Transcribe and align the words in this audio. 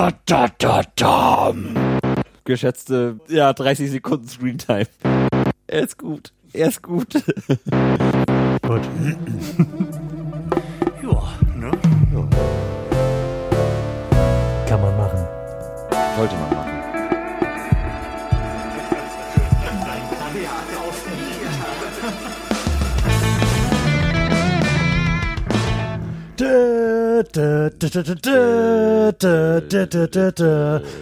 da, 0.00 0.12
da, 0.24 0.48
da, 0.56 0.82
da. 0.96 1.54
Geschätzte, 2.44 3.20
ja, 3.28 3.52
30 3.52 3.90
Sekunden 3.90 4.28
Screentime. 4.28 4.86
Er 5.66 5.82
ist 5.82 5.98
gut. 5.98 6.32
Er 6.54 6.68
ist 6.68 6.82
gut. 6.82 7.12
Gut. 8.62 8.80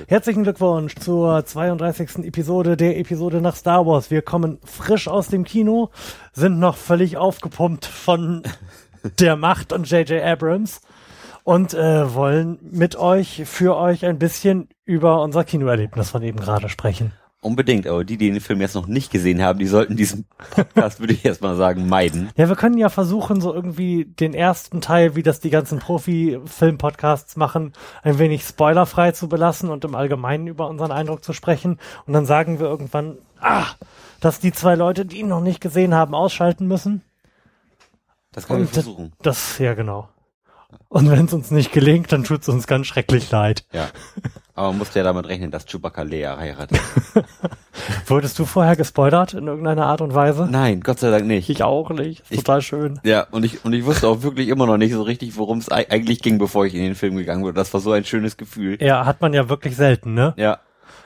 Herzlichen 0.08 0.42
Glückwunsch 0.42 0.94
zur 0.96 1.44
32. 1.44 2.24
Episode 2.24 2.76
der 2.76 2.98
Episode 2.98 3.40
nach 3.40 3.56
Star 3.56 3.86
Wars. 3.86 4.10
Wir 4.10 4.22
kommen 4.22 4.58
frisch 4.64 5.08
aus 5.08 5.28
dem 5.28 5.44
Kino, 5.44 5.90
sind 6.32 6.58
noch 6.58 6.76
völlig 6.76 7.16
aufgepumpt 7.16 7.86
von 7.86 8.42
der 9.20 9.36
Macht 9.36 9.72
und 9.72 9.90
J.J. 9.90 10.22
Abrams 10.22 10.80
und 11.44 11.74
äh, 11.74 12.14
wollen 12.14 12.58
mit 12.60 12.96
euch, 12.96 13.42
für 13.46 13.76
euch 13.76 14.04
ein 14.04 14.18
bisschen 14.18 14.68
über 14.84 15.22
unser 15.22 15.44
Kinoerlebnis 15.44 16.10
von 16.10 16.22
eben 16.22 16.40
gerade 16.40 16.68
sprechen. 16.68 17.12
Unbedingt, 17.40 17.86
aber 17.86 18.04
die, 18.04 18.16
die 18.16 18.32
den 18.32 18.40
Film 18.40 18.60
jetzt 18.60 18.74
noch 18.74 18.88
nicht 18.88 19.12
gesehen 19.12 19.40
haben, 19.42 19.60
die 19.60 19.68
sollten 19.68 19.94
diesen 19.94 20.24
Podcast, 20.50 20.98
würde 20.98 21.12
ich 21.12 21.24
erstmal 21.24 21.54
sagen, 21.54 21.88
meiden. 21.88 22.30
Ja, 22.36 22.48
wir 22.48 22.56
können 22.56 22.76
ja 22.76 22.88
versuchen, 22.88 23.40
so 23.40 23.54
irgendwie 23.54 24.06
den 24.06 24.34
ersten 24.34 24.80
Teil, 24.80 25.14
wie 25.14 25.22
das 25.22 25.38
die 25.38 25.50
ganzen 25.50 25.78
Profi-Film-Podcasts 25.78 27.36
machen, 27.36 27.72
ein 28.02 28.18
wenig 28.18 28.42
spoilerfrei 28.42 29.12
zu 29.12 29.28
belassen 29.28 29.70
und 29.70 29.84
im 29.84 29.94
Allgemeinen 29.94 30.48
über 30.48 30.68
unseren 30.68 30.90
Eindruck 30.90 31.22
zu 31.22 31.32
sprechen. 31.32 31.78
Und 32.06 32.12
dann 32.12 32.26
sagen 32.26 32.58
wir 32.58 32.66
irgendwann, 32.66 33.18
ah, 33.40 33.66
dass 34.20 34.40
die 34.40 34.50
zwei 34.52 34.74
Leute, 34.74 35.06
die 35.06 35.18
ihn 35.20 35.28
noch 35.28 35.40
nicht 35.40 35.60
gesehen 35.60 35.94
haben, 35.94 36.14
ausschalten 36.16 36.66
müssen. 36.66 37.02
Das 38.32 38.48
können 38.48 38.58
wir 38.60 38.66
Und 38.66 38.76
das- 38.76 38.84
versuchen. 38.84 39.12
Das, 39.22 39.58
ja, 39.58 39.74
genau. 39.74 40.08
Und 40.88 41.10
wenn 41.10 41.24
es 41.26 41.32
uns 41.32 41.50
nicht 41.50 41.72
gelingt, 41.72 42.12
dann 42.12 42.24
tut 42.24 42.42
es 42.42 42.48
uns 42.48 42.66
ganz 42.66 42.86
schrecklich 42.86 43.30
leid. 43.30 43.64
Ja. 43.72 43.88
Aber 44.54 44.68
man 44.68 44.78
muss 44.78 44.92
ja 44.94 45.02
damit 45.02 45.26
rechnen, 45.28 45.50
dass 45.50 45.66
Chewbacca 45.66 46.02
Lea 46.02 46.26
heiratet. 46.38 46.78
Wurdest 48.06 48.38
du 48.38 48.44
vorher 48.44 48.74
gespoilert 48.76 49.34
in 49.34 49.46
irgendeiner 49.46 49.86
Art 49.86 50.00
und 50.00 50.14
Weise? 50.14 50.48
Nein, 50.50 50.80
Gott 50.80 50.98
sei 50.98 51.10
Dank 51.10 51.26
nicht. 51.26 51.48
Ich 51.48 51.62
auch 51.62 51.90
nicht. 51.90 52.22
Ich- 52.30 52.38
Total 52.38 52.60
schön. 52.62 53.00
Ja, 53.04 53.26
und 53.30 53.44
ich, 53.44 53.64
und 53.64 53.72
ich 53.72 53.84
wusste 53.84 54.08
auch 54.08 54.22
wirklich 54.22 54.48
immer 54.48 54.66
noch 54.66 54.76
nicht 54.78 54.92
so 54.92 55.02
richtig, 55.02 55.36
worum 55.36 55.58
es 55.58 55.70
ei- 55.70 55.88
eigentlich 55.90 56.20
ging, 56.22 56.38
bevor 56.38 56.66
ich 56.66 56.74
in 56.74 56.82
den 56.82 56.94
Film 56.94 57.16
gegangen 57.16 57.44
bin. 57.44 57.54
Das 57.54 57.72
war 57.72 57.80
so 57.80 57.92
ein 57.92 58.04
schönes 58.04 58.36
Gefühl. 58.36 58.78
Ja, 58.82 59.06
hat 59.06 59.20
man 59.20 59.32
ja 59.32 59.48
wirklich 59.48 59.76
selten, 59.76 60.14
ne? 60.14 60.34
Ja. 60.36 60.58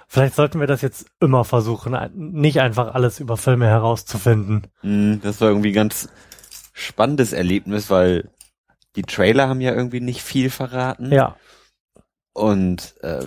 Vielleicht 0.08 0.34
sollten 0.34 0.60
wir 0.60 0.66
das 0.66 0.82
jetzt 0.82 1.06
immer 1.20 1.44
versuchen, 1.44 1.96
nicht 2.14 2.60
einfach 2.60 2.94
alles 2.94 3.18
über 3.20 3.36
Filme 3.36 3.66
herauszufinden. 3.66 4.66
Mm, 4.82 5.16
Das 5.22 5.40
war 5.40 5.48
irgendwie 5.48 5.70
ein 5.70 5.74
ganz 5.74 6.08
spannendes 6.74 7.32
Erlebnis, 7.32 7.90
weil 7.90 8.28
die 8.96 9.02
Trailer 9.02 9.48
haben 9.48 9.60
ja 9.60 9.72
irgendwie 9.74 10.00
nicht 10.00 10.22
viel 10.22 10.50
verraten. 10.50 11.10
Ja, 11.12 11.36
Und 12.34 12.94
äh, 13.02 13.26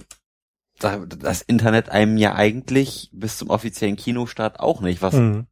da- 0.79 1.05
das 1.05 1.41
Internet 1.41 1.89
einem 1.89 2.17
ja 2.17 2.35
eigentlich 2.35 3.09
bis 3.13 3.37
zum 3.37 3.49
offiziellen 3.49 3.95
Kinostart 3.95 4.59
auch 4.59 4.81
nicht, 4.81 5.01
was 5.01 5.13
mhm. 5.15 5.47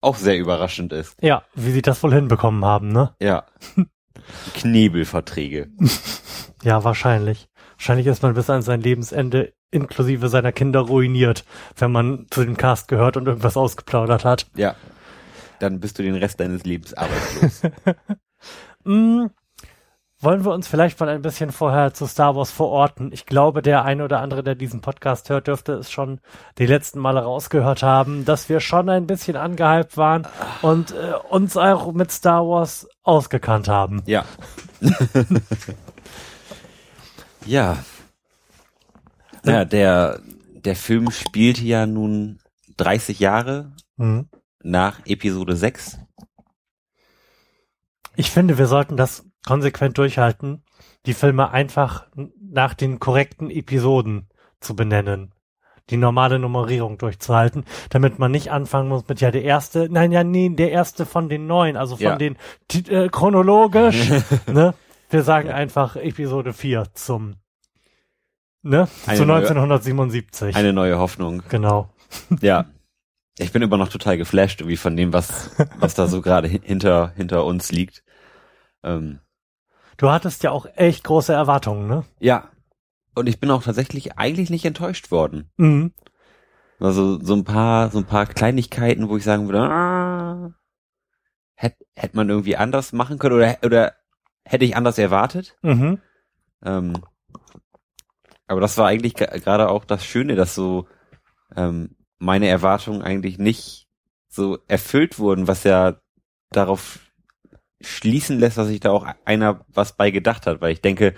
auch 0.00 0.16
sehr 0.16 0.38
überraschend 0.38 0.92
ist. 0.92 1.16
ja, 1.22 1.44
wie 1.54 1.70
sie 1.72 1.82
das 1.82 2.02
wohl 2.02 2.14
hinbekommen 2.14 2.64
haben, 2.64 2.88
ne? 2.88 3.14
Ja. 3.20 3.44
Knebelverträge. 4.54 5.68
Ja, 6.62 6.82
wahrscheinlich. 6.84 7.48
Wahrscheinlich 7.76 8.06
ist 8.06 8.22
man 8.22 8.34
bis 8.34 8.48
an 8.50 8.62
sein 8.62 8.80
Lebensende 8.80 9.52
inklusive 9.70 10.28
seiner 10.28 10.52
Kinder 10.52 10.80
ruiniert, 10.80 11.44
wenn 11.76 11.92
man 11.92 12.26
zu 12.30 12.42
dem 12.44 12.56
Cast 12.56 12.88
gehört 12.88 13.16
und 13.16 13.26
irgendwas 13.26 13.56
ausgeplaudert 13.56 14.24
hat. 14.24 14.46
Ja. 14.56 14.74
Dann 15.58 15.80
bist 15.80 15.98
du 15.98 16.02
den 16.02 16.14
Rest 16.14 16.40
deines 16.40 16.64
Lebens 16.64 16.94
arbeitslos. 16.94 17.62
Mm, 18.84 19.26
wollen 20.20 20.44
wir 20.44 20.52
uns 20.52 20.66
vielleicht 20.66 20.98
mal 20.98 21.08
ein 21.10 21.20
bisschen 21.22 21.52
vorher 21.52 21.92
zu 21.92 22.06
Star 22.06 22.34
Wars 22.34 22.50
verorten? 22.50 23.12
Ich 23.12 23.26
glaube, 23.26 23.60
der 23.62 23.84
eine 23.84 24.02
oder 24.04 24.20
andere, 24.20 24.42
der 24.42 24.54
diesen 24.54 24.80
Podcast 24.80 25.28
hört, 25.28 25.46
dürfte 25.46 25.74
es 25.74 25.90
schon 25.90 26.20
die 26.58 26.66
letzten 26.66 26.98
Male 27.00 27.22
rausgehört 27.22 27.82
haben, 27.82 28.24
dass 28.24 28.48
wir 28.48 28.60
schon 28.60 28.88
ein 28.88 29.06
bisschen 29.06 29.36
angehypt 29.36 29.96
waren 29.96 30.26
und 30.62 30.92
äh, 30.92 31.12
uns 31.28 31.56
auch 31.56 31.92
mit 31.92 32.10
Star 32.10 32.46
Wars 32.46 32.88
ausgekannt 33.02 33.68
haben. 33.68 34.02
ja. 34.06 34.24
ja. 37.44 37.78
Ja, 39.44 39.64
der, 39.64 40.20
der 40.64 40.76
Film 40.76 41.10
spielt 41.10 41.60
ja 41.60 41.86
nun 41.86 42.40
30 42.76 43.20
Jahre 43.20 43.72
Mhm. 43.98 44.28
nach 44.62 45.00
Episode 45.06 45.56
6. 45.56 45.98
Ich 48.16 48.30
finde, 48.30 48.58
wir 48.58 48.66
sollten 48.66 48.96
das 48.98 49.24
konsequent 49.46 49.96
durchhalten, 49.96 50.62
die 51.06 51.14
Filme 51.14 51.50
einfach 51.52 52.06
nach 52.38 52.74
den 52.74 52.98
korrekten 52.98 53.48
Episoden 53.50 54.28
zu 54.60 54.76
benennen. 54.76 55.32
Die 55.88 55.96
normale 55.96 56.40
Nummerierung 56.40 56.98
durchzuhalten, 56.98 57.64
damit 57.90 58.18
man 58.18 58.32
nicht 58.32 58.50
anfangen 58.50 58.88
muss 58.88 59.06
mit 59.08 59.20
ja 59.20 59.30
der 59.30 59.44
erste, 59.44 59.88
nein, 59.88 60.10
ja, 60.10 60.24
nee, 60.24 60.48
der 60.50 60.72
erste 60.72 61.06
von 61.06 61.28
den 61.28 61.46
neuen, 61.46 61.76
also 61.76 61.94
von 61.96 62.04
Ja. 62.04 62.16
den 62.16 62.36
äh, 62.88 63.08
chronologisch, 63.08 64.10
ne? 64.52 64.74
Wir 65.10 65.22
sagen 65.22 65.48
einfach 65.50 65.94
Episode 65.94 66.52
4 66.52 66.88
zum, 66.94 67.36
ne? 68.62 68.88
Eine 69.06 69.16
zu 69.16 69.24
neue- 69.24 69.48
1977. 69.48 70.56
Eine 70.56 70.72
neue 70.72 70.98
Hoffnung. 70.98 71.42
genau. 71.48 71.88
Ja. 72.40 72.66
Ich 73.38 73.52
bin 73.52 73.60
immer 73.60 73.76
noch 73.76 73.90
total 73.90 74.16
geflasht 74.16 74.62
irgendwie 74.62 74.78
von 74.78 74.96
dem, 74.96 75.12
was, 75.12 75.50
was 75.78 75.92
da 75.94 76.06
so 76.06 76.22
gerade 76.22 76.48
hin- 76.48 76.62
hinter, 76.64 77.12
hinter 77.16 77.44
uns 77.44 77.70
liegt. 77.70 78.02
Ähm, 78.82 79.18
Du 79.96 80.10
hattest 80.10 80.42
ja 80.42 80.50
auch 80.50 80.66
echt 80.76 81.04
große 81.04 81.32
Erwartungen, 81.32 81.86
ne? 81.88 82.04
ja. 82.20 82.50
Und 83.14 83.30
ich 83.30 83.40
bin 83.40 83.50
auch 83.50 83.62
tatsächlich 83.62 84.18
eigentlich 84.18 84.50
nicht 84.50 84.66
enttäuscht 84.66 85.10
worden. 85.10 85.50
Mhm. 85.56 85.94
Also 86.78 87.18
so 87.18 87.34
ein 87.34 87.44
paar, 87.44 87.90
so 87.90 87.96
ein 87.96 88.04
paar 88.04 88.26
Kleinigkeiten, 88.26 89.08
wo 89.08 89.16
ich 89.16 89.24
sagen 89.24 89.46
würde, 89.48 89.62
ah, 89.62 90.52
hätte 91.54 91.86
hätt 91.96 92.14
man 92.14 92.28
irgendwie 92.28 92.58
anders 92.58 92.92
machen 92.92 93.18
können 93.18 93.36
oder, 93.36 93.56
oder 93.64 93.94
hätte 94.44 94.66
ich 94.66 94.76
anders 94.76 94.98
erwartet. 94.98 95.56
Mhm. 95.62 96.02
Ähm, 96.62 96.92
aber 98.46 98.60
das 98.60 98.76
war 98.76 98.86
eigentlich 98.86 99.14
ge- 99.14 99.40
gerade 99.40 99.70
auch 99.70 99.86
das 99.86 100.04
Schöne, 100.04 100.34
dass 100.36 100.54
so 100.54 100.86
ähm, 101.56 101.96
meine 102.18 102.48
Erwartungen 102.48 103.00
eigentlich 103.00 103.38
nicht 103.38 103.88
so 104.28 104.58
erfüllt 104.68 105.18
wurden, 105.18 105.48
was 105.48 105.64
ja 105.64 106.00
darauf 106.50 107.05
schließen 107.80 108.38
lässt, 108.38 108.58
dass 108.58 108.68
sich 108.68 108.80
da 108.80 108.90
auch 108.90 109.06
einer 109.24 109.64
was 109.72 109.96
bei 109.96 110.10
gedacht 110.10 110.46
hat, 110.46 110.60
weil 110.60 110.72
ich 110.72 110.80
denke 110.80 111.14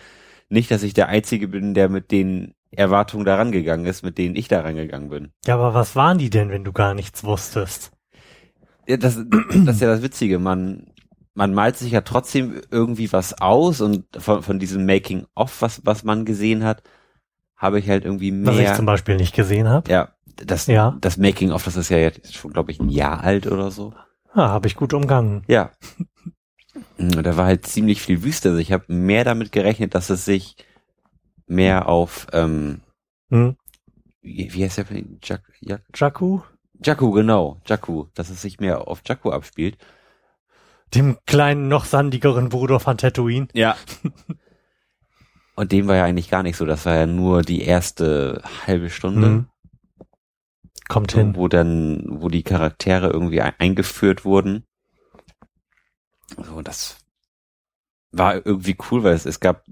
nicht, 0.48 0.70
dass 0.70 0.82
ich 0.82 0.94
der 0.94 1.08
Einzige 1.08 1.48
bin, 1.48 1.74
der 1.74 1.88
mit 1.88 2.10
den 2.10 2.54
Erwartungen 2.70 3.24
daran 3.24 3.52
gegangen 3.52 3.86
ist, 3.86 4.02
mit 4.02 4.19
denen 4.19 4.36
ich 4.36 4.48
daran 4.48 4.76
gegangen 4.76 5.08
bin. 5.08 5.32
Ja, 5.46 5.54
aber 5.54 5.74
was 5.74 5.96
waren 5.96 6.19
die 6.19 6.30
denn, 6.30 6.50
wenn 6.50 6.64
du 6.64 6.72
gar 6.72 6.94
nichts 6.94 7.24
wusstest? 7.24 7.92
Ja, 8.86 8.96
das, 8.96 9.19
das 9.64 9.76
ist 9.76 9.80
ja 9.82 9.88
das 9.88 10.02
Witzige. 10.02 10.38
Man, 10.38 10.92
man 11.34 11.54
malt 11.54 11.76
sich 11.76 11.92
ja 11.92 12.00
trotzdem 12.00 12.60
irgendwie 12.70 13.12
was 13.12 13.40
aus 13.40 13.80
und 13.80 14.04
von, 14.19 14.42
von 14.42 14.58
diesem 14.58 14.84
Making-of, 14.86 15.62
was, 15.62 15.82
was 15.84 16.04
man 16.04 16.25
gesehen 16.25 16.64
hat, 16.64 16.82
habe 17.56 17.78
ich 17.78 17.88
halt 17.88 18.04
irgendwie 18.04 18.32
Was 18.46 18.56
ich 18.56 18.62
mehr. 18.62 18.75
zum 18.75 18.86
Beispiel 18.86 19.16
nicht 19.16 19.34
gesehen 19.34 19.69
habe. 19.69 19.90
Ja, 19.90 20.10
das, 20.36 20.66
Ja. 20.66 20.96
das 21.00 21.16
Making-of, 21.16 21.64
das 21.64 21.76
ist 21.76 21.88
ja 21.88 21.98
jetzt 21.98 22.34
schon, 22.34 22.52
glaube 22.52 22.70
ich, 22.70 22.80
ein 22.80 22.88
Jahr 22.88 23.22
alt 23.22 23.46
oder 23.46 23.70
so. 23.70 23.92
Ah, 24.32 24.48
habe 24.48 24.66
ich 24.69 24.76
gut 24.76 24.94
umgangen. 24.94 25.42
Ja. 25.48 25.70
Da 26.98 27.36
war 27.36 27.46
halt 27.46 27.66
ziemlich 27.66 28.00
viel 28.02 28.22
Wüste. 28.22 28.50
Also 28.50 28.60
ich 28.60 28.72
habe 28.72 28.84
mehr 28.92 29.24
damit 29.24 29.52
gerechnet, 29.52 29.94
dass 29.94 30.10
es 30.10 30.24
sich 30.24 30.56
mehr 31.46 31.88
auf, 31.88 32.26
ähm, 32.32 32.80
Hm? 33.30 33.56
wie, 34.20 34.52
wie 34.52 34.64
heißt 34.64 34.78
der? 34.78 34.86
Jack, 35.22 35.42
Jack, 35.60 35.82
Jakku? 35.94 36.40
Jakku, 36.84 37.10
genau, 37.10 37.60
Jakku, 37.66 38.06
dass 38.14 38.30
es 38.30 38.40
sich 38.42 38.60
mehr 38.60 38.86
auf 38.88 39.02
Jakku 39.06 39.30
abspielt. 39.30 39.76
Dem 40.94 41.19
kleinen, 41.26 41.69
noch 41.69 41.84
sandigeren 41.84 42.48
Bruder 42.48 42.81
von 42.81 42.96
Tatooine. 42.96 43.48
Ja. 43.52 43.76
Und 45.54 45.72
dem 45.72 45.88
war 45.88 45.96
ja 45.96 46.04
eigentlich 46.04 46.31
gar 46.31 46.42
nicht 46.44 46.56
so. 46.56 46.64
Das 46.66 46.86
war 46.86 46.94
ja 46.94 47.06
nur 47.06 47.42
die 47.42 47.62
erste 47.62 48.42
halbe 48.66 48.90
Stunde, 48.90 49.28
Mhm. 49.28 49.46
Kommt 50.88 51.10
so, 51.10 51.19
hin. 51.19 51.36
wo 51.36 51.48
dann, 51.48 52.04
wo 52.08 52.28
die 52.28 52.42
Charaktere 52.44 53.10
irgendwie 53.10 53.42
ein- 53.42 53.52
eingeführt 53.58 54.24
wurden. 54.24 54.64
So, 56.36 56.62
das 56.62 56.96
war 58.12 58.34
irgendwie 58.46 58.76
cool, 58.90 59.02
weil 59.04 59.14
es, 59.14 59.26
es 59.26 59.40
gab 59.40 59.64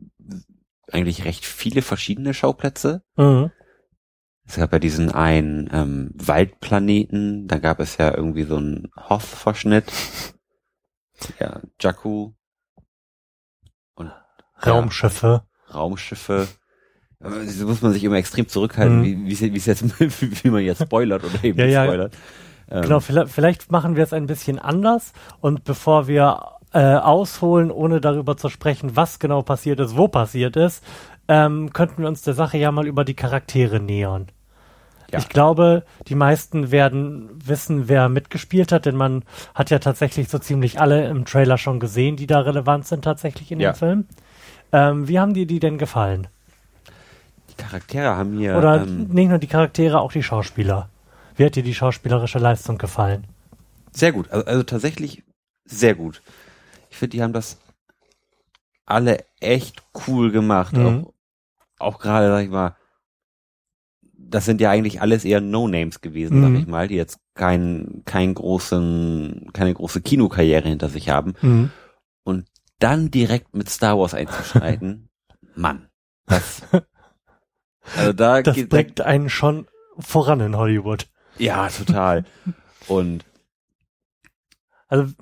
eigentlich 0.91 1.25
recht 1.25 1.45
viele 1.45 1.83
verschiedene 1.83 2.35
Schauplätze. 2.35 3.03
Mhm. 3.17 3.51
Es 4.49 4.57
gab 4.57 4.73
ja 4.73 4.79
diesen 4.79 5.11
einen 5.11 5.69
ähm, 5.73 6.11
Waldplaneten, 6.15 7.49
da 7.49 7.59
gab 7.59 7.81
es 7.81 7.97
ja 7.97 8.15
irgendwie 8.15 8.45
so 8.45 8.57
einen 8.57 8.91
Hoth-Verschnitt. 8.97 9.91
Ja, 11.41 11.63
Jakku. 11.81 12.35
Und 13.95 14.13
Raumschiffe. 14.67 15.45
Raumschiffe. 15.73 16.47
äh, 17.21 17.45
so 17.47 17.67
muss 17.67 17.81
man 17.81 17.95
sich 17.95 18.05
immer 18.05 18.17
extrem 18.17 18.49
zurückhalten, 18.49 18.99
Mhm. 19.01 19.27
wie, 19.27 19.27
wie, 19.27 19.33
es- 19.33 19.41
wie 19.91 19.99
jetzt, 19.99 20.45
wie 20.45 20.51
man 20.51 20.63
jetzt 20.63 20.83
spoilert 20.83 21.25
oder 21.25 21.33
eben 21.43 21.59
Ja, 21.59 21.65
nicht 21.65 21.75
ja. 21.75 21.87
Ähm, 22.71 22.83
Genau, 22.83 23.01
vielleicht, 23.01 23.29
vielleicht 23.31 23.71
machen 23.71 23.97
wir 23.97 24.03
es 24.05 24.13
ein 24.13 24.27
bisschen 24.27 24.59
anders 24.59 25.13
und 25.41 25.65
bevor 25.65 26.09
wir 26.09 26.41
äh, 26.73 26.97
ausholen, 26.97 27.71
ohne 27.71 28.01
darüber 28.01 28.37
zu 28.37 28.49
sprechen, 28.49 28.97
was 28.97 29.19
genau 29.19 29.43
passiert 29.43 29.81
ist, 29.81 29.97
wo 29.97 30.09
passiert 30.09 30.57
ist, 30.57 30.85
ähm, 31.29 31.73
könnten 31.73 32.03
wir 32.03 32.09
uns 32.09 32.23
der 32.23 32.35
Sache 32.35 32.59
ja 32.59 32.71
mal 32.73 32.87
über 32.87 33.05
die 33.05 33.15
Charaktere 33.15 33.81
nähern. 33.81 34.27
Ja. 35.11 35.21
Ich 35.21 35.29
glaube, 35.29 35.85
die 36.09 36.17
meisten 36.17 36.73
werden 36.73 37.31
wissen, 37.33 37.89
wer 37.89 38.09
mitgespielt 38.09 38.73
hat, 38.73 38.87
denn 38.87 38.97
man 38.97 39.23
hat 39.55 39.71
ja 39.71 39.79
tatsächlich 39.79 40.29
so 40.29 40.39
ziemlich 40.39 40.81
alle 40.81 41.07
im 41.09 41.25
Trailer 41.25 41.59
schon 41.59 41.79
gesehen, 41.79 42.17
die 42.17 42.27
da 42.27 42.41
relevant 42.41 42.87
sind 42.87 43.05
tatsächlich 43.05 43.53
in 43.53 43.61
Ja. 43.61 43.71
dem 43.73 43.77
Film. 43.77 44.05
Ähm, 44.73 45.07
wie 45.07 45.21
haben 45.21 45.33
dir 45.33 45.47
die 45.47 45.61
denn 45.61 45.79
gefallen? 45.79 46.27
Die 47.51 47.55
Charaktere 47.63 48.17
haben 48.17 48.37
mir, 48.37 48.57
Oder 48.57 48.83
ähm, 48.83 49.07
nicht 49.11 49.29
nur 49.29 49.39
die 49.39 49.47
Charaktere, 49.47 50.01
auch 50.01 50.11
die 50.11 50.25
Schauspieler. 50.25 50.89
Wie 51.37 51.45
hat 51.45 51.55
dir 51.57 51.63
die 51.63 51.75
schauspielerische 51.75 52.39
Leistung 52.39 52.79
gefallen? 52.79 53.27
Sehr 53.93 54.13
gut, 54.13 54.31
also, 54.31 54.47
also 54.47 54.63
tatsächlich 54.63 55.25
sehr 55.65 55.95
gut. 55.95 56.23
Ich 56.91 56.97
finde, 56.97 57.17
die 57.17 57.23
haben 57.23 57.33
das 57.33 57.59
alle 58.85 59.25
echt 59.41 59.83
cool 60.07 60.31
gemacht. 60.31 60.77
Mhm. 60.77 60.87
Auch, 60.87 61.15
auch 61.79 61.99
gerade, 61.99 62.29
sag 62.29 62.45
ich 62.45 62.51
mal, 62.51 62.77
das 64.19 64.45
sind 64.45 64.61
ja 64.61 64.71
eigentlich 64.71 65.01
alles 65.01 65.25
eher 65.25 65.41
No-Names 65.41 66.01
gewesen, 66.01 66.39
Mhm. 66.39 66.43
sag 66.43 66.55
ich 66.55 66.67
mal, 66.67 66.89
die 66.89 66.95
jetzt 66.97 67.19
keinen, 67.35 68.05
keinen 68.05 68.35
großen, 68.35 69.51
keine 69.53 69.75
große 69.75 70.01
Kinokarriere 70.01 70.69
hinter 70.69 70.89
sich 70.89 71.09
haben. 71.11 71.35
Mhm. 71.43 71.71
Und 72.25 72.49
dann 72.79 73.11
direkt 73.11 73.55
mit 73.55 73.69
Star 73.69 73.99
Wars 73.99 74.15
einzuschreiten, 74.15 75.09
Mann, 75.55 75.89
das, 76.27 76.63
also 77.97 78.13
da 78.13 78.43
Das 78.43 78.69
bringt 78.69 79.01
einen 79.01 79.31
schon 79.31 79.67
voran 79.99 80.41
in 80.41 80.57
Hollywood. 80.57 81.09
Ja, 81.39 81.69
total. 81.69 82.25
Und 82.89 83.25
Also 84.89 85.13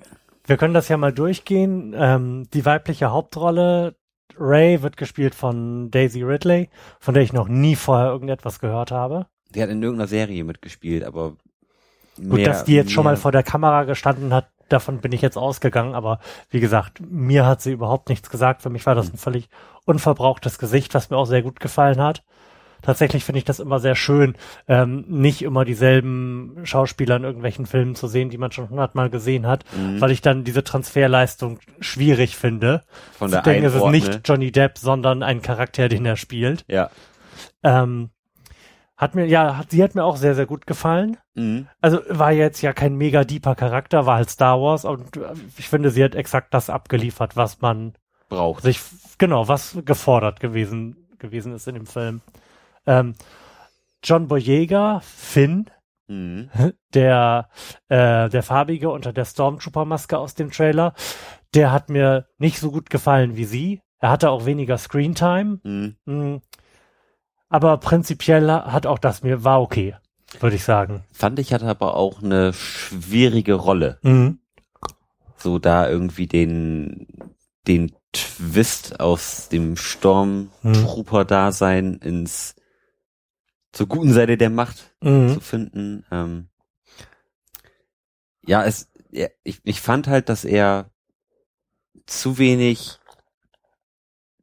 wir 0.46 0.56
können 0.56 0.74
das 0.74 0.88
ja 0.88 0.96
mal 0.96 1.12
durchgehen. 1.12 1.94
Ähm, 1.96 2.48
die 2.52 2.64
weibliche 2.66 3.10
Hauptrolle, 3.10 3.94
Ray, 4.36 4.82
wird 4.82 4.96
gespielt 4.96 5.34
von 5.34 5.90
Daisy 5.90 6.22
Ridley, 6.22 6.68
von 7.00 7.14
der 7.14 7.22
ich 7.22 7.32
noch 7.32 7.48
nie 7.48 7.76
vorher 7.76 8.08
irgendetwas 8.08 8.58
gehört 8.60 8.90
habe. 8.90 9.26
Die 9.54 9.62
hat 9.62 9.70
in 9.70 9.82
irgendeiner 9.82 10.08
Serie 10.08 10.44
mitgespielt, 10.44 11.04
aber 11.04 11.36
Gut, 12.16 12.26
mehr- 12.34 12.46
dass 12.48 12.64
die 12.64 12.74
jetzt 12.74 12.92
schon 12.92 13.04
mehr- 13.04 13.12
mal 13.12 13.16
vor 13.16 13.32
der 13.32 13.42
Kamera 13.42 13.84
gestanden 13.84 14.34
hat, 14.34 14.48
davon 14.68 14.98
bin 15.00 15.12
ich 15.12 15.22
jetzt 15.22 15.36
ausgegangen, 15.38 15.94
aber 15.94 16.18
wie 16.50 16.60
gesagt, 16.60 17.00
mir 17.00 17.46
hat 17.46 17.62
sie 17.62 17.72
überhaupt 17.72 18.08
nichts 18.08 18.28
gesagt. 18.30 18.62
Für 18.62 18.70
mich 18.70 18.84
war 18.86 18.94
das 18.94 19.10
ein 19.12 19.18
völlig 19.18 19.48
unverbrauchtes 19.84 20.58
Gesicht, 20.58 20.94
was 20.94 21.10
mir 21.10 21.16
auch 21.16 21.26
sehr 21.26 21.42
gut 21.42 21.60
gefallen 21.60 22.00
hat. 22.00 22.24
Tatsächlich 22.84 23.24
finde 23.24 23.38
ich 23.38 23.44
das 23.44 23.58
immer 23.60 23.80
sehr 23.80 23.96
schön, 23.96 24.34
ähm, 24.68 25.04
nicht 25.08 25.42
immer 25.42 25.64
dieselben 25.64 26.60
Schauspieler 26.64 27.16
in 27.16 27.24
irgendwelchen 27.24 27.66
Filmen 27.66 27.94
zu 27.96 28.06
sehen, 28.06 28.30
die 28.30 28.38
man 28.38 28.52
schon 28.52 28.68
hundertmal 28.70 29.10
gesehen 29.10 29.46
hat, 29.46 29.64
Mhm. 29.76 30.00
weil 30.00 30.10
ich 30.12 30.20
dann 30.20 30.44
diese 30.44 30.62
Transferleistung 30.62 31.58
schwierig 31.80 32.36
finde. 32.36 32.82
von 33.18 33.30
der 33.30 33.42
denken, 33.42 33.64
es 33.66 33.74
ist 33.74 33.86
nicht 33.86 34.20
Johnny 34.28 34.52
Depp, 34.52 34.78
sondern 34.78 35.22
ein 35.22 35.42
Charakter, 35.42 35.88
den 35.88 36.04
er 36.06 36.16
spielt. 36.16 36.64
Ja. 36.68 36.90
Ähm, 37.62 38.10
hat 38.96 39.14
mir, 39.16 39.26
ja, 39.26 39.56
hat, 39.58 39.70
sie 39.72 39.82
hat 39.82 39.94
mir 39.96 40.04
auch 40.04 40.16
sehr, 40.16 40.34
sehr 40.36 40.46
gut 40.46 40.66
gefallen. 40.66 41.16
Mhm. 41.34 41.66
Also 41.80 42.00
war 42.08 42.30
jetzt 42.32 42.62
ja 42.62 42.72
kein 42.72 42.94
mega 42.94 43.24
deeper 43.24 43.54
Charakter, 43.54 44.06
war 44.06 44.16
halt 44.16 44.30
Star 44.30 44.60
Wars 44.60 44.84
und 44.84 45.16
äh, 45.16 45.32
ich 45.56 45.68
finde, 45.68 45.90
sie 45.90 46.04
hat 46.04 46.14
exakt 46.14 46.54
das 46.54 46.70
abgeliefert, 46.70 47.36
was 47.36 47.60
man 47.60 47.94
Braucht. 48.28 48.62
sich, 48.62 48.80
genau, 49.18 49.48
was 49.48 49.76
gefordert 49.84 50.38
gewesen, 50.38 51.08
gewesen 51.18 51.52
ist 51.54 51.66
in 51.66 51.74
dem 51.74 51.86
Film. 51.86 52.20
Ähm, 52.86 53.14
John 54.02 54.28
Boyega, 54.28 55.00
Finn, 55.00 55.70
Mhm. 56.06 56.50
der, 56.92 57.48
äh, 57.88 58.28
der 58.28 58.42
farbige 58.42 58.90
unter 58.90 59.14
der 59.14 59.24
Stormtrooper-Maske 59.24 60.18
aus 60.18 60.34
dem 60.34 60.50
Trailer, 60.50 60.92
der 61.54 61.72
hat 61.72 61.88
mir 61.88 62.26
nicht 62.36 62.58
so 62.60 62.70
gut 62.70 62.90
gefallen 62.90 63.36
wie 63.36 63.46
sie. 63.46 63.80
Er 64.00 64.10
hatte 64.10 64.28
auch 64.30 64.44
weniger 64.44 64.76
Screentime, 64.76 65.60
Mhm. 65.62 65.96
mm, 66.04 66.36
aber 67.48 67.78
prinzipiell 67.78 68.50
hat 68.50 68.84
auch 68.86 68.98
das 68.98 69.22
mir, 69.22 69.44
war 69.44 69.62
okay, 69.62 69.96
würde 70.40 70.56
ich 70.56 70.64
sagen. 70.64 71.04
Fand 71.12 71.38
ich 71.38 71.54
hatte 71.54 71.66
aber 71.66 71.94
auch 71.96 72.22
eine 72.22 72.52
schwierige 72.52 73.54
Rolle. 73.54 73.98
Mhm. 74.02 74.40
So 75.38 75.58
da 75.58 75.88
irgendwie 75.88 76.26
den, 76.26 77.06
den 77.66 77.92
Twist 78.12 79.00
aus 79.00 79.48
dem 79.48 79.76
Stormtrooper-Dasein 79.76 81.94
ins 81.94 82.56
zur 83.74 83.86
guten 83.88 84.12
Seite 84.12 84.36
der 84.38 84.50
Macht 84.50 84.94
Mhm. 85.02 85.28
zu 85.34 85.40
finden. 85.40 86.06
Ähm, 86.10 86.48
ja, 88.46 88.64
es, 88.64 88.88
ja, 89.10 89.26
ich, 89.42 89.60
ich 89.64 89.80
fand 89.80 90.06
halt, 90.06 90.28
dass 90.28 90.44
er 90.44 90.90
zu 92.06 92.38
wenig, 92.38 92.98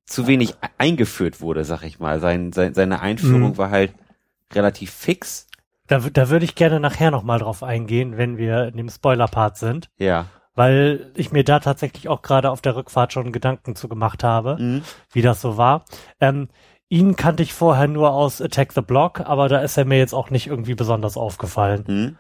zu 0.05 0.27
wenig 0.27 0.51
e- 0.51 0.55
eingeführt 0.77 1.41
wurde, 1.41 1.63
sag 1.63 1.83
ich 1.83 1.99
mal. 1.99 2.19
Sein, 2.19 2.51
sein, 2.51 2.73
seine 2.73 2.99
Einführung 3.01 3.51
Mhm. 3.51 3.57
war 3.57 3.69
halt 3.69 3.93
relativ 4.53 4.91
fix. 4.91 5.47
Da, 5.87 5.99
da 5.99 6.29
würde 6.29 6.45
ich 6.45 6.55
gerne 6.55 6.79
nachher 6.79 7.11
nochmal 7.11 7.39
drauf 7.39 7.63
eingehen, 7.63 8.17
wenn 8.17 8.37
wir 8.37 8.67
in 8.67 8.77
dem 8.77 8.89
Spoiler-Part 8.89 9.57
sind, 9.57 9.89
Ja. 9.97 10.27
weil 10.55 11.11
ich 11.15 11.31
mir 11.31 11.43
da 11.43 11.59
tatsächlich 11.59 12.07
auch 12.09 12.21
gerade 12.21 12.49
auf 12.49 12.61
der 12.61 12.75
Rückfahrt 12.75 13.13
schon 13.13 13.31
Gedanken 13.31 13.75
zu 13.75 13.87
gemacht 13.87 14.23
habe, 14.23 14.57
Mhm. 14.59 14.81
wie 15.11 15.21
das 15.21 15.41
so 15.41 15.57
war. 15.57 15.85
Ähm, 16.19 16.49
ihn 16.91 17.15
kannte 17.15 17.41
ich 17.41 17.53
vorher 17.53 17.87
nur 17.87 18.11
aus 18.11 18.41
Attack 18.41 18.73
the 18.73 18.81
Block, 18.81 19.21
aber 19.21 19.47
da 19.47 19.59
ist 19.61 19.77
er 19.77 19.85
mir 19.85 19.97
jetzt 19.97 20.13
auch 20.13 20.29
nicht 20.29 20.47
irgendwie 20.47 20.75
besonders 20.75 21.15
aufgefallen. 21.15 21.83
Mhm. 21.87 22.17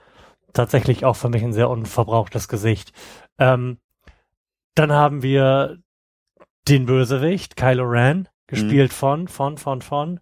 Tatsächlich 0.53 1.03
auch 1.05 1.15
für 1.17 1.27
mich 1.29 1.43
ein 1.43 1.51
sehr 1.53 1.69
unverbrauchtes 1.69 2.47
Gesicht. 2.47 2.93
Ähm, 3.37 3.79
dann 4.73 4.93
haben 4.93 5.21
wir 5.23 5.77
den 6.69 6.85
Bösewicht, 6.85 7.57
Kylo 7.57 7.83
Ren, 7.83 8.29
gespielt 8.47 8.93
von, 8.93 9.27
von, 9.27 9.57
von, 9.57 9.81
von. 9.81 10.19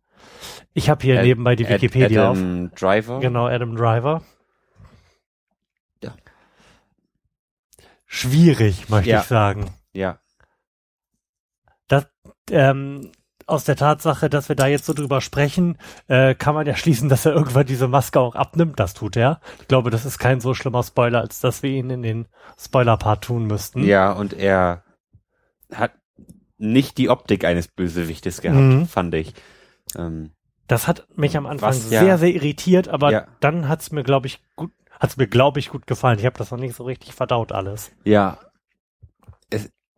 Ich 0.74 0.90
habe 0.90 1.04
hier 1.04 1.20
Ad- 1.20 1.28
nebenbei 1.28 1.56
die 1.56 1.66
Ad- 1.66 1.76
Wikipedia 1.76 2.32
auf. 2.32 2.38
Adam 2.38 2.72
Driver. 2.76 3.20
Genau, 3.20 3.48
Adam 3.48 3.76
Driver. 3.76 4.24
Ja. 6.04 6.14
Schwierig, 8.08 8.90
möchte 8.90 9.10
Ja. 9.12 9.20
ich 9.22 9.28
sagen. 9.28 9.70
Ja. 9.94 10.20
Ähm, 12.52 13.12
aus 13.50 13.64
der 13.64 13.76
Tatsache, 13.76 14.30
dass 14.30 14.48
wir 14.50 14.56
da 14.56 14.68
jetzt 14.68 14.86
so 14.86 14.94
drüber 14.94 15.22
sprechen, 15.22 15.78
äh, 16.08 16.36
kann 16.36 16.54
man 16.56 16.66
ja 16.68 16.76
schließen, 16.76 17.10
dass 17.10 17.26
er 17.26 17.34
irgendwann 17.34 17.66
diese 17.66 17.88
Maske 17.88 18.20
auch 18.20 18.36
abnimmt. 18.36 18.80
Das 18.80 18.94
tut 18.94 19.16
er. 19.18 19.42
Ich 19.62 19.68
glaube, 19.68 19.90
das 19.90 20.06
ist 20.06 20.18
kein 20.20 20.40
so 20.42 20.54
schlimmer 20.54 20.84
Spoiler, 20.84 21.22
als 21.22 21.40
dass 21.40 21.64
wir 21.64 21.72
ihn 21.72 21.90
in 21.90 22.02
den 22.04 22.28
Spoiler-Part 22.60 23.24
tun 23.24 23.46
müssten. 23.46 23.84
Ja, 23.84 24.12
und 24.12 24.34
er 24.34 24.84
hat 25.74 25.92
nicht 26.58 26.98
die 26.98 27.10
Optik 27.10 27.46
eines 27.46 27.68
Bösewichtes 27.68 28.42
gehabt, 28.42 28.60
Mhm. 28.60 28.86
fand 28.88 29.14
ich. 29.14 29.34
Ähm, 29.98 30.32
Das 30.68 30.88
hat 30.88 31.08
mich 31.16 31.36
am 31.38 31.46
Anfang 31.48 31.70
Was 31.70 31.90
ja- 31.90 32.02
sehr, 32.02 32.18
sehr 32.20 32.30
irritiert, 32.36 32.90
aber 32.90 33.12
Ja. 33.12 33.28
dann 33.40 33.68
hat's 33.68 33.92
mir, 33.92 34.04
glaube 34.04 34.28
ich, 34.28 34.44
gut, 34.56 34.72
hat's 35.00 35.18
mir, 35.18 35.28
glaube 35.28 35.60
ich, 35.60 35.70
gut 35.70 35.88
gefallen. 35.88 36.20
Ich 36.20 36.26
habe 36.26 36.38
das 36.38 36.52
noch 36.52 36.60
nicht 36.60 36.76
so 36.76 36.84
richtig 36.84 37.14
verdaut 37.14 37.52
alles. 37.52 37.92
ja. 38.04 38.38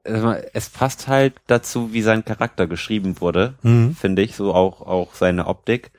Es, 0.04 0.70
passt 0.70 1.08
halt 1.08 1.36
dazu, 1.48 1.94
wie 1.94 2.02
sein 2.02 2.26
Charakter 2.26 2.68
geschrieben 2.68 3.22
wurde, 3.22 3.56
Mhm. 3.62 3.96
finde 3.96 4.22
ich, 4.24 4.36
so 4.36 4.54
auch, 4.54 4.82
auch 4.82 5.14
seine 5.14 5.48
Optik. 5.48 5.92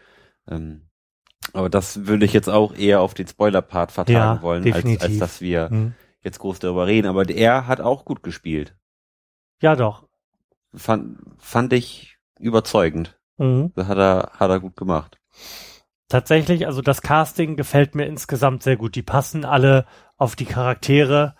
Ähm, 0.49 0.83
aber 1.53 1.71
das 1.71 2.07
würde 2.07 2.25
ich 2.25 2.33
jetzt 2.33 2.49
auch 2.49 2.75
eher 2.75 3.01
auf 3.01 3.15
den 3.15 3.27
Spoiler-Part 3.29 3.93
vertagen 3.93 4.37
Ja, 4.39 4.43
wollen, 4.43 4.73
als, 4.73 5.01
als 5.01 5.19
dass 5.19 5.41
wir 5.41 5.69
Mhm. 5.71 5.95
jetzt 6.23 6.39
groß 6.41 6.59
darüber 6.59 6.87
reden. 6.87 7.07
Aber 7.09 7.29
er 7.29 7.67
hat 7.67 7.81
auch 7.81 8.05
gut 8.05 8.23
gespielt. 8.23 8.75
Ja, 9.61 9.77
doch. 9.77 10.07
Fand, 10.75 11.19
fand 11.39 11.73
ich 11.73 12.17
überzeugend. 12.39 13.19
Mhm. 13.39 13.73
Hat 13.77 13.99
er, 13.99 14.31
hat 14.35 14.51
er 14.51 14.61
gut 14.61 14.77
gemacht. 14.77 15.19
Tatsächlich, 16.09 16.67
also 16.67 16.83
das 16.83 17.03
Casting 17.03 17.57
gefällt 17.57 17.95
mir 17.95 18.05
insgesamt 18.07 18.63
sehr 18.63 18.77
gut. 18.77 18.95
Die 18.97 19.03
passen 19.03 19.45
alle 19.45 19.87
auf 20.17 20.37
die 20.37 20.45
Charaktere, 20.45 21.35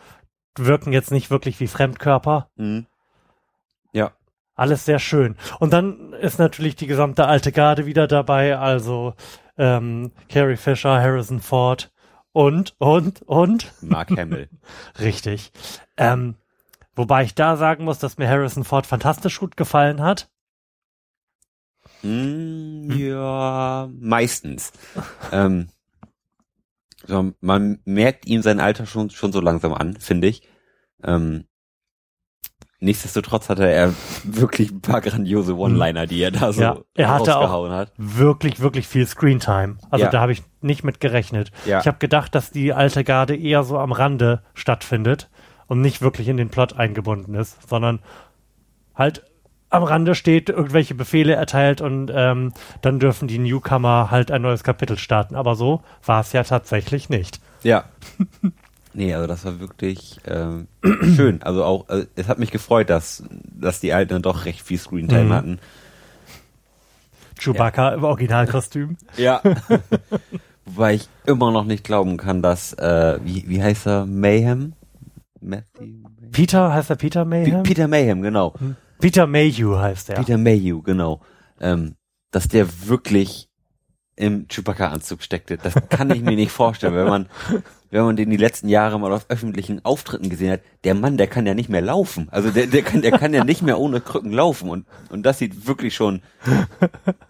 wirken 0.57 0.93
jetzt 0.93 1.11
nicht 1.11 1.31
wirklich 1.31 1.61
wie 1.61 1.67
Fremdkörper. 1.67 2.49
Mhm. 2.57 2.87
Ja. 3.93 4.13
Alles 4.55 4.85
sehr 4.85 4.99
schön. 4.99 5.37
Und 5.61 5.73
dann 5.73 6.13
ist 6.13 6.39
natürlich 6.39 6.77
die 6.77 6.87
gesamte 6.87 7.27
alte 7.27 7.53
Garde 7.53 7.87
wieder 7.87 8.07
dabei, 8.07 8.59
also 8.59 9.15
ähm, 9.57 10.13
Carrie 10.29 10.57
Fisher, 10.57 11.01
Harrison 11.01 11.41
Ford 11.41 11.91
und, 12.33 12.75
und, 12.79 13.23
und. 13.23 13.73
Mark 13.83 14.11
Hamill. 14.11 14.49
Richtig. 15.01 15.53
Ähm, 15.97 16.37
wobei 16.95 17.25
ich 17.25 17.35
da 17.35 17.57
sagen 17.57 17.85
muss, 17.85 17.99
dass 17.99 18.19
mir 18.19 18.29
Harrison 18.29 18.65
Ford 18.65 18.87
fantastisch 18.87 19.41
gut 19.41 19.57
gefallen 19.57 20.03
hat. 20.03 20.29
Mm, 22.03 22.91
ja, 22.93 23.89
meistens. 23.99 24.73
ähm, 25.31 25.69
so, 27.07 27.33
man 27.41 27.81
merkt 27.85 28.27
ihm 28.27 28.43
sein 28.43 28.61
Alter 28.61 28.87
schon, 28.87 29.11
schon 29.11 29.33
so 29.33 29.41
langsam 29.41 29.73
an, 29.75 29.97
finde 29.97 30.29
ich. 30.29 30.43
Ähm, 31.03 31.45
nichtsdestotrotz 32.81 33.49
hatte 33.49 33.69
er 33.69 33.95
wirklich 34.25 34.71
ein 34.73 34.81
paar 34.81 35.01
grandiose 35.01 35.57
One-Liner, 35.57 36.07
die 36.07 36.21
er 36.21 36.31
da 36.33 36.53
so 36.53 36.61
Ja, 36.63 36.79
er 36.95 37.11
hatte 37.11 37.37
auch- 37.39 37.71
hat. 37.71 37.93
Wirklich, 37.97 38.61
wirklich 38.61 38.89
viel 38.89 39.07
Screentime. 39.07 39.77
Also 39.91 40.05
Ja. 40.07 40.11
da 40.11 40.21
habe 40.21 40.33
ich 40.33 40.43
nicht 40.61 40.83
mit 40.85 41.01
gerechnet. 41.01 41.51
Ja. 41.65 41.81
Ich 41.81 41.87
habe 41.87 41.99
gedacht, 41.99 42.35
dass 42.35 42.51
die 42.51 42.73
alte 42.73 43.05
Garde 43.05 43.37
eher 43.37 43.63
so 43.63 43.79
am 43.79 43.93
Rande 43.93 44.43
stattfindet 44.55 45.31
und 45.69 45.81
nicht 45.81 46.03
wirklich 46.03 46.29
in 46.29 46.37
den 46.37 46.51
Plot 46.51 46.75
eingebunden 46.77 47.35
ist, 47.35 47.69
sondern 47.69 48.01
halt 48.95 49.25
am 49.73 49.83
Rande 49.85 50.15
steht, 50.15 50.49
irgendwelche 50.49 50.95
Befehle 50.95 51.35
erteilt 51.35 51.81
und 51.81 52.11
ähm, 52.15 52.53
dann 52.83 53.01
dürfen 53.01 53.27
die 53.29 53.39
Newcomer 53.39 54.11
halt 54.11 54.31
ein 54.31 54.43
neues 54.43 54.63
Kapitel 54.65 54.99
starten. 54.99 55.35
Aber 55.35 55.55
so 55.55 55.83
war 56.05 56.21
es 56.21 56.33
ja 56.33 56.43
tatsächlich 56.45 57.09
nicht. 57.09 57.41
Ja. 57.63 57.85
nee, 58.95 59.15
also 59.15 59.27
das 59.27 59.45
war 59.45 59.61
wirklich 59.61 60.21
ähm, 60.27 60.69
schön. 61.17 61.43
Also 61.43 61.65
auch, 61.65 61.89
äh, 61.89 62.07
es 62.17 62.29
hat 62.29 62.39
mich 62.39 62.51
gefreut, 62.51 62.91
dass, 62.91 63.25
dass 63.31 63.81
die 63.81 63.93
Alten 63.93 64.13
dann 64.15 64.23
doch 64.23 64.45
recht 64.45 64.61
viel 64.63 64.79
Screentime 64.79 65.25
Mhm. 65.25 65.33
hatten. 65.33 65.59
Chewbacca 67.39 67.91
im 67.95 68.05
Originalkostüm. 68.05 68.97
Ja. 69.17 69.41
Wobei 70.65 70.95
ich 70.95 71.09
immer 71.27 71.51
noch 71.51 71.65
nicht 71.65 71.83
glauben 71.83 72.17
kann, 72.19 72.41
dass, 72.41 72.73
äh, 72.75 73.19
wie, 73.25 73.49
wie 73.49 73.63
heißt 73.63 73.87
er? 73.87 74.07
Mayhem? 74.07 74.75
Matthew? 75.41 75.87
Peter, 76.31 76.73
heißt 76.73 76.91
er 76.91 76.97
Peter 76.97 77.25
P 77.25 77.29
Mayhem? 77.31 77.63
Peter 77.65 77.89
Mayhem, 77.89 78.23
genau. 78.23 78.55
Peter 79.03 79.27
Mayhew 79.27 79.77
heißt 79.79 80.09
er. 80.11 80.17
Peter 80.17 80.39
Mayhew, 80.39 80.81
genau. 80.83 81.21
Ähm, 81.61 81.97
dass 82.31 82.49
der 82.49 82.67
wirklich 82.87 83.49
im 84.17 84.47
Chewbacca-Anzug 84.49 85.23
steckte. 85.23 85.57
Das 85.59 85.75
kann 85.89 86.11
ich 86.11 86.23
mir 86.23 86.37
nicht 86.37 86.53
vorstellen, 86.53 86.95
wenn 86.95 87.07
man, 87.09 87.29
wenn 87.91 88.05
man 88.05 88.17
den 88.17 88.31
die 88.31 88.37
letzten 88.37 88.69
Jahre 88.69 89.01
mal 89.01 89.13
auf 89.13 89.27
öffentlichen 89.29 89.85
Auftritten 89.85 90.29
gesehen 90.31 90.53
hat. 90.53 90.61
Der 90.85 90.95
Mann, 90.95 91.17
der 91.17 91.27
kann 91.27 91.47
ja 91.47 91.55
nicht 91.55 91.69
mehr 91.69 91.81
laufen. 91.81 92.29
Also 92.31 92.51
der, 92.51 92.67
der 92.67 92.83
kann, 92.83 93.03
der 93.03 93.13
kann 93.19 93.35
ja 93.35 93.43
nicht 93.45 93.63
mehr 93.63 93.79
ohne 93.79 94.01
Krücken 94.01 94.31
laufen. 94.33 94.69
Und, 94.71 94.87
und 95.11 95.25
das 95.25 95.39
sieht 95.39 95.67
wirklich 95.67 95.95
schon 95.95 96.23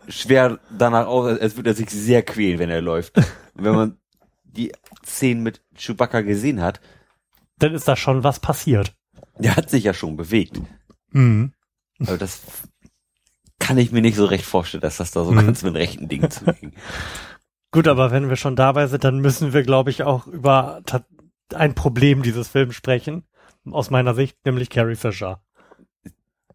schwer 0.09 0.59
danach 0.77 1.07
aus, 1.07 1.39
als 1.39 1.57
würde 1.57 1.71
er 1.71 1.75
sich 1.77 1.91
sehr 1.91 2.23
quälen, 2.23 2.59
wenn 2.59 2.71
er 2.71 2.83
läuft. 2.83 3.17
Und 3.17 3.65
wenn 3.65 3.75
man 3.75 3.97
die 4.45 4.73
Szenen 5.07 5.43
mit 5.43 5.63
Chewbacca 5.77 6.21
gesehen 6.21 6.61
hat, 6.61 6.81
Dann 7.59 7.75
ist 7.75 7.89
da 7.89 7.97
schon 7.97 8.23
was 8.25 8.41
passiert. 8.41 8.95
der 9.39 9.57
hat 9.57 9.71
sich 9.71 9.85
ja 9.85 9.95
schon 9.95 10.17
bewegt. 10.17 10.61
Mhm. 11.11 11.53
Also 12.07 12.17
das 12.19 12.41
kann 13.59 13.79
ich 13.79 13.93
mir 13.93 14.03
nicht 14.03 14.17
so 14.17 14.25
recht 14.27 14.45
vorstellen, 14.45 14.81
dass 14.81 14.97
das 14.97 15.11
da 15.13 15.25
so 15.25 15.31
Mhm. 15.33 15.47
ganz 15.47 15.63
mit 15.63 15.75
rechten 15.75 16.09
Dingen 16.09 16.31
zuging. 16.31 16.73
Gut, 17.71 17.89
aber 17.89 18.11
wenn 18.11 18.29
wir 18.29 18.37
schon 18.37 18.57
dabei 18.57 18.87
sind, 18.87 19.05
dann 19.05 19.21
müssen 19.21 19.53
wir, 19.53 19.63
glaube 19.63 19.91
ich, 19.91 20.03
auch 20.03 20.27
über 20.27 20.83
ein 21.55 21.75
Problem 21.75 22.23
dieses 22.23 22.49
Films 22.49 22.75
sprechen. 22.75 23.25
Aus 23.71 23.91
meiner 23.91 24.15
Sicht, 24.15 24.37
nämlich 24.45 24.69
Carrie 24.71 24.97
Fisher. 24.97 25.43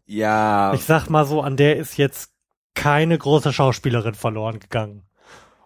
Ja, 0.06 0.72
Ich 0.74 0.84
sag 0.84 1.08
mal 1.10 1.26
so, 1.26 1.40
an 1.42 1.56
der 1.56 1.76
ist 1.76 1.96
jetzt 1.96 2.32
keine 2.74 3.18
große 3.18 3.52
Schauspielerin 3.52 4.14
verloren 4.14 4.60
gegangen. 4.60 5.02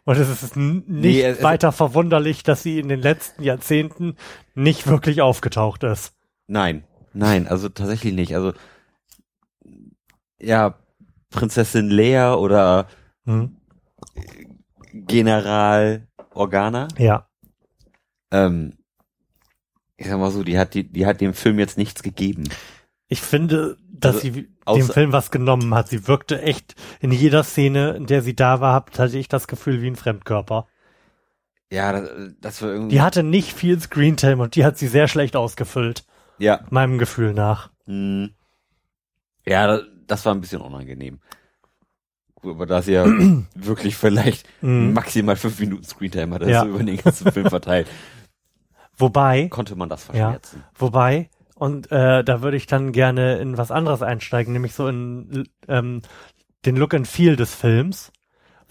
Und 0.05 0.17
es 0.17 0.29
ist 0.43 0.57
nicht 0.57 0.89
Nee, 0.89 1.23
es- 1.23 1.39
es- 1.39 1.45
weiter 1.45 1.71
verwunderlich, 1.71 2.43
dass 2.43 2.63
sie 2.63 2.79
in 2.81 2.89
den 2.89 3.01
letzten 3.01 3.43
Jahrzehnten 3.45 4.17
nicht 4.55 4.87
wirklich 4.87 5.21
aufgetaucht 5.23 5.85
ist. 5.85 6.15
nein, 6.49 6.85
nein, 7.13 7.47
also 7.47 7.69
tatsächlich 7.69 8.13
nicht. 8.15 8.35
Also 8.35 8.53
ja, 10.43 10.75
Prinzessin 11.31 11.89
Leia 11.91 12.35
oder 12.35 12.87
Hm? 13.25 13.57
General 14.93 16.07
Organa. 16.35 16.89
Ja. 16.99 17.27
Ähm, 18.31 18.75
ich 19.97 20.09
sag 20.09 20.19
mal 20.19 20.31
so, 20.31 20.43
die 20.43 20.59
hat 20.59 20.75
die, 20.75 20.85
die 20.85 21.07
hat 21.07 21.21
dem 21.21 21.35
Film 21.35 21.59
jetzt 21.59 21.79
nichts 21.79 22.03
gegeben. 22.03 22.45
Ich 23.09 23.21
finde, 23.21 23.77
dass 23.91 24.17
Also, 24.17 24.29
sie 24.33 24.49
dem 24.67 24.87
Film 24.89 25.13
was 25.13 25.31
genommen 25.31 25.75
hat. 25.75 25.89
Sie 25.89 26.09
wirkte 26.09 26.41
echt 26.43 26.75
in 27.01 27.13
jeder 27.13 27.45
Szene, 27.45 27.93
in 27.93 28.07
der 28.07 28.23
sie 28.23 28.35
da 28.35 28.61
war, 28.61 28.75
hatte 28.97 29.19
ich 29.19 29.29
das 29.29 29.47
Gefühl 29.47 29.83
wie 29.83 29.89
ein 29.89 29.97
Fremdkörper. 29.97 30.67
Ja, 31.71 31.93
das, 31.93 32.11
das 32.41 32.63
war 32.63 32.71
irgendwie. 32.71 32.95
Die 32.97 33.01
hatte 33.03 33.23
nicht 33.23 33.53
viel 33.53 33.79
Screentime 33.81 34.43
und 34.43 34.57
die 34.57 34.65
hat 34.65 34.77
sie 34.77 34.89
sehr 34.89 35.09
schlecht 35.09 35.37
ausgefüllt, 35.37 36.05
ja, 36.39 36.65
meinem 36.71 36.99
Gefühl 36.99 37.33
nach. 37.33 37.71
hm, 37.87 38.31
ja, 39.47 39.81
das, 40.07 40.25
war 40.27 40.35
ein 40.35 40.41
bisschen 40.41 40.61
unangenehm. 40.61 41.21
Gut, 42.35 42.53
aber 42.55 42.67
da 42.67 42.83
sie 42.83 42.93
ja 42.93 43.05
wirklich 43.55 43.97
vielleicht 43.97 44.49
Mhm. 44.63 44.93
maximal 44.93 45.37
fünf 45.37 45.59
Minuten 45.61 45.85
Screentime 45.85 46.35
hatte, 46.35 46.51
Ja. 46.51 46.61
so 46.63 46.69
über 46.69 46.83
den 46.83 46.97
ganzen 46.97 47.31
Film 47.33 47.49
verteilt, 47.49 47.89
Wobei, 48.97 49.49
konnte 49.49 49.75
man 49.77 49.89
das 49.89 50.03
Ja. 50.09 50.13
verschmerzen. 50.15 50.65
wobei, 50.79 51.31
und 51.55 51.91
äh, 51.91 52.23
da 52.25 52.43
würde 52.43 52.57
ich 52.57 52.67
dann 52.67 52.93
gerne 52.93 53.39
in 53.39 53.57
was 53.57 53.71
anderes 53.71 54.03
einsteigen, 54.03 54.53
nämlich 54.53 54.75
so 54.75 54.87
in 54.89 55.49
ähm, 55.69 56.03
den 56.65 56.77
Look 56.77 56.95
and 56.95 57.09
Feel 57.09 57.37
des 57.37 57.55
Films. 57.55 58.13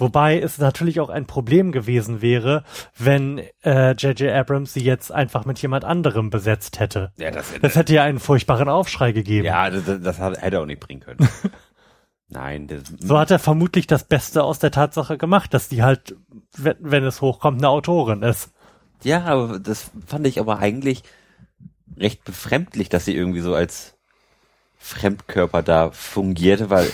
Wobei 0.01 0.39
es 0.39 0.57
natürlich 0.57 0.99
auch 0.99 1.09
ein 1.09 1.27
Problem 1.27 1.71
gewesen 1.71 2.21
wäre, 2.23 2.63
wenn 2.97 3.37
äh, 3.63 3.91
J.J. 3.91 4.31
Abrams 4.31 4.73
sie 4.73 4.83
jetzt 4.83 5.11
einfach 5.11 5.45
mit 5.45 5.61
jemand 5.61 5.85
anderem 5.85 6.31
besetzt 6.31 6.79
hätte. 6.79 7.11
Ja, 7.17 7.29
das, 7.29 7.53
Das 7.61 7.75
hätte 7.75 7.93
ja 7.93 8.03
einen 8.03 8.19
furchtbaren 8.19 8.67
Aufschrei 8.67 9.11
gegeben. 9.11 9.45
ja, 9.45 9.69
das, 9.69 9.83
das 10.01 10.19
hätte 10.19 10.41
er 10.41 10.61
auch 10.61 10.65
nicht 10.65 10.79
bringen 10.79 11.01
können. 11.01 11.29
Nein, 12.29 12.67
das, 12.67 12.81
So 12.99 13.19
hat 13.19 13.29
er 13.29 13.37
vermutlich 13.37 13.85
das 13.85 14.03
Beste 14.05 14.43
aus 14.43 14.57
der 14.57 14.71
Tatsache 14.71 15.19
gemacht, 15.19 15.53
dass 15.53 15.69
die 15.69 15.83
halt, 15.83 16.15
wenn, 16.57 16.77
wenn 16.79 17.03
es 17.03 17.21
hochkommt, 17.21 17.59
eine 17.59 17.69
Autorin 17.69 18.23
ist. 18.23 18.51
ja, 19.03 19.23
aber 19.25 19.59
das 19.59 19.91
fand 20.07 20.25
ich 20.25 20.39
aber 20.39 20.57
eigentlich 20.57 21.03
recht 21.97 22.23
befremdlich, 22.23 22.89
dass 22.89 23.05
sie 23.05 23.15
irgendwie 23.15 23.41
so 23.41 23.53
als 23.53 23.95
Fremdkörper 24.79 25.61
da 25.61 25.91
fungierte, 25.91 26.71
weil 26.71 26.91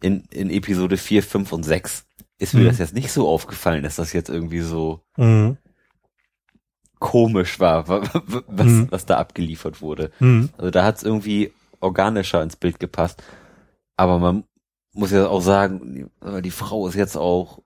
in, 0.00 0.24
in 0.30 0.48
Episode 0.48 0.96
4, 0.96 1.22
5 1.22 1.52
und 1.52 1.64
6 1.64 2.06
ist 2.40 2.54
mir 2.54 2.62
Mhm. 2.62 2.66
das 2.68 2.78
jetzt 2.78 2.94
nicht 2.94 3.12
so 3.12 3.28
aufgefallen, 3.28 3.82
dass 3.84 3.96
das 3.96 4.12
jetzt 4.12 4.28
irgendwie 4.30 4.60
so 4.60 5.00
Mhm. 5.16 5.56
komisch 6.98 7.60
war, 7.60 7.88
wa- 7.88 8.02
wa- 8.02 8.42
was, 8.46 8.66
Mhm. 8.66 8.86
was 8.90 9.06
da 9.06 9.18
abgeliefert 9.18 9.80
wurde. 9.80 10.10
Mhm. 10.20 10.50
Also 10.58 10.70
da 10.70 10.84
hat 10.84 10.96
es 10.96 11.02
irgendwie 11.02 11.52
organischer 11.80 12.42
ins 12.42 12.56
Bild 12.56 12.78
gepasst. 12.80 13.22
Aber 13.96 14.18
man 14.18 14.44
muss 14.92 15.10
ja 15.12 15.28
auch 15.28 15.40
sagen, 15.40 16.10
die, 16.24 16.42
die 16.42 16.50
Frau 16.50 16.86
ist 16.88 16.94
jetzt 16.94 17.16
auch 17.16 17.62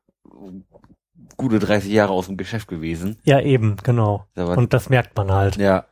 gute 1.36 1.58
30 1.58 1.90
Jahre 1.90 2.12
aus 2.12 2.26
dem 2.26 2.36
Geschäft 2.36 2.68
gewesen. 2.68 3.18
Ja, 3.24 3.40
eben, 3.40 3.76
genau. 3.82 4.26
Aber, 4.36 4.56
Und 4.56 4.72
das 4.72 4.88
merkt 4.90 5.16
man 5.16 5.32
halt. 5.32 5.56
ja. 5.56 5.86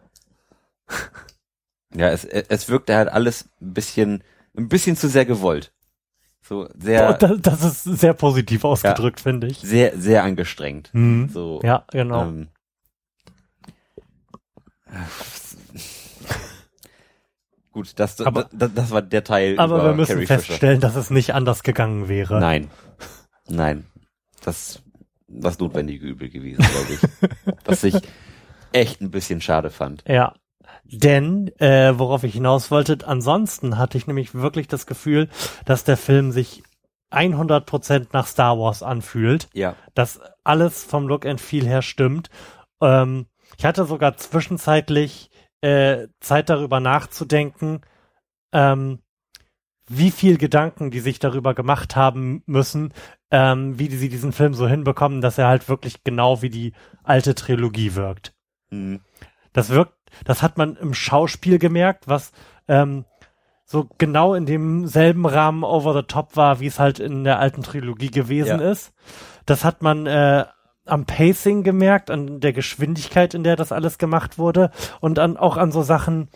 Ja, 1.95 2.09
es, 2.09 2.25
es 2.25 2.69
wirkte 2.69 2.95
halt 2.97 3.09
alles 3.09 3.49
ein 3.61 3.75
bisschen, 3.75 4.25
ein 4.57 4.69
bisschen 4.69 4.97
zu 4.97 5.09
sehr 5.09 5.27
gewollt. 5.27 5.73
So 6.45 6.69
sehr, 6.77 7.15
das, 7.15 7.41
das 7.41 7.65
ist 7.65 7.85
sehr 8.01 8.15
positiv 8.15 8.65
ausgedrückt, 8.65 9.21
finde 9.21 9.47
ich. 9.47 9.59
sehr, 9.59 9.97
sehr 9.99 10.25
angestrengt. 10.25 10.91
Mhm. 10.93 11.29
So, 11.29 11.61
Ja, 11.63 11.85
genau. 11.91 12.23
ähm, 12.25 12.49
Gut, 17.73 17.93
das, 17.97 18.21
Aber- 18.21 18.49
das, 18.53 18.75
das 18.75 18.91
war 18.91 19.01
der 19.03 19.25
Teil. 19.25 19.59
Aber 19.59 19.77
über 19.77 19.85
wir 19.87 19.95
müssen 19.95 20.13
Carrie 20.15 20.27
feststellen, 20.27 20.81
dass 20.81 20.95
es 20.95 21.09
nicht 21.11 21.33
anders 21.35 21.63
gegangen 21.63 22.09
wäre. 22.09 22.39
Nein. 22.39 22.71
Nein. 23.49 23.85
Das 24.45 24.83
das 25.35 25.59
notwendige 25.59 26.07
Übel 26.07 26.29
gewesen, 26.29 26.63
glaube 26.63 26.93
ich. 26.93 27.01
Was 27.65 27.83
ich 27.85 27.95
echt 28.73 29.01
ein 29.01 29.11
bisschen 29.11 29.41
schade 29.41 29.71
fand. 29.71 30.05
Ja. 30.07 30.35
Denn, 30.93 31.49
äh, 31.59 31.99
worauf 31.99 32.23
ich 32.23 32.35
hinaus 32.35 32.71
wollte, 32.71 32.99
ansonsten 33.07 33.79
hatte 33.79 33.97
ich 33.97 34.07
nämlich 34.07 34.35
wirklich 34.35 34.69
das 34.69 34.87
Gefühl, 34.87 35.29
dass 35.65 35.85
der 35.85 35.97
Film 35.97 36.33
sich 36.33 36.63
100% 37.11 38.09
nach 38.13 38.27
Star 38.27 38.59
Wars 38.59 38.83
anfühlt. 38.83 39.49
Ja. 39.53 39.77
dass 39.95 40.21
alles 40.45 40.85
vom 40.85 41.07
Look 41.09 41.27
and 41.27 41.41
Feel 41.41 41.67
her 41.67 41.83
stimmt. 41.83 42.31
Ähm, 42.81 43.27
ich 43.59 43.65
hatte 43.65 43.85
sogar 43.85 44.17
zwischenzeitlich 44.17 45.31
äh, 45.61 46.09
Zeit 46.21 46.49
darüber 46.51 46.81
nachzudenken, 46.81 47.83
ähm, 48.53 48.99
wie 49.89 50.11
viel 50.11 50.39
Gedanken 50.39 50.91
die 50.91 51.01
sich 51.01 51.19
darüber 51.19 51.55
gemacht 51.55 51.97
haben 51.97 52.43
müssen, 52.47 52.93
ähm, 53.31 53.79
wie 53.79 53.89
die, 53.89 53.97
sie 53.97 54.09
diesen 54.09 54.33
Film 54.33 54.55
so 54.55 54.67
hinbekommen, 54.67 55.21
dass 55.21 55.39
er 55.39 55.49
halt 55.49 55.69
wirklich 55.69 56.03
genau 56.05 56.43
wie 56.43 56.51
die 56.51 56.73
alte 57.03 57.35
Trilogie 57.35 57.95
wirkt. 57.95 58.35
Hm. 58.71 59.01
Das 59.53 59.69
wirkt, 59.69 59.95
das 60.25 60.43
hat 60.43 60.59
man 60.59 60.77
im 60.77 60.95
Schauspiel 60.95 61.59
gemerkt, 61.59 62.09
was 62.09 62.33
ähm, 62.69 63.05
so 63.65 63.89
genau 63.99 64.35
in 64.35 64.45
demselben 64.47 65.25
Rahmen 65.27 65.65
over 65.65 65.95
the 65.95 66.03
top 66.03 66.37
war, 66.37 66.61
wie 66.61 66.67
es 66.67 66.79
halt 66.79 66.99
in 67.01 67.25
der 67.25 67.39
alten 67.39 67.63
Trilogie 67.63 68.11
gewesen 68.11 68.61
Ja. 68.61 68.71
ist. 68.71 68.93
Das 69.47 69.65
hat 69.65 69.83
man 69.83 70.07
äh, 70.07 70.45
am 70.85 71.07
Pacing 71.07 71.63
gemerkt, 71.63 72.11
an 72.11 72.41
der 72.41 72.53
Geschwindigkeit, 72.53 73.35
in 73.35 73.45
der 73.45 73.57
das 73.57 73.73
alles 73.73 73.99
gemacht 73.99 74.39
wurde 74.39 74.71
und 75.01 75.19
an, 75.19 75.37
auch 75.37 75.57
an 75.57 75.73
so 75.73 75.83
Sachen, 75.83 76.29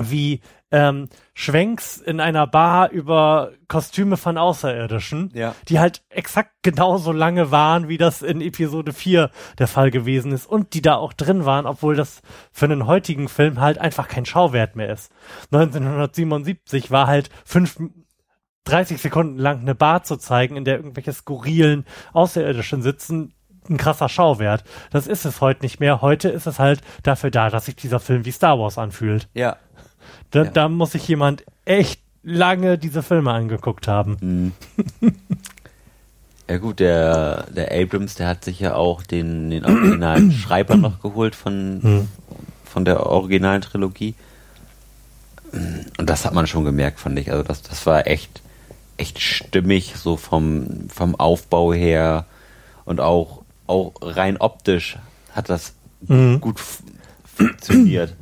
wie 0.00 0.40
ähm, 0.70 1.08
Schwenks 1.32 1.96
in 1.96 2.20
einer 2.20 2.46
Bar 2.46 2.90
über 2.90 3.52
Kostüme 3.68 4.16
von 4.18 4.36
Außerirdischen, 4.36 5.30
Ja. 5.34 5.54
die 5.68 5.78
halt 5.78 6.02
exakt 6.10 6.50
genauso 6.62 7.10
lange 7.12 7.50
waren, 7.50 7.88
wie 7.88 7.96
das 7.96 8.20
in 8.20 8.40
Episode 8.42 8.92
4 8.92 9.30
der 9.58 9.66
Fall 9.66 9.90
gewesen 9.90 10.30
ist 10.32 10.46
und 10.46 10.74
die 10.74 10.82
da 10.82 10.96
auch 10.96 11.14
drin 11.14 11.46
waren, 11.46 11.64
obwohl 11.66 11.96
das 11.96 12.20
für 12.52 12.66
einen 12.66 12.86
heutigen 12.86 13.28
Film 13.28 13.60
halt 13.60 13.78
einfach 13.78 14.08
kein 14.08 14.26
Schauwert 14.26 14.76
mehr 14.76 14.90
ist. 14.92 15.10
1977 15.52 16.90
war 16.90 17.06
halt 17.06 17.30
fünf 17.44 17.78
30 18.64 19.00
Sekunden 19.00 19.38
lang 19.38 19.60
eine 19.60 19.74
Bar 19.74 20.02
zu 20.02 20.16
zeigen, 20.16 20.56
in 20.56 20.64
der 20.64 20.76
irgendwelche 20.76 21.12
skurrilen 21.12 21.86
Außerirdischen 22.12 22.82
sitzen, 22.82 23.32
ein 23.70 23.76
krasser 23.78 24.08
Schauwert. 24.08 24.64
Das 24.90 25.06
ist 25.06 25.24
es 25.24 25.40
heute 25.40 25.62
nicht 25.62 25.78
mehr. 25.80 26.00
Heute 26.02 26.28
ist 26.28 26.46
es 26.46 26.58
halt 26.58 26.80
dafür 27.02 27.30
da, 27.30 27.50
dass 27.50 27.66
sich 27.66 27.76
dieser 27.76 28.00
Film 28.00 28.24
wie 28.24 28.30
Star 28.32 28.58
Wars 28.58 28.78
anfühlt. 28.78 29.28
Ja. 29.34 29.56
Da, 30.30 30.44
Ja. 30.44 30.50
da 30.50 30.68
muss 30.68 30.92
sich 30.92 31.06
jemand 31.08 31.44
echt 31.64 32.00
lange 32.22 32.78
diese 32.78 33.02
Filme 33.02 33.32
angeguckt 33.32 33.88
haben. 33.88 34.16
Mhm. 35.00 35.12
Ja 36.50 36.56
gut, 36.58 36.80
der, 36.80 37.46
der 37.50 37.72
Abrams, 37.72 38.14
der 38.14 38.26
hat 38.28 38.44
sich 38.44 38.58
ja 38.60 38.74
auch 38.74 39.02
den, 39.02 39.50
den 39.50 39.64
originalen 39.66 40.32
Schreiber 40.32 40.76
noch 40.76 41.00
geholt 41.02 41.34
von, 41.34 41.80
Hm. 41.82 42.08
von 42.64 42.84
der 42.86 43.04
originalen 43.06 43.60
Trilogie. 43.60 44.14
Und 45.98 46.08
das 46.08 46.24
hat 46.24 46.34
man 46.34 46.46
schon 46.46 46.64
gemerkt, 46.64 47.00
fand 47.00 47.18
ich. 47.18 47.30
Also 47.30 47.42
das, 47.42 47.62
das 47.62 47.84
war 47.86 48.06
echt, 48.06 48.42
echt 48.96 49.20
stimmig, 49.20 49.94
so 49.96 50.16
vom, 50.16 50.88
vom 50.88 51.14
Aufbau 51.16 51.72
her 51.72 52.24
und 52.84 53.00
auch, 53.00 53.42
auch 53.66 53.92
rein 54.00 54.36
optisch 54.38 54.98
hat 55.32 55.48
das 55.50 55.74
Mhm. 56.06 56.40
gut 56.40 56.60
funktioniert. 57.24 58.14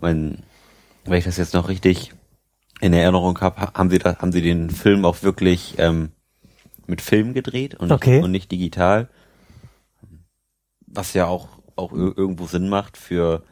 Mein, 0.00 0.38
wenn 1.10 1.18
ich 1.18 1.24
das 1.24 1.36
jetzt 1.36 1.54
noch 1.54 1.68
richtig 1.68 2.12
in 2.80 2.92
Erinnerung 2.92 3.40
habe, 3.40 3.60
haben 3.74 3.90
sie 3.90 3.98
da, 3.98 4.16
haben 4.18 4.32
sie 4.32 4.42
den 4.42 4.70
Film 4.70 5.04
auch 5.04 5.22
wirklich 5.22 5.74
ähm, 5.78 6.10
mit 6.86 7.00
Film 7.02 7.34
gedreht 7.34 7.74
und, 7.74 7.90
Okay. 7.92 8.22
und 8.22 8.30
nicht 8.30 8.50
digital. 8.52 9.08
Was 10.86 11.12
ja 11.14 11.26
auch, 11.26 11.48
auch 11.76 11.92
ir- 11.92 12.16
irgendwo 12.16 12.46
Sinn 12.46 12.68
macht 12.68 12.96
für 12.96 13.42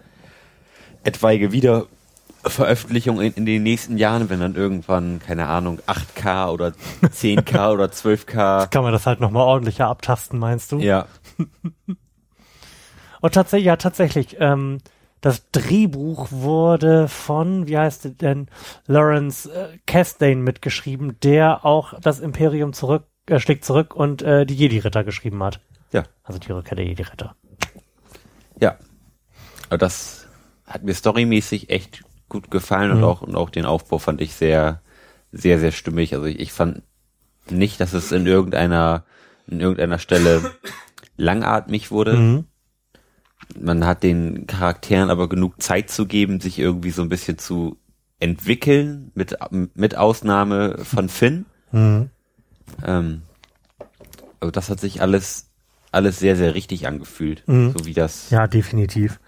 etwaige 1.04 1.52
Wiederveröffentlichung 1.52 3.20
in, 3.20 3.32
in 3.34 3.46
den 3.46 3.62
nächsten 3.62 3.98
Jahren, 3.98 4.30
wenn 4.30 4.40
dann 4.40 4.54
irgendwann, 4.54 5.18
keine 5.18 5.46
Ahnung, 5.46 5.80
8K 5.86 6.50
oder 6.50 6.72
10K 7.02 7.72
oder 7.74 7.86
12K. 7.86 8.68
Kann 8.68 8.82
man 8.82 8.92
das 8.92 9.06
halt 9.06 9.20
nochmal 9.20 9.42
ordentlicher 9.42 9.86
abtasten, 9.88 10.38
meinst 10.38 10.72
du? 10.72 10.78
Ja. 10.78 11.06
Und 13.20 13.34
tatsächlich, 13.34 13.66
ja, 13.66 13.76
tatsächlich, 13.76 14.36
ähm, 14.40 14.78
das 15.20 15.50
Drehbuch 15.50 16.28
wurde 16.30 17.08
von, 17.08 17.66
wie 17.66 17.78
heißt 17.78 18.04
es 18.06 18.16
denn, 18.16 18.48
Lawrence 18.86 19.50
äh, 19.52 19.78
Castane 19.86 20.36
mitgeschrieben, 20.36 21.18
der 21.22 21.64
auch 21.64 21.98
das 22.00 22.20
Imperium 22.20 22.72
zurück, 22.72 23.04
äh, 23.26 23.40
schlägt 23.40 23.64
zurück 23.64 23.94
und 23.94 24.22
äh, 24.22 24.44
die 24.46 24.54
Jedi-Ritter 24.54 25.04
geschrieben 25.04 25.42
hat. 25.42 25.60
Ja. 25.92 26.04
Also 26.22 26.38
die 26.38 26.52
Rückkehr 26.52 26.76
der 26.76 26.86
Jedi-Ritter. 26.86 27.34
Ja. 28.60 28.76
Aber 29.68 29.78
das 29.78 30.28
hat 30.66 30.84
mir 30.84 30.94
storymäßig 30.94 31.70
echt 31.70 32.04
gut 32.28 32.50
gefallen 32.50 32.90
und 32.90 32.98
Mhm. 32.98 33.04
auch, 33.04 33.22
und 33.22 33.36
auch 33.36 33.50
den 33.50 33.66
Aufbau 33.66 33.98
fand 33.98 34.20
ich 34.20 34.34
sehr, 34.34 34.80
sehr, 35.32 35.58
sehr 35.58 35.72
stimmig. 35.72 36.14
Also 36.14 36.26
ich, 36.26 36.38
ich 36.38 36.52
fand 36.52 36.82
nicht, 37.48 37.80
dass 37.80 37.92
es 37.92 38.12
in 38.12 38.26
irgendeiner, 38.26 39.04
in 39.46 39.60
irgendeiner 39.60 39.98
Stelle 39.98 40.52
langatmig 41.16 41.90
wurde. 41.90 42.14
Mhm. 42.14 42.44
Man 43.58 43.86
hat 43.86 44.02
den 44.02 44.46
Charakteren 44.46 45.10
aber 45.10 45.28
genug 45.28 45.62
Zeit 45.62 45.90
zu 45.90 46.06
geben, 46.06 46.40
sich 46.40 46.58
irgendwie 46.58 46.90
so 46.90 47.02
ein 47.02 47.08
bisschen 47.08 47.38
zu 47.38 47.76
entwickeln, 48.18 49.10
mit, 49.14 49.36
mit 49.74 49.96
Ausnahme 49.96 50.78
von 50.84 51.08
Finn. 51.08 51.46
Mhm. 51.72 52.10
Ähm, 52.84 53.22
also 54.40 54.50
das 54.50 54.70
hat 54.70 54.80
sich 54.80 55.00
alles, 55.00 55.48
alles 55.92 56.18
sehr, 56.18 56.36
sehr 56.36 56.54
richtig 56.54 56.86
angefühlt. 56.86 57.42
Mhm. 57.46 57.72
So 57.76 57.86
wie 57.86 57.94
das, 57.94 58.30
Ja, 58.30 58.46
definitiv. 58.46 59.20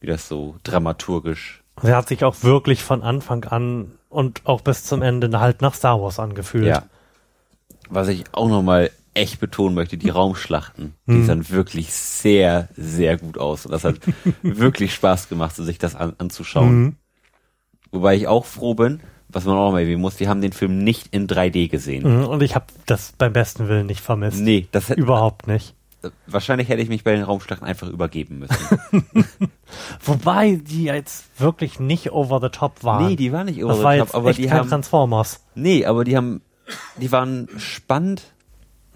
wie 0.00 0.06
das 0.06 0.28
so 0.28 0.56
dramaturgisch. 0.62 1.62
Er 1.82 1.96
hat 1.96 2.08
sich 2.08 2.24
auch 2.24 2.42
wirklich 2.42 2.82
von 2.82 3.02
Anfang 3.02 3.44
an 3.44 3.92
und 4.08 4.42
auch 4.44 4.60
bis 4.60 4.84
zum 4.84 5.02
Ende 5.02 5.40
halt 5.40 5.60
nach 5.60 5.74
Star 5.74 6.00
Wars 6.00 6.18
angefühlt. 6.20 6.66
Ja. 6.66 6.84
Was 7.90 8.08
ich 8.08 8.24
auch 8.32 8.48
nochmal 8.48 8.90
echt 9.14 9.40
betonen 9.40 9.74
möchte, 9.74 9.96
die 9.96 10.10
Raumschlachten, 10.10 10.94
die 11.06 11.12
Mhm. 11.12 11.26
sahen 11.26 11.50
wirklich 11.50 11.92
sehr, 11.92 12.68
sehr 12.76 13.16
gut 13.16 13.38
aus. 13.38 13.64
Und 13.66 13.72
das 13.72 13.84
hat 13.84 13.96
wirklich 14.42 14.92
Spaß 14.94 15.28
gemacht, 15.28 15.54
sich 15.56 15.78
das 15.78 15.94
an, 15.94 16.14
anzuschauen. 16.18 16.76
Mhm. 16.82 16.96
Wobei 17.92 18.16
ich 18.16 18.26
auch 18.26 18.44
froh 18.44 18.74
bin, 18.74 19.00
was 19.28 19.44
man 19.44 19.56
auch 19.56 19.72
mal 19.72 19.80
erwähnen 19.80 20.00
muss, 20.00 20.16
die 20.16 20.28
haben 20.28 20.40
den 20.40 20.52
Film 20.52 20.78
nicht 20.84 21.08
in 21.12 21.26
3D 21.28 21.68
gesehen. 21.68 22.18
Mhm. 22.20 22.26
Und 22.26 22.42
ich 22.42 22.54
habe 22.54 22.66
das 22.86 23.12
beim 23.16 23.32
besten 23.32 23.68
Willen 23.68 23.86
nicht 23.86 24.00
vermisst. 24.00 24.40
Nee, 24.40 24.66
das 24.72 24.88
hätte, 24.88 25.00
Überhaupt 25.00 25.46
nicht. 25.46 25.74
wahrscheinlich 26.26 26.68
hätte 26.68 26.82
ich 26.82 26.88
mich 26.88 27.04
bei 27.04 27.12
den 27.14 27.22
Raumschlachten 27.24 27.66
einfach 27.66 27.88
übergeben 27.88 28.40
müssen. 28.40 29.04
Wobei 30.04 30.56
die 30.62 30.84
jetzt 30.84 31.24
wirklich 31.40 31.80
nicht 31.80 32.12
over 32.12 32.40
the 32.40 32.48
top 32.50 32.84
waren. 32.84 33.06
nee, 33.08 33.16
die 33.16 33.32
waren 33.32 33.46
nicht 33.46 33.62
over 33.64 33.68
das 33.72 33.78
the 33.78 33.84
war 33.84 33.96
top, 33.98 34.14
aber 34.14 34.32
die 34.32 34.46
kein 34.46 34.58
haben, 34.58 34.68
Transformers. 34.68 35.40
nee, 35.54 35.84
aber 35.86 36.04
die 36.04 36.16
haben, 36.16 36.42
die 37.00 37.10
waren 37.12 37.48
spannend, 37.58 38.22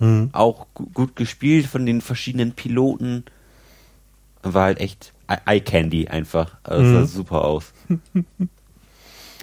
Mhm. 0.00 0.30
auch 0.32 0.66
gu 0.74 0.86
gut 0.94 1.16
gespielt 1.16 1.66
von 1.66 1.84
den 1.86 2.00
verschiedenen 2.00 2.52
Piloten. 2.52 3.24
War 4.42 4.64
halt 4.64 4.80
echt 4.80 5.12
Eye- 5.26 5.40
Eye 5.46 5.60
Candy 5.60 6.08
einfach. 6.08 6.56
Also 6.62 6.82
es 6.84 6.92
sah 6.92 7.00
Mhm. 7.00 7.06
super 7.06 7.44
aus. 7.44 7.72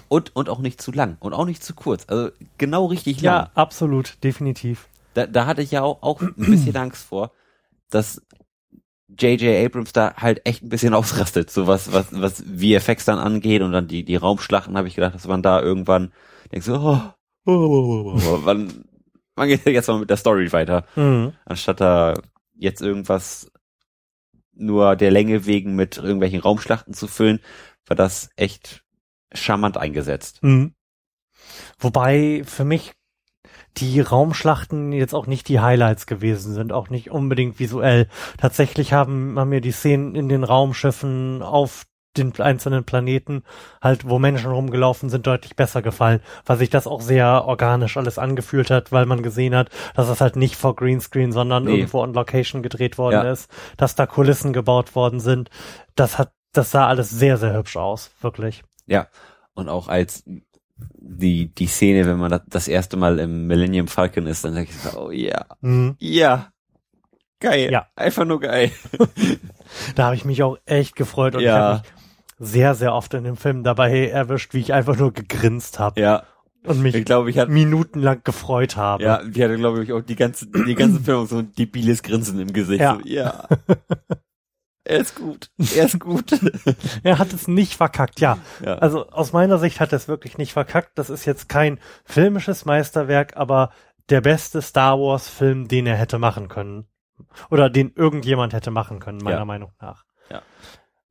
und, 0.08 0.34
und 0.36 0.48
auch 0.48 0.60
nicht 0.60 0.80
zu 0.80 0.92
lang 0.92 1.16
und 1.20 1.32
auch 1.32 1.44
nicht 1.44 1.62
zu 1.62 1.74
kurz. 1.74 2.04
Also 2.08 2.30
genau 2.58 2.86
richtig 2.86 3.20
lang. 3.22 3.34
Ja, 3.34 3.50
absolut, 3.54 4.16
definitiv. 4.22 4.88
Da, 5.14 5.26
da 5.26 5.46
hatte 5.46 5.62
ich 5.62 5.70
ja 5.70 5.82
auch, 5.82 6.02
auch 6.02 6.20
ein 6.20 6.34
bisschen 6.36 6.76
Angst 6.76 7.04
vor, 7.06 7.32
dass 7.90 8.22
J.J. 9.18 9.64
Abrams 9.64 9.92
da 9.92 10.14
halt 10.16 10.42
echt 10.46 10.62
ein 10.62 10.68
bisschen 10.68 10.94
ausrastet, 10.94 11.50
so 11.50 11.66
was, 11.66 11.92
was, 11.92 12.08
was 12.12 12.42
VFX 12.42 13.04
dann 13.04 13.18
angeht 13.18 13.62
und 13.62 13.72
dann 13.72 13.88
die, 13.88 14.04
die 14.04 14.16
Raumschlachten, 14.16 14.76
habe 14.76 14.88
ich 14.88 14.94
gedacht, 14.94 15.14
dass 15.14 15.26
man 15.26 15.42
da 15.42 15.60
irgendwann 15.60 16.12
denkt 16.52 16.64
so, 16.66 16.74
oh, 16.74 17.00
oh, 17.46 17.52
oh, 17.52 18.12
oh, 18.14 18.20
oh, 18.24 18.40
wann, 18.44 18.84
wann 19.36 19.48
geht 19.48 19.64
jetzt 19.66 19.88
mal 19.88 20.00
mit 20.00 20.10
der 20.10 20.16
Story 20.16 20.52
weiter? 20.52 20.84
Mhm. 20.96 21.32
anstatt 21.44 21.80
da 21.80 22.14
jetzt 22.54 22.82
irgendwas 22.82 23.50
nur 24.52 24.96
der 24.96 25.10
Länge 25.10 25.46
wegen 25.46 25.76
mit 25.76 25.98
irgendwelchen 25.98 26.40
Raumschlachten 26.40 26.94
zu 26.94 27.06
füllen, 27.06 27.40
war 27.86 27.96
das 27.96 28.30
echt 28.36 28.82
charmant 29.32 29.76
eingesetzt. 29.76 30.42
Mhm. 30.42 30.74
Wobei 31.78 32.42
für 32.44 32.64
mich 32.64 32.92
die 33.76 34.00
Raumschlachten 34.00 34.92
jetzt 34.92 35.14
auch 35.14 35.26
nicht 35.26 35.48
die 35.48 35.60
Highlights 35.60 36.06
gewesen 36.06 36.54
sind, 36.54 36.72
auch 36.72 36.88
nicht 36.88 37.10
unbedingt 37.10 37.58
visuell. 37.58 38.08
Tatsächlich 38.38 38.92
haben, 38.92 39.38
haben 39.38 39.50
mir 39.50 39.60
die 39.60 39.72
Szenen 39.72 40.14
in 40.14 40.28
den 40.28 40.44
Raumschiffen 40.44 41.42
auf 41.42 41.84
den 42.18 42.32
einzelnen 42.40 42.84
Planeten, 42.84 43.42
halt, 43.82 44.08
wo 44.08 44.18
Menschen 44.18 44.50
rumgelaufen 44.50 45.08
sind, 45.10 45.26
deutlich 45.26 45.56
besser 45.56 45.82
gefallen, 45.82 46.20
weil 46.44 46.56
sich 46.56 46.70
das 46.70 46.86
auch 46.86 47.00
sehr 47.00 47.44
organisch 47.46 47.96
alles 47.96 48.18
angefühlt 48.18 48.70
hat, 48.70 48.92
weil 48.92 49.06
man 49.06 49.22
gesehen 49.22 49.54
hat, 49.54 49.70
dass 49.94 50.08
es 50.08 50.20
halt 50.20 50.36
nicht 50.36 50.56
vor 50.56 50.74
Greenscreen, 50.76 51.32
sondern 51.32 51.64
Nee. 51.64 51.76
irgendwo 51.76 52.00
on 52.02 52.14
Location 52.14 52.62
gedreht 52.62 52.98
worden 52.98 53.24
Ja. 53.24 53.30
ist, 53.32 53.50
dass 53.76 53.94
da 53.94 54.06
Kulissen 54.06 54.52
gebaut 54.52 54.94
worden 54.94 55.20
sind. 55.20 55.50
Das 55.94 56.18
hat, 56.18 56.32
das 56.52 56.70
sah 56.70 56.86
alles 56.86 57.10
sehr, 57.10 57.36
sehr 57.36 57.54
hübsch 57.54 57.76
aus, 57.76 58.10
wirklich. 58.20 58.62
Ja. 58.86 59.06
Und 59.54 59.68
auch 59.68 59.88
als 59.88 60.22
die, 60.78 61.54
die 61.54 61.66
Szene, 61.66 62.06
wenn 62.06 62.18
man 62.18 62.30
das, 62.30 62.42
das 62.48 62.68
erste 62.68 62.96
Mal 62.96 63.18
im 63.18 63.46
Millennium 63.46 63.88
Falcon 63.88 64.26
ist, 64.26 64.44
dann 64.44 64.54
denke 64.54 64.70
ich 64.72 64.78
so, 64.78 65.06
oh 65.06 65.10
ja, 65.10 65.46
Mhm. 65.62 65.96
ja, 65.98 66.48
geil, 67.40 67.70
Ja. 67.72 67.86
einfach 67.96 68.24
nur 68.24 68.40
geil. 68.40 68.70
Da 69.96 70.04
habe 70.06 70.14
ich 70.16 70.24
mich 70.24 70.42
auch 70.44 70.58
echt 70.64 70.94
gefreut 70.94 71.34
und 71.34 71.40
Ja. 71.42 71.48
ich 71.48 71.60
habe 71.62 71.74
mich 71.80 71.95
sehr, 72.38 72.74
sehr 72.74 72.94
oft 72.94 73.14
in 73.14 73.24
dem 73.24 73.36
Film 73.36 73.62
dabei 73.64 74.08
erwischt, 74.08 74.52
wie 74.54 74.60
ich 74.60 74.72
einfach 74.72 74.96
nur 74.96 75.12
gegrinst 75.12 75.78
habe 75.78 76.00
Ja, 76.00 76.24
und 76.64 76.80
mich 76.82 76.94
ich 76.94 77.04
glaube, 77.04 77.30
ich 77.30 77.38
hatte, 77.38 77.50
minutenlang 77.50 78.20
gefreut 78.24 78.76
habe. 78.76 79.02
ja, 79.02 79.22
die 79.22 79.42
hatte, 79.42 79.56
glaube 79.56 79.82
ich, 79.82 79.92
auch 79.92 80.02
die 80.02 80.16
ganze, 80.16 80.46
die 80.46 80.74
ganze 80.74 81.00
Film 81.04 81.26
so 81.26 81.38
ein 81.38 81.52
debiles 81.52 82.02
Grinsen 82.02 82.38
im 82.40 82.52
Gesicht. 82.52 82.80
Ja. 82.80 82.94
So, 82.96 83.08
ja. 83.08 83.48
er 84.84 84.98
ist 84.98 85.14
gut, 85.14 85.50
er 85.74 85.86
ist 85.86 85.98
gut. 85.98 86.38
Er 87.02 87.18
hat 87.18 87.32
es 87.32 87.48
nicht 87.48 87.74
verkackt, 87.74 88.20
ja. 88.20 88.38
ja. 88.64 88.74
Also 88.78 89.08
aus 89.10 89.32
meiner 89.32 89.58
Sicht 89.58 89.80
hat 89.80 89.92
er 89.92 89.96
es 89.96 90.08
wirklich 90.08 90.38
nicht 90.38 90.52
verkackt. 90.52 90.92
Das 90.98 91.08
ist 91.10 91.24
jetzt 91.24 91.48
kein 91.48 91.78
filmisches 92.04 92.64
Meisterwerk, 92.64 93.36
aber 93.36 93.70
der 94.10 94.20
beste 94.20 94.60
Star 94.62 94.98
Wars 94.98 95.28
Film, 95.28 95.68
den 95.68 95.86
er 95.86 95.96
hätte 95.96 96.18
machen 96.18 96.48
können. 96.48 96.86
Oder 97.50 97.70
den 97.70 97.92
irgendjemand 97.94 98.52
hätte 98.52 98.70
machen 98.70 98.98
können, 99.00 99.18
meiner 99.18 99.38
Ja. 99.38 99.44
Meinung 99.44 99.72
nach. 99.80 100.04
Ja. 100.30 100.42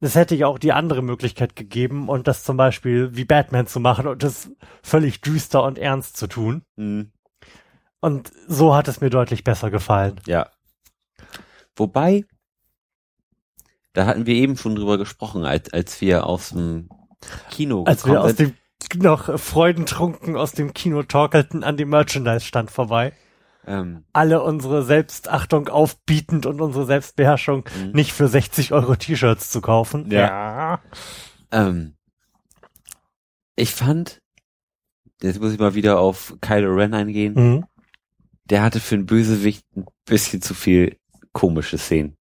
Es 0.05 0.13
hätte 0.15 0.35
ja 0.35 0.45
auch 0.45 0.59
die 0.59 0.71
andere 0.71 1.01
Möglichkeit 1.01 1.55
gegeben 1.55 2.09
und 2.09 2.27
das 2.27 2.43
zum 2.43 2.57
Beispiel 2.57 3.15
wie 3.15 3.25
Batman 3.25 3.65
zu 3.65 3.79
machen 3.79 4.05
und 4.05 4.21
das 4.21 4.51
völlig 4.83 5.21
düster 5.21 5.63
und 5.63 5.79
ernst 5.79 6.15
zu 6.15 6.27
tun. 6.27 6.61
Mhm. 6.75 7.11
Und 8.01 8.31
so 8.47 8.75
hat 8.75 8.87
es 8.87 9.01
mir 9.01 9.09
deutlich 9.09 9.43
besser 9.43 9.71
gefallen. 9.71 10.21
Ja. 10.27 10.51
Wobei, 11.75 12.25
da 13.93 14.05
hatten 14.05 14.27
wir 14.27 14.35
eben 14.35 14.57
schon 14.57 14.75
drüber 14.75 14.99
gesprochen, 14.99 15.43
als, 15.43 15.73
als 15.73 15.99
wir 16.01 16.27
aus 16.27 16.49
dem 16.49 16.87
Kino 17.49 17.83
Als 17.85 18.05
wir 18.05 18.21
aus 18.21 18.37
sind. 18.37 18.55
dem 18.93 19.01
noch 19.01 19.39
freudentrunken 19.39 20.35
aus 20.35 20.51
dem 20.51 20.73
Kino 20.75 21.01
torkelten 21.01 21.63
an 21.63 21.77
dem 21.77 21.89
Merchandise-Stand 21.89 22.69
vorbei. 22.69 23.13
Ähm, 23.67 24.05
Alle 24.13 24.43
unsere 24.43 24.83
Selbstachtung 24.83 25.67
aufbietend 25.69 26.45
und 26.45 26.61
unsere 26.61 26.85
Selbstbeherrschung 26.85 27.67
Mhm. 27.77 27.91
nicht 27.91 28.13
für 28.13 28.27
60 28.27 28.71
Euro 28.73 28.95
T-Shirts 28.95 29.49
zu 29.49 29.61
kaufen. 29.61 30.09
Ja. 30.11 30.81
ähm, 31.51 31.95
ich 33.55 33.73
fand, 33.73 34.19
jetzt 35.21 35.39
muss 35.39 35.53
ich 35.53 35.59
mal 35.59 35.73
wieder 35.75 35.99
auf 35.99 36.35
Kylo 36.41 36.73
Ren 36.75 36.93
eingehen, 36.93 37.33
Mhm. 37.33 37.65
der 38.45 38.61
hatte 38.63 38.79
für 38.79 38.95
einen 38.95 39.05
Bösewicht 39.05 39.65
ein 39.75 39.85
bisschen 40.05 40.41
zu 40.41 40.53
viel 40.53 40.99
komische 41.33 41.77
Szenen. 41.77 42.15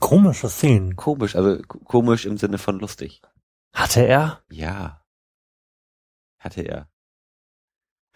Komische 0.00 0.48
Szenen. 0.48 0.96
Komisch, 0.96 1.34
also 1.36 1.60
komisch 1.62 2.24
im 2.26 2.36
Sinne 2.38 2.58
von 2.58 2.78
lustig. 2.78 3.20
Hatte 3.74 4.06
er? 4.06 4.42
Ja. 4.50 5.02
Hatte 6.38 6.62
er. 6.62 6.88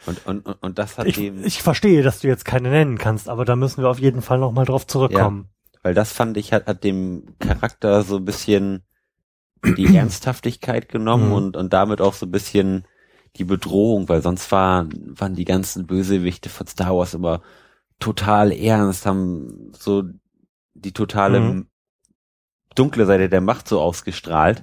Und, 0.06 0.26
und, 0.26 0.46
und, 0.46 0.78
das 0.78 0.98
hat 0.98 1.06
Ich, 1.06 1.14
dem, 1.16 1.44
ich 1.44 1.62
verstehe, 1.62 2.02
dass 2.02 2.20
du 2.20 2.28
jetzt 2.28 2.44
keine 2.44 2.70
nennen 2.70 2.98
kannst, 2.98 3.28
aber 3.28 3.44
da 3.44 3.54
müssen 3.56 3.82
wir 3.82 3.88
auf 3.90 4.00
jeden 4.00 4.20
Fall 4.22 4.38
nochmal 4.38 4.64
drauf 4.64 4.86
zurückkommen. 4.86 5.48
weil 5.82 5.94
das 5.94 6.12
fand 6.12 6.36
ich, 6.36 6.52
hat, 6.52 6.66
hat 6.66 6.84
dem 6.84 7.34
Charakter 7.38 8.02
so 8.02 8.16
ein 8.16 8.24
bisschen 8.24 8.82
die 9.64 9.86
Ernsthaftigkeit 9.96 10.88
genommen 10.88 11.26
Mhm. 11.28 11.32
und, 11.32 11.56
und 11.56 11.72
damit 11.72 12.00
auch 12.00 12.14
so 12.14 12.26
ein 12.26 12.32
bisschen 12.32 12.84
die 13.36 13.44
Bedrohung, 13.44 14.08
weil 14.08 14.22
sonst 14.22 14.50
waren, 14.52 14.90
waren 15.18 15.34
die 15.34 15.44
ganzen 15.44 15.86
Bösewichte 15.86 16.48
von 16.50 16.66
Star 16.66 16.96
Wars 16.96 17.14
immer 17.14 17.40
total 17.98 18.52
ernst, 18.52 19.06
haben 19.06 19.72
so 19.78 20.02
die 20.74 20.92
totale 20.92 21.40
Mhm. 21.40 21.66
dunkle 22.74 23.06
Seite 23.06 23.28
der 23.28 23.40
Macht 23.40 23.68
so 23.68 23.80
ausgestrahlt. 23.80 24.62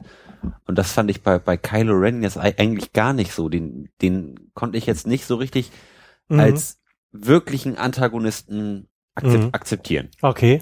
Und 0.65 0.78
das 0.78 0.91
fand 0.93 1.10
ich 1.10 1.21
bei, 1.23 1.39
bei 1.39 1.58
Kylo 1.58 1.93
Ren 1.95 2.23
jetzt 2.23 2.38
ei- 2.38 2.56
eigentlich 2.58 2.93
gar 2.93 3.13
nicht 3.13 3.34
so. 3.34 3.49
Den, 3.49 3.89
den 4.02 4.52
konnte 4.54 4.78
ich 4.78 4.86
jetzt 4.86 5.08
nicht 5.08 5.25
so 5.25 5.36
richtig 5.36 5.71
Mhm. 6.30 6.39
als 6.39 6.80
wirklichen 7.12 7.78
Antagonisten 7.78 8.88
akzep 9.15 9.41
Mhm. 9.41 9.49
akzeptieren. 9.52 10.10
Okay. 10.21 10.62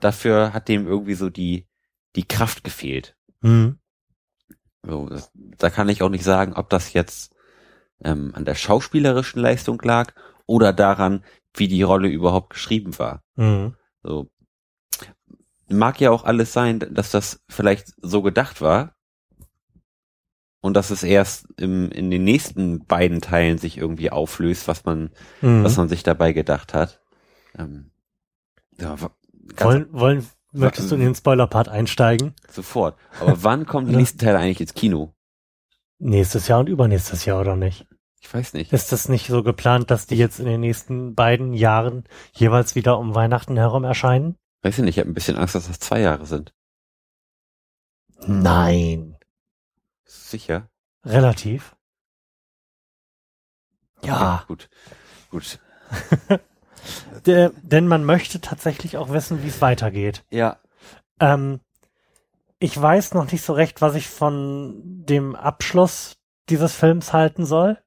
Dafür 0.00 0.52
hat 0.52 0.68
dem 0.68 0.86
irgendwie 0.86 1.14
so 1.14 1.30
die, 1.30 1.66
die 2.16 2.28
Kraft 2.28 2.62
gefehlt. 2.64 3.16
Mhm. 3.40 3.78
So, 4.86 5.08
das, 5.08 5.30
da 5.34 5.70
kann 5.70 5.88
ich 5.88 6.02
auch 6.02 6.10
nicht 6.10 6.24
sagen, 6.24 6.52
ob 6.52 6.68
das 6.68 6.92
jetzt 6.92 7.34
ähm, 8.04 8.32
an 8.34 8.44
der 8.44 8.54
schauspielerischen 8.54 9.40
Leistung 9.40 9.80
lag 9.82 10.12
oder 10.46 10.72
daran, 10.74 11.24
wie 11.54 11.68
die 11.68 11.82
Rolle 11.82 12.08
überhaupt 12.08 12.50
geschrieben 12.50 12.98
war. 12.98 13.22
Mhm. 13.36 13.74
So. 14.02 14.28
Mag 15.68 16.00
ja 16.00 16.10
auch 16.10 16.24
alles 16.24 16.52
sein, 16.52 16.78
dass 16.90 17.10
das 17.10 17.40
vielleicht 17.48 17.92
so 18.02 18.22
gedacht 18.22 18.60
war 18.60 18.94
und 20.60 20.74
dass 20.74 20.90
es 20.90 21.02
erst 21.02 21.46
im, 21.58 21.90
in 21.90 22.10
den 22.10 22.24
nächsten 22.24 22.84
beiden 22.86 23.20
Teilen 23.20 23.58
sich 23.58 23.78
irgendwie 23.78 24.10
auflöst, 24.10 24.68
was 24.68 24.84
man, 24.84 25.10
Mhm. 25.40 25.64
was 25.64 25.76
man 25.76 25.88
sich 25.88 26.02
dabei 26.02 26.32
gedacht 26.32 26.74
hat. 26.74 27.00
Ähm, 27.58 27.90
ja, 28.78 28.96
wollen, 29.58 29.86
wollen, 29.92 30.26
möchtest 30.52 30.90
du 30.90 30.94
in 30.96 31.00
den 31.02 31.14
Spoiler-Part 31.14 31.68
einsteigen? 31.68 32.34
sofort. 32.50 32.96
Aber 33.20 33.36
wann 33.42 33.66
kommen 33.66 33.86
die 33.86 33.92
Ja. 33.92 33.98
nächsten 33.98 34.18
Teile 34.18 34.38
eigentlich 34.38 34.60
ins 34.60 34.74
Kino? 34.74 35.14
Nächstes 35.98 36.48
Jahr 36.48 36.60
und 36.60 36.68
übernächstes 36.68 37.24
Jahr, 37.24 37.40
oder 37.40 37.56
nicht? 37.56 37.86
Ich 38.20 38.32
weiß 38.32 38.54
nicht. 38.54 38.72
Ist 38.72 38.90
das 38.90 39.08
nicht 39.08 39.26
so 39.26 39.42
geplant, 39.42 39.90
dass 39.90 40.06
die 40.06 40.16
jetzt 40.16 40.40
in 40.40 40.46
den 40.46 40.60
nächsten 40.60 41.14
beiden 41.14 41.52
Jahren 41.52 42.04
jeweils 42.32 42.74
wieder 42.74 42.98
um 42.98 43.14
Weihnachten 43.14 43.56
herum 43.56 43.84
erscheinen? 43.84 44.36
Weiß 44.64 44.78
ich 44.78 44.84
nicht, 44.84 44.96
ich 44.96 45.00
habe 45.00 45.10
ein 45.10 45.14
bisschen 45.14 45.36
Angst, 45.36 45.54
dass 45.54 45.66
das 45.66 45.78
zwei 45.78 46.00
Jahre 46.00 46.24
sind. 46.24 46.54
Nein. 48.26 49.18
Sicher? 50.06 50.70
Relativ. 51.04 51.76
Okay, 53.98 54.06
Ja. 54.08 54.44
Gut. 54.48 54.70
Gut. 55.30 55.60
Der, 57.26 57.50
denn 57.62 57.88
man 57.88 58.04
möchte 58.04 58.40
tatsächlich 58.40 58.96
auch 58.96 59.10
wissen, 59.10 59.42
wie 59.42 59.48
es 59.48 59.60
weitergeht. 59.60 60.24
Ja. 60.30 60.58
Ähm, 61.20 61.60
ich 62.58 62.80
weiß 62.80 63.12
noch 63.14 63.30
nicht 63.30 63.42
so 63.42 63.52
recht, 63.52 63.82
was 63.82 63.94
ich 63.94 64.08
von 64.08 65.04
dem 65.04 65.34
Abschluss 65.34 66.16
dieses 66.48 66.74
Films 66.74 67.12
halten 67.12 67.44
soll. 67.44 67.78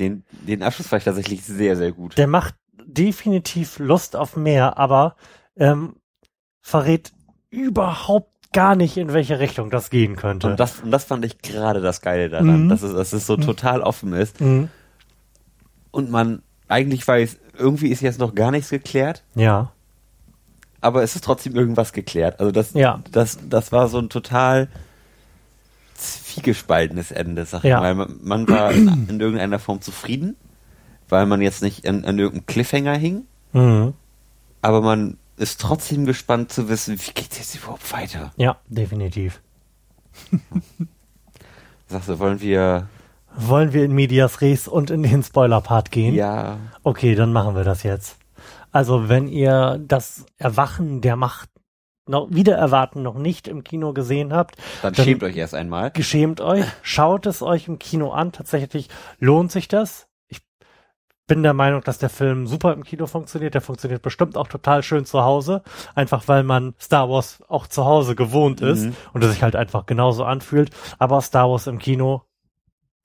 Den, 0.00 0.24
den 0.30 0.62
Abschluss 0.64 0.90
war 0.90 0.98
ich 0.98 1.04
tatsächlich 1.04 1.44
sehr, 1.44 1.76
sehr 1.76 1.92
gut. 1.92 2.18
Der 2.18 2.26
macht 2.26 2.54
definitiv 2.72 3.78
Lust 3.78 4.14
auf 4.16 4.36
mehr, 4.36 4.78
aber 4.78 5.16
ähm, 5.56 5.96
verrät 6.66 7.12
überhaupt 7.50 8.30
gar 8.54 8.74
nicht, 8.74 8.96
in 8.96 9.12
welche 9.12 9.38
Richtung 9.38 9.68
das 9.70 9.90
gehen 9.90 10.16
könnte. 10.16 10.46
Und 10.48 10.58
das, 10.60 10.80
und 10.80 10.90
das 10.90 11.04
fand 11.04 11.24
ich 11.24 11.42
gerade 11.42 11.80
das 11.82 12.00
Geile 12.00 12.30
daran, 12.30 12.64
Mhm. 12.64 12.68
dass, 12.70 12.82
es, 12.82 12.94
dass 12.94 13.12
es 13.12 13.26
so 13.26 13.36
Mhm. 13.36 13.42
total 13.42 13.80
offen 13.82 14.14
ist 14.14 14.40
Mhm. 14.40 14.68
und 15.90 16.10
man 16.10 16.42
eigentlich 16.68 17.06
weiß, 17.06 17.36
irgendwie 17.58 17.88
ist 17.88 18.00
jetzt 18.00 18.18
noch 18.18 18.34
gar 18.34 18.50
nichts 18.50 18.70
geklärt, 18.70 19.22
Ja, 19.34 19.72
aber 20.80 21.02
es 21.02 21.14
ist 21.16 21.24
trotzdem 21.24 21.54
irgendwas 21.54 21.92
geklärt. 21.92 22.40
Also 22.40 22.50
das, 22.50 22.72
Ja. 22.72 23.00
das, 23.12 23.38
das 23.48 23.70
war 23.70 23.88
so 23.88 23.98
ein 23.98 24.08
total 24.08 24.68
zwiegespaltenes 25.94 27.10
Ende, 27.10 27.44
sag 27.44 27.62
Ja. 27.64 27.76
ich 27.76 27.82
mal. 27.82 27.94
Man, 27.94 28.18
man 28.22 28.48
war 28.48 28.72
in, 28.72 29.06
in 29.08 29.20
irgendeiner 29.20 29.58
Form 29.58 29.80
zufrieden, 29.80 30.36
weil 31.08 31.26
man 31.26 31.40
jetzt 31.42 31.62
nicht 31.62 31.86
an, 31.86 32.04
an 32.04 32.18
irgendeinem 32.18 32.46
Cliffhanger 32.46 32.96
hing, 32.96 33.24
mhm. 33.52 33.94
aber 34.62 34.80
man 34.80 35.18
ist 35.36 35.60
trotzdem 35.60 36.04
gespannt 36.06 36.52
zu 36.52 36.68
wissen, 36.68 36.98
wie 36.98 37.12
geht's 37.12 37.38
jetzt 37.38 37.54
überhaupt 37.56 37.92
weiter. 37.92 38.32
ja, 38.36 38.56
definitiv. 38.68 39.40
Sagst 41.88 42.08
du, 42.08 42.18
wollen 42.18 42.40
wir, 42.40 42.88
Wollen 43.36 43.72
wir 43.72 43.84
in 43.84 43.92
Medias 43.92 44.40
Res 44.40 44.68
und 44.68 44.90
in 44.90 45.02
den 45.02 45.22
Spoiler-Part 45.22 45.90
gehen? 45.90 46.14
ja, 46.14 46.58
Okay, 46.82 47.14
dann 47.14 47.32
machen 47.32 47.54
wir 47.56 47.64
das 47.64 47.82
jetzt. 47.82 48.16
Also, 48.70 49.08
wenn 49.08 49.28
ihr 49.28 49.80
das 49.86 50.24
Erwachen 50.38 51.00
der 51.00 51.16
Macht 51.16 51.48
noch 52.06 52.28
wieder 52.30 52.54
erwarten 52.56 53.02
noch 53.02 53.14
nicht 53.16 53.48
im 53.48 53.64
Kino 53.64 53.92
gesehen 53.94 54.32
habt, 54.34 54.56
dann, 54.82 54.92
Dann- 54.92 55.04
schämt 55.04 55.22
euch 55.22 55.36
erst 55.36 55.54
einmal. 55.54 55.90
geschämt 55.90 56.40
euch, 56.40 56.64
schaut 56.82 57.24
es 57.26 57.40
euch 57.42 57.66
im 57.68 57.78
Kino 57.78 58.10
an. 58.12 58.30
Tatsächlich 58.32 58.88
lohnt 59.18 59.50
sich 59.52 59.68
das. 59.68 60.03
Ich 61.24 61.28
bin 61.28 61.42
der 61.42 61.54
Meinung, 61.54 61.80
dass 61.82 61.96
der 61.96 62.10
Film 62.10 62.46
super 62.46 62.74
im 62.74 62.84
Kino 62.84 63.06
funktioniert. 63.06 63.54
Der 63.54 63.62
funktioniert 63.62 64.02
bestimmt 64.02 64.36
auch 64.36 64.46
total 64.46 64.82
schön 64.82 65.06
zu 65.06 65.22
Hause. 65.24 65.62
Einfach 65.94 66.28
weil 66.28 66.42
man 66.42 66.74
Star 66.78 67.08
Wars 67.08 67.42
auch 67.48 67.66
zu 67.66 67.86
Hause 67.86 68.14
gewohnt 68.14 68.60
ist 68.60 68.84
Mhm. 68.84 68.96
und 69.14 69.24
es 69.24 69.32
sich 69.32 69.42
halt 69.42 69.56
einfach 69.56 69.86
genauso 69.86 70.24
anfühlt. 70.24 70.68
Aber 70.98 71.22
Star 71.22 71.48
Wars 71.48 71.66
im 71.66 71.78
Kino, 71.78 72.24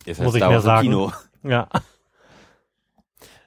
Jetzt 0.06 0.18
muss 0.18 0.34
heißt 0.34 0.36
ich 0.36 0.40
Star 0.42 0.50
mehr 0.50 0.58
Wars 0.58 0.64
im 0.66 0.68
sagen. 0.68 0.82
Kino. 0.82 1.12
ja. 1.44 1.70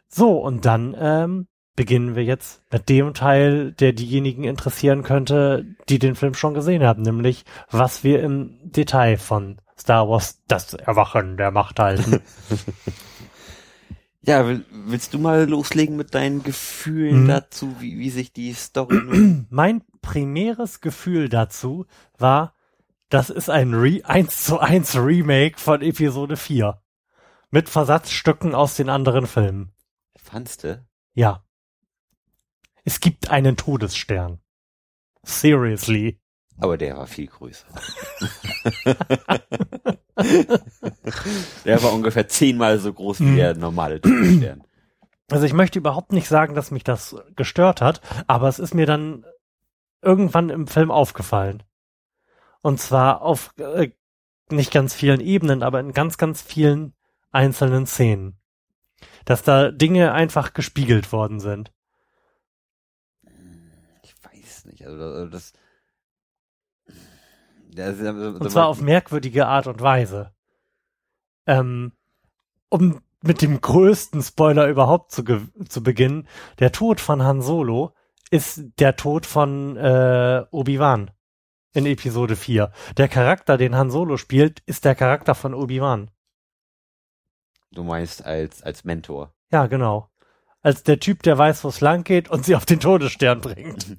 So, 0.09 0.39
und 0.39 0.65
dann 0.65 0.97
ähm, 0.99 1.49
beginnen 1.77 2.17
wir 2.17 2.25
jetzt 2.25 2.63
mit 2.73 2.89
dem 2.89 3.13
Teil, 3.13 3.73
der 3.73 3.93
diejenigen 3.93 4.45
interessieren 4.45 5.03
könnte, 5.03 5.67
die 5.91 5.99
den 5.99 6.15
Film 6.15 6.33
schon 6.33 6.55
gesehen 6.55 6.83
haben, 6.83 7.03
nämlich 7.03 7.45
was 7.71 8.05
wir 8.05 8.23
im 8.23 8.59
Detail 8.63 9.19
von 9.19 9.61
Star 9.79 10.09
Wars 10.09 10.41
das 10.49 10.73
Erwachen 10.73 11.37
der 11.37 11.51
Macht 11.51 11.79
halten. 11.79 12.23
Ja, 14.25 14.47
will, 14.47 14.65
willst 14.71 15.15
du 15.15 15.19
mal 15.19 15.49
loslegen 15.49 15.97
mit 15.97 16.15
deinen 16.15 16.43
Gefühlen 16.45 17.25
Mhm. 17.25 17.29
dazu, 17.29 17.75
wie, 17.81 17.99
wie 17.99 18.11
sich 18.11 18.33
die 18.33 18.53
Story 18.55 19.47
mein 19.51 19.83
primäres 20.01 20.81
Gefühl 20.81 21.29
dazu 21.29 21.87
war, 22.19 22.55
das 23.09 23.31
ist 23.31 23.51
ein 23.51 23.75
Re 23.75 24.01
1 24.05 24.45
zu 24.45 24.59
1 24.61 24.97
Remake 24.97 25.59
von 25.59 25.83
Episode 25.83 26.37
4. 26.37 26.81
Mit 27.51 27.69
Versatzstücken 27.69 28.55
aus 28.55 28.77
den 28.77 28.89
anderen 28.89 29.27
Filmen. 29.27 29.73
fandste? 30.17 30.87
Ja. 31.15 31.45
Es 32.85 33.01
gibt 33.01 33.29
einen 33.31 33.57
Todesstern. 33.57 34.41
Seriously. 35.25 36.19
Aber 36.59 36.79
der 36.79 36.97
war 36.97 37.07
viel 37.07 37.27
größer. 37.27 37.67
der 41.65 41.83
war 41.83 41.93
ungefähr 41.93 42.29
zehnmal 42.29 42.79
so 42.79 42.93
groß 42.93 43.21
wie 43.21 43.25
Mhm. 43.25 43.37
der 43.37 43.55
normale 43.57 44.01
Todesstern. 44.01 44.63
Also 45.31 45.47
ich 45.47 45.55
möchte 45.55 45.79
überhaupt 45.79 46.13
nicht 46.13 46.29
sagen, 46.29 46.55
dass 46.55 46.71
mich 46.71 46.85
das 46.85 47.17
gestört 47.37 47.81
hat, 47.81 48.01
aber 48.27 48.49
es 48.49 48.59
ist 48.59 48.75
mir 48.75 48.87
dann 48.87 49.25
irgendwann 50.03 50.51
im 50.51 50.67
Film 50.67 50.91
aufgefallen. 50.91 51.63
Und 52.61 52.81
zwar 52.81 53.23
auf 53.23 53.55
äh, 53.59 53.91
nicht 54.51 54.71
ganz 54.73 54.93
vielen 54.95 55.21
Ebenen, 55.21 55.63
aber 55.63 55.81
in 55.81 55.93
ganz, 55.93 56.19
ganz 56.19 56.43
vielen 56.43 56.95
einzelnen 57.31 57.87
Szenen. 57.87 58.37
Dass 59.25 59.43
da 59.43 59.71
Dinge 59.71 60.13
einfach 60.13 60.53
gespiegelt 60.53 61.13
worden 61.13 61.41
sind. 61.41 61.73
Ich 64.03 64.15
weiß 64.23 64.67
nicht, 64.67 64.87
also 64.87 65.27
das. 65.27 65.53
Also, 67.79 68.05
Und 68.09 68.51
zwar 68.51 68.69
auf 68.69 68.81
merkwürdige 68.81 69.47
Art 69.47 69.67
und 69.67 69.81
Weise. 69.81 70.33
Ähm, 71.47 71.93
um 72.69 73.01
mit 73.23 73.43
dem 73.43 73.61
größten 73.61 74.23
Spoiler 74.23 74.69
überhaupt 74.69 75.13
zu, 75.13 75.25
zu 75.69 75.83
beginnen, 75.83 76.29
der 76.59 76.73
Tod 76.73 77.01
von 77.01 77.23
Han 77.23 77.41
Solo 77.41 77.95
ist 78.31 78.63
der 78.79 78.97
Tod 78.97 79.27
von 79.27 79.77
äh, 79.77 80.45
Obi-Wan. 80.51 81.11
in 81.75 81.87
Episode 81.87 82.37
4. 82.37 82.73
Der 82.97 83.09
Charakter, 83.09 83.57
den 83.57 83.77
Han 83.77 83.91
Solo 83.91 84.17
spielt, 84.17 84.61
ist 84.67 84.85
der 84.85 84.95
Charakter 84.95 85.35
von 85.35 85.55
Obi-Wan. 85.55 86.11
Du 87.71 87.83
meinst 87.83 88.25
als, 88.25 88.63
als 88.63 88.85
Mentor. 88.85 89.33
Ja, 89.51 89.67
genau. 89.67 90.11
Als 90.61 90.83
der 90.83 91.01
Typ, 91.01 91.23
der 91.23 91.39
weiß, 91.39 91.65
wo 91.65 91.69
es 91.69 91.81
lang 91.81 92.05
geht 92.05 92.31
und 92.31 92.45
sie 92.45 92.55
auf 92.55 92.67
den 92.67 92.81
Todesstern 92.81 93.41
bringt. 93.41 93.97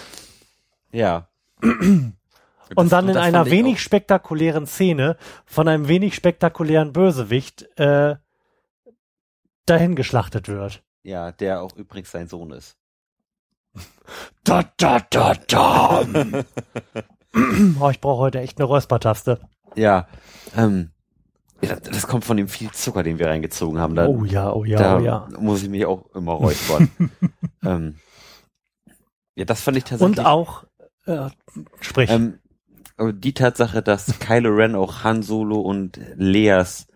ja. 0.92 1.28
und 2.74 2.92
dann 2.92 3.08
in 3.08 3.16
einer 3.16 3.46
wenig 3.46 3.80
spektakulären 3.80 4.66
Szene 4.66 5.16
von 5.44 5.68
einem 5.68 5.88
wenig 5.88 6.14
spektakulären 6.14 6.92
Bösewicht 6.92 7.62
äh, 7.78 8.16
dahin 9.66 9.94
geschlachtet 9.94 10.48
wird. 10.48 10.82
Ja, 11.02 11.32
der 11.32 11.62
auch 11.62 11.76
übrigens 11.76 12.10
sein 12.10 12.28
Sohn 12.28 12.50
ist. 12.52 12.76
Da, 14.44 14.62
da, 14.76 15.00
da, 15.10 15.34
da. 15.34 16.02
oh, 17.80 17.90
ich 17.90 18.00
brauche 18.00 18.20
heute 18.20 18.38
echt 18.38 18.58
eine 18.58 18.64
Räuspertaste. 18.66 19.40
Ja, 19.74 20.06
ähm, 20.56 20.92
ja, 21.62 21.74
das 21.76 22.06
kommt 22.06 22.24
von 22.24 22.36
dem 22.36 22.46
viel 22.46 22.70
Zucker, 22.70 23.02
den 23.02 23.18
wir 23.18 23.26
reingezogen 23.26 23.80
haben. 23.80 23.96
Da, 23.96 24.06
oh 24.06 24.24
ja, 24.24 24.52
oh 24.52 24.64
ja, 24.64 24.78
da 24.78 24.96
oh 24.98 25.00
ja. 25.00 25.28
muss 25.40 25.64
ich 25.64 25.68
mich 25.68 25.84
auch 25.84 26.04
immer 26.14 26.34
räuspern. 26.34 26.90
ähm, 27.64 27.96
ja, 29.34 29.44
das 29.44 29.62
fand 29.62 29.78
ich 29.78 29.84
tatsächlich. 29.84 30.18
Und 30.18 30.24
auch, 30.24 30.64
äh, 31.06 31.28
sprich. 31.80 32.10
Ähm, 32.10 32.38
die 32.98 33.34
Tatsache, 33.34 33.82
dass 33.82 34.18
Kylo 34.18 34.50
Ren 34.50 34.74
auch 34.74 35.04
Han 35.04 35.22
Solo 35.22 35.60
und 35.60 36.00
Leas 36.16 36.86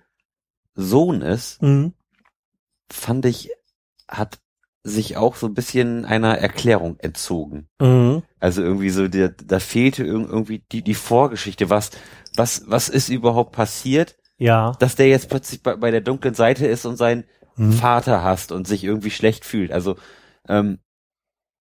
Sohn 0.75 1.21
ist, 1.21 1.63
mhm. 1.63 1.93
fand 2.91 3.27
ich, 3.27 3.51
hat 4.09 4.39
sich 4.83 5.17
auch 5.17 5.37
so 5.37 5.47
ein 5.47 5.55
bisschen 5.55 6.05
einer 6.05 6.39
Erklärung 6.39 6.99
entzogen. 7.01 7.69
Mhm. 7.81 8.23
Also 8.39 8.63
irgendwie 8.63 8.91
so, 8.91 9.09
der, 9.09 9.29
da 9.29 9.59
fehlte 9.59 10.05
irgendwie 10.05 10.65
die, 10.73 10.83
die 10.83 10.95
Vorgeschichte. 10.95 11.69
Was, 11.69 11.91
was, 12.35 12.65
was 12.67 12.89
ist 12.89 13.11
überhaupt 13.11 13.53
passiert? 13.53 14.17
Ja. 14.39 14.73
Dass 14.79 14.97
der 14.97 15.09
jetzt 15.09 15.29
plötzlich 15.29 15.63
bei, 15.63 15.77
bei 15.77 15.91
der 15.91 16.01
dunklen 16.01 16.35
Seite 16.35 16.67
ist 16.67 16.87
und 16.87 16.97
seinen 16.97 17.25
mhm. 17.57 17.73
Vater 17.73 18.25
hasst 18.25 18.53
und 18.53 18.67
sich 18.67 18.85
irgendwie 18.85 19.11
schlecht 19.11 19.45
fühlt. 19.45 19.71
Also, 19.71 19.97
ähm, 20.49 20.79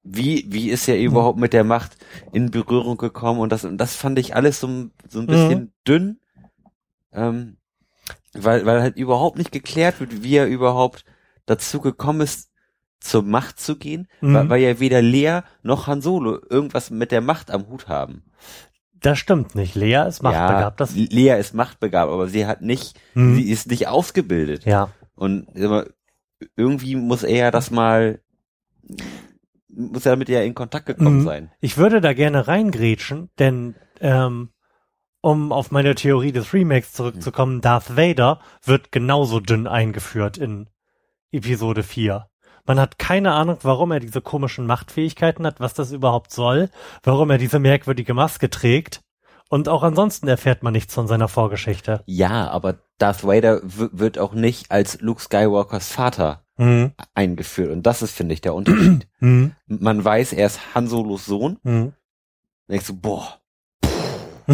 wie, 0.04 0.46
wie 0.50 0.70
ist 0.70 0.88
er 0.88 1.00
überhaupt 1.00 1.40
mit 1.40 1.54
der 1.54 1.64
Macht 1.64 1.98
in 2.32 2.52
Berührung 2.52 2.98
gekommen 2.98 3.40
und 3.40 3.52
das, 3.52 3.66
und 3.66 3.78
das 3.78 3.96
fand 3.96 4.18
ich 4.20 4.36
alles 4.36 4.60
so, 4.60 4.90
so 5.08 5.20
ein 5.20 5.28
bisschen 5.28 5.60
mhm. 5.60 5.72
dünn, 5.88 6.20
ähm, 7.12 7.58
weil, 8.34 8.66
weil 8.66 8.82
halt 8.82 8.98
überhaupt 8.98 9.38
nicht 9.38 9.52
geklärt 9.52 10.00
wird, 10.00 10.24
wie 10.24 10.36
er 10.36 10.48
überhaupt 10.48 11.06
dazu 11.46 11.80
gekommen 11.80 12.22
ist, 12.22 12.50
zur 13.00 13.24
Macht 13.24 13.60
zu 13.60 13.78
gehen, 13.78 14.08
mhm. 14.22 14.34
weil, 14.34 14.50
weil 14.50 14.62
ja 14.62 14.80
weder 14.80 15.02
Lea 15.02 15.42
noch 15.64 15.88
Han 15.88 16.02
Solo 16.02 16.40
irgendwas 16.50 16.90
mit 16.90 17.12
der 17.12 17.22
Macht 17.22 17.50
am 17.52 17.68
Hut 17.70 17.88
haben. 17.88 18.24
Das 18.94 19.18
stimmt 19.18 19.56
nicht. 19.56 19.76
Lea 19.76 20.06
ist 20.08 20.22
machtbegabt. 20.22 20.80
Ja, 20.80 20.86
das 20.86 20.96
Lea 20.96 21.40
ist 21.40 21.54
machtbegabt, 21.54 22.12
aber 22.12 22.28
sie 22.28 22.46
hat 22.46 22.62
nicht, 22.62 23.00
mhm. 23.14 23.36
sie 23.36 23.50
ist 23.50 23.70
nicht 23.70 23.88
ausgebildet. 23.88 24.66
Ja. 24.66 24.90
Und 25.16 25.48
irgendwie 26.56 26.96
muss 26.96 27.24
er 27.24 27.36
ja 27.36 27.52
das 27.52 27.72
mal 27.72 28.20
muss 29.70 30.04
ja 30.04 30.12
damit 30.12 30.30
ja 30.30 30.42
in 30.42 30.56
Kontakt 30.56 30.88
gekommen 30.88 31.20
mhm. 31.20 31.26
sein. 31.26 31.52
Ich 31.62 31.78
würde 31.78 32.02
da 32.02 32.14
gerne 32.14 32.48
reingrätschen, 32.48 33.30
denn 33.40 33.76
ähm, 34.02 34.50
um 35.22 35.52
auf 35.52 35.72
meine 35.72 35.96
Theorie 35.96 36.32
des 36.32 36.54
Remakes 36.54 36.94
zurückzukommen, 36.94 37.58
mhm. 37.58 37.62
Darth 37.62 37.96
Vader 37.96 38.40
wird 38.64 38.92
genauso 38.92 39.40
dünn 39.40 39.68
eingeführt 39.68 40.38
in 40.38 40.70
Episode 41.32 41.84
4. 41.84 42.26
Man 42.66 42.80
hat 42.80 43.00
keine 43.00 43.34
Ahnung, 43.34 43.58
warum 43.64 43.92
er 43.92 44.00
diese 44.00 44.22
komischen 44.22 44.68
Machtfähigkeiten 44.68 45.46
hat, 45.46 45.60
was 45.60 45.74
das 45.74 45.92
überhaupt 45.92 46.32
soll, 46.32 46.70
warum 47.04 47.30
er 47.32 47.38
diese 47.38 47.60
merkwürdige 47.60 48.14
Maske 48.14 48.50
trägt. 48.50 49.02
Und 49.50 49.68
auch 49.68 49.82
ansonsten 49.82 50.28
erfährt 50.28 50.62
man 50.62 50.74
nichts 50.74 50.94
von 50.94 51.08
seiner 51.08 51.28
Vorgeschichte. 51.28 52.04
Ja, 52.06 52.48
aber 52.50 52.78
Darth 53.00 53.24
Vader 53.24 53.62
wird 53.64 54.20
auch 54.20 54.34
nicht 54.34 54.70
als 54.70 55.02
Luke 55.02 55.22
Skywalkers 55.22 55.92
Vater 55.92 56.44
mhm. 56.60 56.91
eingeführt. 57.15 57.72
Und 57.72 57.84
das 57.84 58.02
ist, 58.02 58.12
finde 58.12 58.34
ich, 58.34 58.41
der 58.41 58.54
Unterschied. 58.54 59.08
Mhm. 59.22 59.54
Man 59.67 60.06
weiß, 60.06 60.32
er 60.32 60.45
ist 60.45 60.74
Han 60.74 60.88
Solos 60.88 61.26
Sohn. 61.26 61.60
Mhm. 61.63 61.91
Denkst 62.69 62.88
du, 62.88 62.95
boah, 62.95 63.41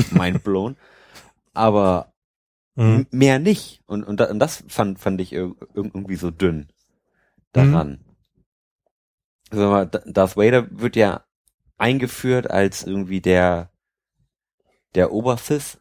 mind 0.10 0.44
blown. 0.44 0.76
Aber 1.54 2.14
mhm. 2.74 3.06
mehr 3.12 3.38
nicht. 3.38 3.84
Und, 3.86 4.04
und, 4.04 4.22
und 4.22 4.40
das 4.40 4.64
fand, 4.68 4.98
fand 4.98 5.22
ich 5.22 5.34
irgendwie 5.34 6.16
so 6.16 6.32
dünn 6.32 6.70
daran. 7.52 8.04
Mhm. 9.52 9.60
Also, 9.60 9.86
Darth 10.06 10.36
Vader 10.36 10.68
wird 10.72 10.96
ja 10.96 11.26
eingeführt 11.78 12.50
als 12.50 12.84
irgendwie 12.84 13.22
der, 13.22 13.70
der 14.96 15.12
Obersith. 15.12 15.80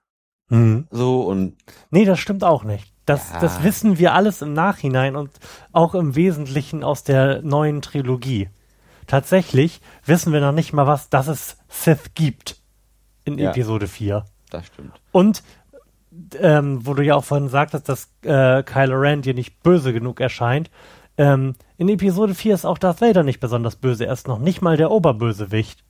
Mhm. 0.48 0.87
So 0.90 1.22
und. 1.22 1.57
Nee, 1.90 2.04
das 2.04 2.18
stimmt 2.18 2.44
auch 2.44 2.64
nicht. 2.64 2.92
Das, 3.07 3.33
ja. 3.33 3.40
das 3.40 3.62
wissen 3.62 3.98
wir 3.98 4.14
alles 4.14 4.40
im 4.40 4.52
Nachhinein 4.52 5.16
und 5.16 5.30
auch 5.72 5.94
im 5.94 6.16
Wesentlichen 6.16 6.83
aus 6.83 7.04
der 7.04 7.42
neuen 7.42 7.83
Trilogie. 7.83 8.48
Tatsächlich 9.07 9.80
wissen 10.07 10.33
wir 10.33 10.40
noch 10.40 10.52
nicht 10.52 10.72
mal 10.72 10.87
was, 10.87 11.11
dass 11.11 11.28
es 11.28 11.59
Sith 11.68 12.14
gibt 12.14 12.57
in 13.24 13.38
ja, 13.38 13.50
Episode 13.50 13.87
4. 13.87 14.24
Das 14.48 14.66
stimmt. 14.66 14.92
Und 15.12 15.42
ähm, 16.40 16.87
wo 16.87 16.94
du 16.94 17.02
ja 17.02 17.16
auch 17.16 17.24
vorhin 17.24 17.48
sagtest, 17.48 17.88
dass 17.88 18.09
äh, 18.22 18.62
Kylo 18.62 18.96
Ren 18.96 19.22
dir 19.22 19.35
nicht 19.35 19.62
böse 19.62 19.92
genug 19.92 20.20
erscheint. 20.20 20.70
Ähm, 21.16 21.54
in 21.76 21.88
Episode 21.88 22.35
4 22.35 22.54
ist 22.54 22.64
auch 22.64 22.78
Darth 22.78 23.00
Vader 23.00 23.22
nicht 23.22 23.40
besonders 23.40 23.76
böse. 23.76 24.07
Er 24.07 24.12
ist 24.12 24.28
noch 24.28 24.38
nicht 24.38 24.62
mal 24.62 24.76
der 24.76 24.90
Oberbösewicht. 24.90 25.84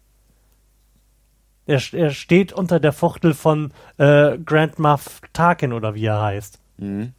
Er, 1.66 1.80
er 1.92 2.10
steht 2.10 2.52
unter 2.52 2.78
der 2.78 2.92
Fuchtel 2.92 3.34
von 3.34 3.72
äh, 3.96 4.38
Grand 4.38 4.78
Moff 4.78 5.20
Tarkin 5.32 5.72
oder 5.72 5.94
wie 5.94 6.06
er 6.06 6.20
heißt. 6.20 6.58
Mhm. 6.78 7.12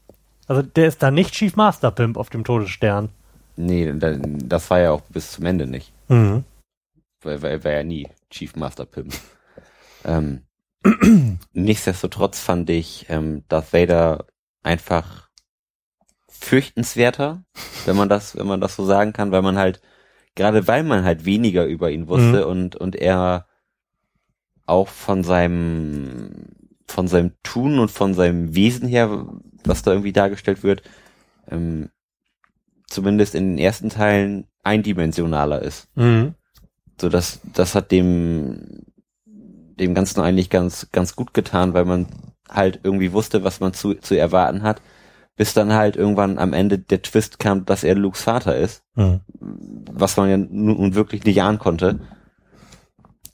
Also 0.48 0.62
der 0.62 0.88
ist 0.88 1.02
da 1.02 1.12
nicht 1.12 1.34
Chief 1.34 1.56
Master 1.56 1.92
Pimp 1.92 2.18
auf 2.18 2.30
dem 2.30 2.44
Todesstern. 2.44 3.10
Nee, 3.56 3.94
das 3.96 4.70
war 4.70 4.80
ja 4.80 4.92
auch 4.92 5.02
bis 5.02 5.32
zum 5.32 5.46
Ende 5.46 5.66
nicht. 5.66 5.92
Mhm. 6.08 6.44
Weil 7.22 7.44
er 7.44 7.64
war 7.64 7.72
ja 7.72 7.84
nie 7.84 8.08
Chief 8.30 8.56
Master 8.56 8.86
Pimp. 8.86 9.14
ähm, 10.06 10.42
nichtsdestotrotz 11.54 12.40
fand 12.40 12.70
ich 12.70 13.08
ähm, 13.10 13.44
Darth 13.48 13.74
Vader 13.74 14.26
einfach 14.62 15.30
fürchtenswerter, 16.28 17.44
wenn 17.86 17.96
man 17.96 18.10
das, 18.10 18.36
wenn 18.36 18.46
man 18.46 18.62
das 18.62 18.76
so 18.76 18.86
sagen 18.86 19.14
kann, 19.14 19.32
weil 19.32 19.42
man 19.42 19.58
halt, 19.58 19.82
gerade 20.36 20.68
weil 20.68 20.84
man 20.84 21.04
halt 21.04 21.26
weniger 21.26 21.66
über 21.66 21.90
ihn 21.90 22.08
wusste 22.08 22.42
mhm. 22.42 22.52
und, 22.52 22.76
und 22.76 22.96
er 22.96 23.48
auch 24.66 24.88
von 24.88 25.24
seinem, 25.24 26.32
von 26.88 27.08
seinem 27.08 27.34
Tun 27.44 27.80
und 27.80 27.92
von 27.92 28.14
seinem 28.14 28.56
Wesen 28.56 28.88
her 28.88 29.28
was 29.68 29.82
da 29.82 29.92
irgendwie 29.92 30.14
dargestellt 30.14 30.64
wird, 30.64 30.84
ähm, 31.50 31.90
zumindest 32.88 33.36
in 33.36 33.52
den 33.52 33.58
ersten 33.58 33.90
Teilen 33.90 34.48
eindimensionaler 34.64 35.62
ist. 35.62 35.88
Mhm. 35.96 36.36
So 37.00 37.10
dass 37.10 37.42
das 37.54 37.76
hat 37.76 37.92
dem 37.92 38.84
dem 39.80 39.94
Ganzen 39.94 40.22
eigentlich 40.22 40.50
ganz 40.50 40.88
ganz 40.92 41.16
gut 41.16 41.34
getan, 41.34 41.74
weil 41.74 41.86
man 41.86 42.08
halt 42.50 42.80
irgendwie 42.84 43.12
wusste, 43.12 43.44
was 43.44 43.60
man 43.60 43.74
zu 43.74 43.96
zu 43.96 44.18
erwarten 44.18 44.64
hat, 44.64 44.82
bis 45.36 45.54
dann 45.54 45.74
halt 45.74 45.98
irgendwann 45.98 46.38
am 46.38 46.54
Ende 46.54 46.80
der 46.80 47.02
Twist 47.02 47.40
kam, 47.40 47.66
dass 47.66 47.84
er 47.84 47.96
Lukes 47.96 48.22
Vater 48.22 48.56
ist, 48.56 48.84
mhm. 48.96 49.20
was 49.40 50.16
man 50.16 50.30
ja 50.30 50.38
nun 50.38 50.96
wirklich 50.96 51.26
nicht 51.26 51.42
ahnen 51.42 51.60
konnte. 51.60 52.00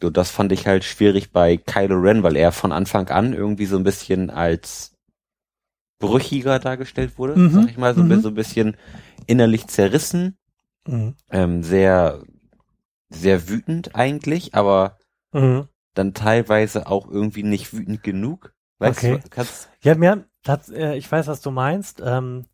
So, 0.01 0.09
das 0.09 0.31
fand 0.31 0.51
ich 0.51 0.65
halt 0.65 0.83
schwierig 0.83 1.31
bei 1.31 1.57
Kylo 1.57 1.95
Ren, 1.99 2.23
weil 2.23 2.35
er 2.35 2.51
von 2.51 2.71
Anfang 2.71 3.09
an 3.09 3.33
irgendwie 3.33 3.67
so 3.67 3.77
ein 3.77 3.83
bisschen 3.83 4.29
als 4.29 4.97
brüchiger 5.99 6.59
dargestellt 6.59 7.17
wurde, 7.17 7.35
mhm. 7.35 7.51
sag 7.51 7.69
ich 7.69 7.77
mal, 7.77 7.93
so, 7.93 8.03
mhm. 8.03 8.21
so 8.21 8.29
ein 8.29 8.35
bisschen 8.35 8.75
innerlich 9.27 9.67
zerrissen, 9.67 10.37
mhm. 10.87 11.15
ähm, 11.29 11.61
sehr, 11.61 12.23
sehr 13.09 13.47
wütend 13.47 13.95
eigentlich, 13.95 14.55
aber 14.55 14.97
mhm. 15.31 15.67
dann 15.93 16.15
teilweise 16.15 16.87
auch 16.87 17.07
irgendwie 17.07 17.43
nicht 17.43 17.71
wütend 17.71 18.01
genug. 18.01 18.53
Weißt 18.79 18.97
okay. 19.03 19.19
du, 19.23 19.29
kannst 19.29 19.69
ja, 19.83 19.93
mir, 19.93 20.25
das, 20.43 20.69
äh, 20.69 20.95
ich 20.95 21.11
weiß, 21.11 21.27
was 21.27 21.41
du 21.41 21.51
meinst. 21.51 22.01
Ähm, 22.03 22.45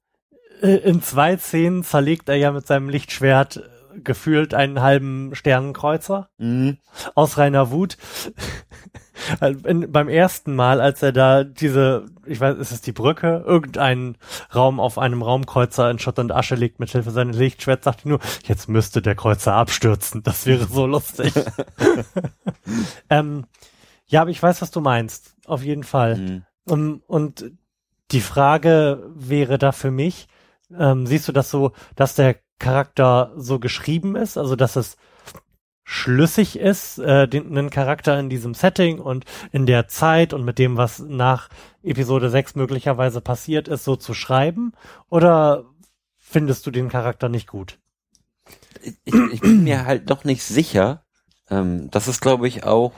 äh, 0.61 0.75
in 0.75 1.01
zwei 1.01 1.37
Szenen 1.37 1.85
zerlegt 1.85 2.27
er 2.27 2.35
ja 2.35 2.51
mit 2.51 2.67
seinem 2.67 2.89
Lichtschwert 2.89 3.61
gefühlt 4.03 4.53
einen 4.53 4.81
halben 4.81 5.35
Sternenkreuzer 5.35 6.29
mhm. 6.37 6.77
aus 7.15 7.37
reiner 7.37 7.71
Wut. 7.71 7.97
In, 9.41 9.91
beim 9.91 10.09
ersten 10.09 10.55
Mal, 10.55 10.79
als 10.79 11.01
er 11.01 11.11
da 11.11 11.43
diese, 11.43 12.05
ich 12.27 12.39
weiß, 12.39 12.55
ist 12.57 12.71
es 12.71 12.81
die 12.81 12.91
Brücke, 12.91 13.43
irgendeinen 13.47 14.15
Raum 14.53 14.79
auf 14.79 14.99
einem 14.99 15.23
Raumkreuzer 15.23 15.89
in 15.89 15.97
Schutt 15.97 16.19
und 16.19 16.31
Asche 16.31 16.53
legt 16.53 16.79
mit 16.79 16.91
Hilfe 16.91 17.09
seines 17.09 17.35
Lichtschwerts, 17.35 17.85
sagt 17.85 18.05
er 18.05 18.09
nur, 18.09 18.19
jetzt 18.43 18.69
müsste 18.69 19.01
der 19.01 19.15
Kreuzer 19.15 19.53
abstürzen. 19.53 20.21
Das 20.21 20.45
wäre 20.45 20.65
so 20.65 20.85
lustig. 20.85 21.33
ähm, 23.09 23.45
ja, 24.05 24.21
aber 24.21 24.29
ich 24.29 24.41
weiß, 24.41 24.61
was 24.61 24.71
du 24.71 24.81
meinst. 24.81 25.35
Auf 25.45 25.63
jeden 25.63 25.83
Fall. 25.83 26.17
Mhm. 26.17 26.43
Um, 26.65 27.01
und 27.07 27.51
die 28.11 28.21
Frage 28.21 29.09
wäre 29.15 29.57
da 29.57 29.71
für 29.71 29.91
mich, 29.91 30.27
ähm, 30.77 31.07
siehst 31.07 31.27
du 31.27 31.31
das 31.31 31.49
so, 31.49 31.71
dass 31.95 32.15
der 32.15 32.35
Charakter 32.59 33.33
so 33.35 33.59
geschrieben 33.59 34.15
ist, 34.15 34.37
also 34.37 34.55
dass 34.55 34.75
es 34.75 34.97
schlüssig 35.89 36.59
ist, 36.59 36.99
äh, 36.99 37.29
den, 37.29 37.47
einen 37.47 37.69
Charakter 37.69 38.19
in 38.19 38.29
diesem 38.29 38.53
Setting 38.53 38.99
und 38.99 39.23
in 39.53 39.65
der 39.65 39.87
Zeit 39.87 40.33
und 40.33 40.43
mit 40.43 40.59
dem, 40.59 40.75
was 40.75 40.99
nach 40.99 41.47
Episode 41.81 42.29
6 42.29 42.55
möglicherweise 42.55 43.21
passiert 43.21 43.69
ist, 43.69 43.85
so 43.85 43.95
zu 43.95 44.13
schreiben? 44.13 44.73
Oder 45.09 45.63
findest 46.17 46.65
du 46.65 46.71
den 46.71 46.89
Charakter 46.89 47.29
nicht 47.29 47.47
gut? 47.47 47.79
Ich, 48.81 49.13
ich 49.31 49.39
bin 49.39 49.63
mir 49.63 49.85
halt 49.85 50.09
doch 50.09 50.25
nicht 50.25 50.43
sicher. 50.43 51.05
Ähm, 51.49 51.89
das 51.89 52.09
ist, 52.09 52.19
glaube 52.19 52.49
ich, 52.49 52.65
auch, 52.65 52.91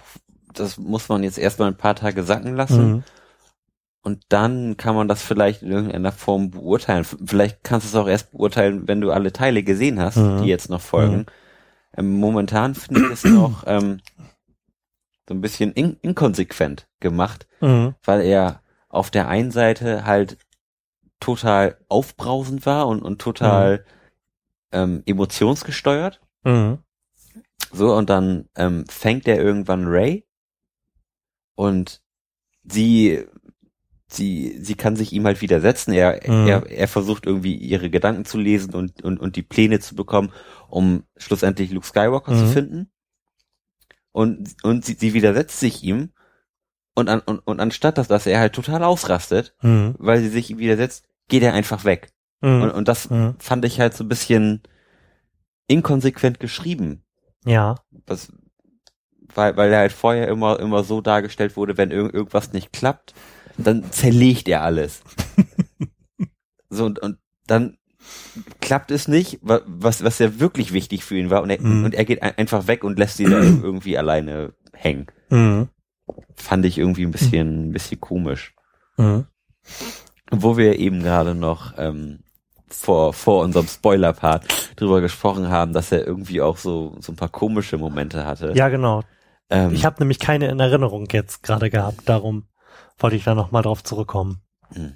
das 0.54 0.80
muss 0.80 1.10
man 1.10 1.22
jetzt 1.22 1.38
erstmal 1.38 1.68
ein 1.68 1.78
paar 1.78 1.96
Tage 1.96 2.24
sacken 2.24 2.56
lassen. 2.56 2.92
Mhm. 2.92 3.04
Und 4.02 4.24
dann 4.30 4.78
kann 4.78 4.96
man 4.96 5.08
das 5.10 5.22
vielleicht 5.22 5.62
in 5.62 5.72
irgendeiner 5.72 6.12
Form 6.14 6.52
beurteilen. 6.52 7.04
Vielleicht 7.04 7.64
kannst 7.64 7.86
du 7.86 7.90
es 7.90 8.02
auch 8.02 8.08
erst 8.08 8.32
beurteilen, 8.32 8.88
wenn 8.88 9.02
du 9.02 9.12
alle 9.12 9.34
Teile 9.34 9.62
gesehen 9.64 10.00
hast, 10.00 10.16
Mhm. 10.18 10.42
die 10.42 10.48
jetzt 10.48 10.70
noch 10.70 10.82
folgen. 10.82 11.26
Ähm, 11.98 12.18
momentan 12.20 12.76
finde 12.76 13.02
ich 13.08 13.12
es 13.12 13.24
noch 13.26 13.64
ähm, 13.68 14.00
so 15.28 15.34
ein 15.34 15.42
bisschen 15.42 15.74
in 15.74 15.98
inkonsequent 16.02 16.88
gemacht, 17.00 17.46
Mhm. 17.62 17.94
weil 18.04 18.22
er 18.22 18.62
auf 18.88 19.12
der 19.12 19.28
einen 19.28 19.52
Seite 19.52 20.06
halt 20.06 20.38
total 21.20 21.78
aufbrausend 21.90 22.66
war 22.66 22.88
und, 22.88 23.02
und 23.02 23.20
total 23.22 23.86
ähm, 24.72 25.04
emotionsgesteuert. 25.06 26.22
Mhm. 26.44 26.78
So, 27.74 27.94
und 27.94 28.10
dann 28.10 28.48
ähm, 28.56 28.86
fängt 28.88 29.28
er 29.28 29.38
irgendwann 29.42 29.86
Ray 29.88 30.26
und 31.56 32.02
sie, 32.64 33.26
sie, 34.12 34.58
sie 34.62 34.76
kann 34.76 34.96
sich 34.96 35.14
ihm 35.14 35.26
halt 35.26 35.42
widersetzen. 35.42 35.94
Er, 35.94 36.20
Mhm. 36.28 36.48
er, 36.48 36.66
er 36.70 36.88
versucht 36.88 37.26
irgendwie 37.26 37.56
ihre 37.56 37.90
Gedanken 37.90 38.26
zu 38.26 38.38
lesen 38.38 38.74
und, 38.74 39.04
und, 39.04 39.20
und 39.20 39.36
die 39.36 39.44
Pläne 39.44 39.80
zu 39.80 39.96
bekommen, 39.96 40.32
um 40.68 41.04
schlussendlich 41.18 41.72
Luke 41.72 41.86
Skywalker 41.86 42.34
zu 42.36 42.46
Mhm. 42.46 42.52
finden. 42.52 42.92
Und, 44.12 44.56
und 44.64 44.84
sie, 44.86 44.94
sie 44.94 45.14
widersetzt 45.14 45.60
sich 45.60 45.84
ihm. 45.84 46.10
Und, 46.96 47.08
an, 47.08 47.22
und, 47.22 47.40
und 47.40 47.60
anstatt 47.60 47.98
dass, 47.98 48.08
dass 48.08 48.26
er 48.26 48.40
halt 48.40 48.54
total 48.54 48.84
ausrastet, 48.84 49.56
Mhm. 49.62 49.96
weil 50.00 50.20
sie 50.22 50.30
sich 50.30 50.50
ihm 50.50 50.58
widersetzt, 50.58 51.06
geht 51.28 51.44
er 51.44 51.54
einfach 51.54 51.86
weg. 51.86 52.12
Mhm. 52.42 52.64
Und, 52.64 52.72
und 52.72 52.88
das 52.88 53.10
Mhm. 53.10 53.36
fand 53.40 53.64
ich 53.66 53.80
halt 53.80 53.94
so 53.94 54.04
ein 54.04 54.10
bisschen 54.10 54.64
inkonsequent 55.68 56.40
geschrieben. 56.40 57.04
Ja. 57.46 57.76
Das, 58.06 58.32
weil, 59.36 59.56
weil 59.56 59.72
er 59.72 59.80
halt 59.80 59.92
vorher 59.94 60.28
immer, 60.28 60.60
immer 60.60 60.84
so 60.84 61.02
dargestellt 61.02 61.56
wurde, 61.56 61.78
wenn 61.78 61.92
irg 61.92 62.14
irgendwas 62.14 62.52
nicht 62.54 62.74
klappt, 62.74 63.14
dann 63.66 63.92
zerlegt 63.92 64.48
er 64.48 64.64
alles. 64.64 65.02
so, 66.70 66.86
und, 66.86 67.00
und 67.00 67.18
dann 67.48 67.78
klappt 68.62 68.92
es 68.92 69.08
nicht, 69.08 69.40
wa- 69.42 69.62
was, 69.66 70.04
was 70.04 70.20
ja 70.20 70.40
wirklich 70.40 70.74
wichtig 70.74 71.04
für 71.04 71.18
ihn 71.18 71.30
war, 71.30 71.42
und 71.42 71.50
er, 71.50 71.62
Mhm. 71.62 71.86
und 71.86 71.96
er 71.96 72.06
geht 72.06 72.22
ein, 72.24 72.38
einfach 72.38 72.68
weg 72.68 72.84
und 72.84 72.98
lässt 73.00 73.18
sie 73.18 73.26
da 73.26 73.40
irgendwie 73.42 73.98
alleine 73.98 74.54
hängen. 74.74 75.08
Mhm. 75.30 75.70
Fand 76.36 76.66
ich 76.66 76.78
irgendwie 76.78 77.06
ein 77.06 77.12
bisschen, 77.12 77.70
ein 77.70 77.72
bisschen 77.72 78.00
komisch. 78.00 78.54
Mhm. 78.98 79.26
Wo 80.32 80.58
wir 80.58 80.80
eben 80.80 81.02
gerade 81.04 81.36
noch 81.36 81.74
ähm, 81.78 82.20
vor, 82.68 83.14
vor 83.14 83.44
unserem 83.44 83.68
Spoiler-Part 83.68 84.46
drüber 84.76 85.02
gesprochen 85.02 85.50
haben, 85.50 85.74
dass 85.74 85.92
er 85.92 86.06
irgendwie 86.06 86.42
auch 86.42 86.58
so, 86.58 86.96
so 87.00 87.12
ein 87.12 87.16
paar 87.16 87.30
komische 87.30 87.78
Momente 87.78 88.26
hatte. 88.26 88.54
Ja, 88.56 88.70
genau. 88.70 89.04
ähm, 89.50 89.74
Ich 89.74 89.86
habe 89.86 89.98
nämlich 90.00 90.20
keine 90.20 90.48
in 90.50 90.60
Erinnerung 90.60 91.08
jetzt 91.12 91.42
gerade 91.44 91.70
gehabt, 91.70 92.02
darum 92.08 92.46
wollte 93.00 93.16
ich 93.16 93.24
da 93.24 93.36
nochmal 93.36 93.64
drauf 93.64 93.84
zurückkommen. 93.84 94.42
Hm. 94.74 94.94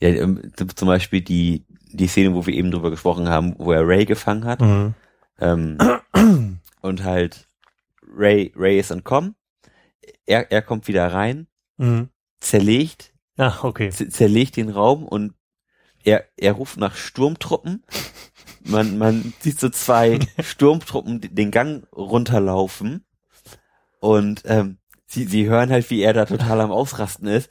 Ja, 0.00 0.08
ähm, 0.10 0.52
zum 0.74 0.88
Beispiel 0.88 1.20
die, 1.22 1.64
die 1.92 2.06
Szene, 2.08 2.34
wo 2.34 2.46
wir 2.46 2.54
eben 2.54 2.70
drüber 2.70 2.90
gesprochen 2.90 3.28
haben, 3.28 3.54
wo 3.58 3.72
er 3.72 3.86
Ray 3.86 4.04
gefangen 4.04 4.44
hat. 4.44 4.60
Mhm. 4.60 4.94
Ähm, 5.38 5.78
und 6.82 7.04
halt 7.04 7.48
Ray, 8.16 8.52
Ray 8.56 8.78
ist 8.78 8.90
entkommen. 8.90 9.34
Er, 10.26 10.50
er 10.52 10.62
kommt 10.62 10.88
wieder 10.88 11.12
rein, 11.12 11.46
Mhm. 11.76 12.08
zerlegt, 12.38 13.12
Ja, 13.36 13.58
okay. 13.62 13.90
zerlegt 13.90 14.56
den 14.56 14.68
Raum 14.70 15.04
und 15.04 15.34
er, 16.04 16.24
er 16.36 16.52
ruft 16.52 16.76
nach 16.76 16.94
Sturmtruppen. 16.94 17.84
Man, 18.66 18.96
man 18.96 19.34
sieht 19.40 19.60
so 19.60 19.68
zwei 19.68 20.18
Sturmtruppen 20.42 21.20
den 21.20 21.50
Gang 21.50 21.86
runterlaufen 21.92 23.04
und 24.00 24.40
ähm, 24.46 24.78
sie, 25.14 25.24
sie 25.24 25.48
hören 25.48 25.70
halt, 25.70 25.88
wie 25.90 26.02
er 26.02 26.12
da 26.12 26.26
total 26.26 26.60
am 26.60 26.70
Ausrasten 26.70 27.26
ist 27.28 27.48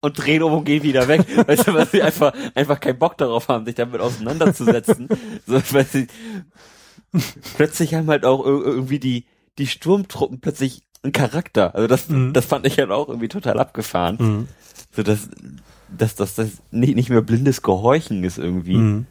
und 0.00 0.14
drehen 0.18 0.42
um 0.42 0.52
und 0.52 0.64
gehen 0.64 0.82
wieder 0.82 1.08
weg, 1.08 1.24
weißt 1.48 1.68
du, 1.68 1.74
weil 1.74 1.86
sie 1.88 2.02
einfach, 2.02 2.32
einfach 2.54 2.80
keinen 2.80 2.98
Bock 2.98 3.18
darauf 3.18 3.48
haben, 3.48 3.64
sich 3.66 3.74
damit 3.74 4.00
auseinanderzusetzen. 4.00 5.08
so, 5.46 5.60
weil 5.72 5.84
sie, 5.86 6.06
plötzlich 7.56 7.94
haben 7.94 8.08
halt 8.08 8.24
auch 8.24 8.40
ir- 8.44 8.64
irgendwie 8.64 8.98
die, 8.98 9.26
die 9.58 9.66
Sturmtruppen 9.66 10.40
plötzlich 10.40 10.82
einen 11.02 11.12
Charakter. 11.12 11.74
Also 11.74 11.86
das, 11.86 12.08
Mhm. 12.08 12.32
das 12.32 12.44
fand 12.44 12.66
ich 12.66 12.78
halt 12.78 12.90
auch 12.90 13.08
irgendwie 13.08 13.28
total 13.28 13.58
abgefahren. 13.58 14.16
Mhm. 14.18 14.48
So 14.94 15.02
dass, 15.02 15.28
dass, 15.96 16.14
dass 16.16 16.34
das 16.34 16.50
nicht, 16.70 16.94
nicht 16.96 17.10
mehr 17.10 17.22
blindes 17.22 17.62
Gehorchen 17.62 18.24
ist 18.24 18.38
irgendwie. 18.38 18.76
Mhm. 18.76 19.06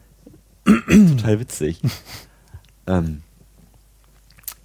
Total 0.66 1.40
witzig. 1.40 1.80
ähm, 2.86 3.22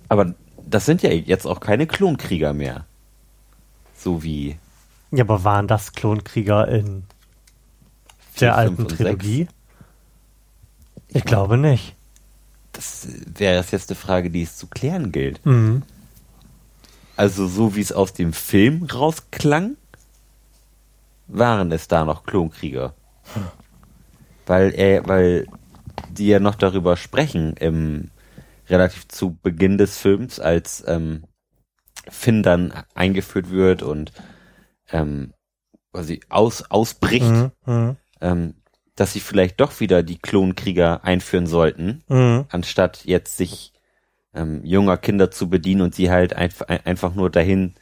aber 0.10 0.36
das 0.66 0.86
sind 0.86 1.02
ja 1.02 1.12
jetzt 1.12 1.46
auch 1.46 1.60
keine 1.60 1.88
Klonkrieger 1.88 2.54
mehr. 2.54 2.86
So 4.04 4.22
wie 4.24 4.58
Ja, 5.12 5.24
aber 5.24 5.44
waren 5.44 5.68
das 5.68 5.94
Klonkrieger 5.94 6.68
in 6.68 7.04
der 8.40 8.56
alten 8.58 8.88
Trilogie? 8.88 9.48
Ich, 11.08 11.18
Ich 11.18 11.24
glaube 11.26 11.58
nicht. 11.58 11.96
das 12.74 13.08
wäre 13.38 13.56
das 13.56 13.72
jetzt 13.72 13.90
eine 13.90 13.96
Frage, 13.96 14.30
die 14.30 14.44
es 14.44 14.58
zu 14.58 14.68
klären 14.68 15.12
gilt. 15.12 15.46
Mhm. 15.46 15.84
Also 17.16 17.48
so 17.48 17.76
wie 17.76 17.82
es 17.82 17.92
aus 17.92 18.14
dem 18.14 18.34
Film 18.34 18.84
rausklang, 18.84 19.78
waren 21.28 21.72
es 21.72 21.88
da 21.88 22.04
noch 22.06 22.26
Klonkrieger. 22.26 22.94
Weil 24.48 24.74
er, 24.74 25.08
weil 25.08 25.48
die 26.10 26.28
ja 26.28 26.40
noch 26.40 26.56
darüber 26.56 26.98
sprechen 26.98 27.54
im 27.58 28.10
relativ 28.68 29.08
zu 29.08 29.38
Beginn 29.44 29.78
des 29.78 29.98
Films, 29.98 30.40
als 30.40 30.84
ähm, 30.88 31.24
Finn 32.10 32.44
dann 32.44 32.74
eingeführt 32.96 33.50
wird 33.50 33.82
und 33.84 34.12
ähm, 34.92 35.34
quasi 35.92 36.22
aus, 36.30 36.64
ausbricht, 36.70 37.30
Mhm. 37.32 37.52
Mhm. 37.66 37.96
ähm, 38.22 38.54
dass 38.96 39.14
sie 39.14 39.20
vielleicht 39.20 39.60
doch 39.60 39.80
wieder 39.80 40.04
die 40.04 40.18
Klonkrieger 40.20 41.04
einführen 41.04 41.48
sollten, 41.48 42.04
Mhm. 42.08 42.46
anstatt 42.50 43.06
jetzt 43.06 43.38
sich 43.38 43.74
ähm, 44.36 44.62
junger 44.66 44.98
Kinder 44.98 45.30
zu 45.32 45.50
bedienen 45.50 45.82
und 45.82 45.94
sie 45.96 46.10
halt 46.10 46.36
einf 46.36 46.62
ein, 46.64 46.86
einfach 46.86 47.14
nur 47.16 47.30
dahin 47.30 47.76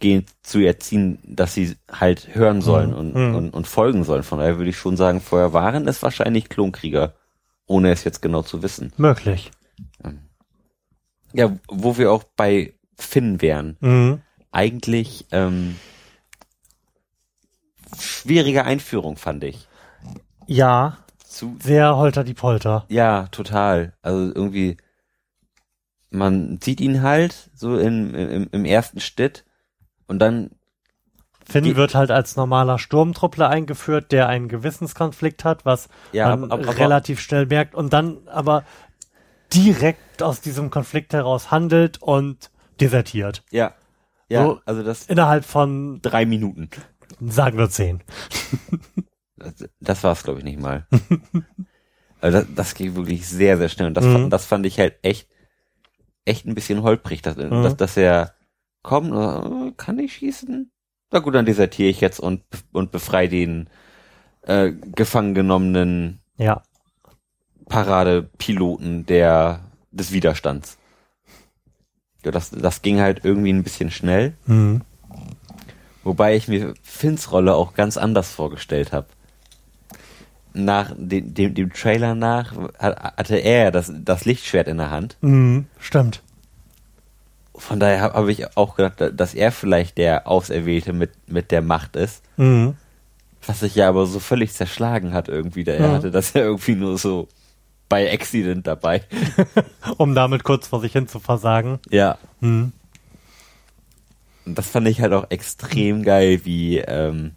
gehen 0.00 0.24
zu 0.42 0.58
erziehen, 0.60 1.18
dass 1.24 1.54
sie 1.54 1.76
halt 1.90 2.34
hören 2.34 2.60
sollen 2.62 2.90
Mhm. 2.90 2.96
und, 2.96 3.14
Mhm. 3.14 3.34
und, 3.36 3.50
und 3.50 3.66
folgen 3.66 4.04
sollen. 4.04 4.22
Von 4.22 4.38
daher 4.38 4.56
würde 4.58 4.70
ich 4.70 4.76
schon 4.78 4.96
sagen, 4.96 5.20
vorher 5.20 5.52
waren 5.52 5.86
es 5.86 6.02
wahrscheinlich 6.02 6.48
Klonkrieger, 6.48 7.14
ohne 7.66 7.90
es 7.92 8.04
jetzt 8.04 8.20
genau 8.22 8.42
zu 8.42 8.62
wissen. 8.62 8.92
Möglich. 8.96 9.50
Ja, 11.32 11.56
wo 11.68 11.98
wir 11.98 12.12
auch 12.12 12.24
bei 12.36 12.74
Finn 12.96 13.40
wären. 13.40 13.76
Mhm. 13.80 14.22
Eigentlich 14.50 15.26
ähm, 15.32 15.76
schwierige 17.98 18.64
Einführung, 18.64 19.16
fand 19.16 19.44
ich. 19.44 19.68
Ja, 20.46 20.98
Zu, 21.24 21.56
sehr 21.60 21.96
holter 21.96 22.24
die 22.24 22.34
Polter. 22.34 22.84
Ja, 22.88 23.26
total. 23.28 23.94
Also 24.02 24.32
irgendwie, 24.34 24.76
man 26.10 26.58
sieht 26.62 26.80
ihn 26.80 27.02
halt 27.02 27.50
so 27.54 27.76
in, 27.76 28.14
im, 28.14 28.48
im 28.52 28.64
ersten 28.64 29.00
Schritt 29.00 29.44
und 30.06 30.18
dann, 30.18 30.50
Finn 31.46 31.76
wird 31.76 31.94
halt 31.94 32.10
als 32.10 32.36
normaler 32.36 32.78
Sturmtruppler 32.78 33.50
eingeführt, 33.50 34.12
der 34.12 34.28
einen 34.28 34.48
Gewissenskonflikt 34.48 35.44
hat, 35.44 35.66
was 35.66 35.88
ja, 36.12 36.34
man 36.34 36.50
aber, 36.50 36.62
aber, 36.68 36.78
relativ 36.78 37.20
schnell 37.20 37.46
merkt 37.46 37.74
und 37.74 37.92
dann 37.92 38.26
aber 38.28 38.64
direkt 39.52 40.22
aus 40.22 40.40
diesem 40.40 40.70
Konflikt 40.70 41.12
heraus 41.12 41.50
handelt 41.50 42.00
und 42.00 42.50
desertiert. 42.80 43.42
ja, 43.50 43.74
ja, 44.28 44.42
So- 44.44 44.60
also 44.64 44.82
das 44.82 45.06
Innerhalb 45.06 45.44
von, 45.44 46.00
drei 46.02 46.24
Minuten. 46.26 46.70
sagen 47.20 47.58
wir 47.58 47.68
zehn. 47.70 48.02
Das, 49.36 49.54
das 49.80 50.02
war 50.04 50.12
es, 50.12 50.22
glaube 50.22 50.38
ich, 50.38 50.44
nicht 50.44 50.58
mal. 50.58 50.86
also 52.20 52.38
das, 52.38 52.46
das 52.54 52.74
ging 52.74 52.94
wirklich 52.96 53.26
sehr, 53.28 53.58
sehr 53.58 53.68
schnell 53.68 53.88
und 53.88 53.94
das, 53.94 54.04
Mhm. 54.04 54.12
fand, 54.12 54.32
das 54.32 54.46
fand 54.46 54.64
ich 54.66 54.78
halt 54.78 54.94
echt, 55.02 55.28
echt 56.24 56.46
ein 56.46 56.54
bisschen 56.54 56.82
holprig, 56.82 57.20
dass, 57.22 57.36
Mhm. 57.36 57.62
dass, 57.62 57.76
dass 57.76 57.96
er 57.96 58.34
kommt, 58.82 59.12
und, 59.12 59.68
äh, 59.68 59.72
kann 59.76 59.98
ich 59.98 60.14
schießen? 60.14 60.70
Na 61.12 61.18
gut, 61.18 61.34
dann 61.34 61.46
desertiere 61.46 61.90
ich 61.90 62.00
jetzt 62.00 62.18
und, 62.18 62.42
und 62.72 62.90
befreie 62.92 63.28
den 63.28 63.68
äh, 64.42 64.72
gefangen 64.72 65.34
genommenen 65.34 66.20
Ja. 66.38 66.62
Paradepiloten 67.68 69.06
der, 69.06 69.60
des 69.90 70.12
Widerstands. 70.12 70.78
Ja, 72.24 72.30
das, 72.30 72.50
das 72.50 72.82
ging 72.82 73.00
halt 73.00 73.20
irgendwie 73.24 73.52
ein 73.52 73.62
bisschen 73.62 73.90
schnell, 73.90 74.32
Mhm. 74.46 74.80
wobei 76.02 76.34
ich 76.36 76.48
mir 76.48 76.74
Finns 76.82 77.30
Rolle 77.32 77.54
auch 77.54 77.74
ganz 77.74 77.96
anders 77.96 78.30
vorgestellt 78.30 78.92
habe. 78.92 79.06
nach 80.56 80.92
dem, 80.96 81.34
dem, 81.34 81.52
dem 81.54 81.72
Trailer 81.72 82.14
nach 82.14 82.52
hat- 82.78 83.16
hatte 83.16 83.36
er 83.38 83.72
das, 83.72 83.90
das 83.92 84.24
Lichtschwert 84.24 84.68
in 84.68 84.76
der 84.78 84.90
Hand. 84.92 85.16
Mhm, 85.20 85.66
stimmt. 85.80 86.22
Von 87.56 87.80
daher 87.80 88.00
habe 88.00 88.14
hab 88.14 88.28
ich 88.28 88.56
auch 88.56 88.76
gedacht, 88.76 89.00
da- 89.00 89.10
dass 89.10 89.34
er 89.34 89.50
vielleicht 89.50 89.98
der 89.98 90.28
Auserwählte 90.28 90.92
mit, 90.92 91.10
mit 91.26 91.50
der 91.50 91.60
Macht 91.60 91.96
ist. 91.96 92.22
Mhm. 92.36 92.74
Was 93.46 93.60
sich 93.60 93.74
ja 93.74 93.88
aber 93.88 94.06
so 94.06 94.20
völlig 94.20 94.52
zerschlagen 94.52 95.12
hat 95.12 95.28
irgendwie. 95.28 95.64
Da 95.64 95.72
er 95.72 95.88
Mhm. 95.88 95.92
hatte 95.94 96.10
das 96.12 96.32
ja 96.34 96.42
irgendwie 96.42 96.76
nur 96.76 96.98
so 96.98 97.26
bei 97.94 98.12
Accident 98.12 98.66
dabei. 98.66 99.02
Um 99.98 100.16
damit 100.16 100.42
kurz 100.42 100.66
vor 100.66 100.80
sich 100.80 100.92
hin 100.92 101.06
zu 101.06 101.20
versagen. 101.20 101.78
Ja. 101.90 102.18
Und 102.40 102.72
das 104.44 104.68
fand 104.68 104.88
ich 104.88 105.00
halt 105.00 105.12
auch 105.12 105.30
extrem 105.30 106.02
geil, 106.02 106.40
wie, 106.44 106.78
ähm, 106.78 107.36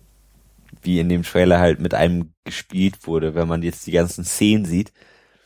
wie 0.82 1.00
in 1.00 1.10
dem 1.10 1.22
Trailer 1.22 1.60
halt 1.60 1.80
mit 1.80 1.94
einem 1.94 2.34
gespielt 2.44 3.06
wurde. 3.06 3.36
Wenn 3.36 3.48
man 3.48 3.62
jetzt 3.62 3.86
die 3.86 3.92
ganzen 3.92 4.26
Szenen 4.26 4.66
sieht, 4.66 4.92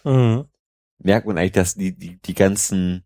Mhm. 0.05 0.45
merkt 0.99 1.27
man 1.27 1.37
eigentlich, 1.37 1.51
dass 1.51 1.75
die, 1.75 1.91
die, 1.93 2.21
die 2.21 2.33
ganzen, 2.33 3.03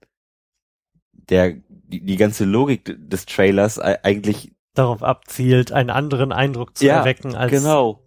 der, 1.12 1.56
die, 1.68 2.02
die 2.06 2.18
ganze 2.18 2.46
Logik 2.46 2.96
des 3.00 3.26
Trailers 3.26 3.80
eigentlich, 3.80 4.52
Darauf 4.76 5.02
abzielt, 5.02 5.72
einen 5.72 5.90
anderen 5.90 6.32
Eindruck 6.32 6.78
zu 6.78 6.86
Ja, 6.86 7.00
erwecken, 7.00 7.34
als 7.34 7.50
genau, 7.52 8.05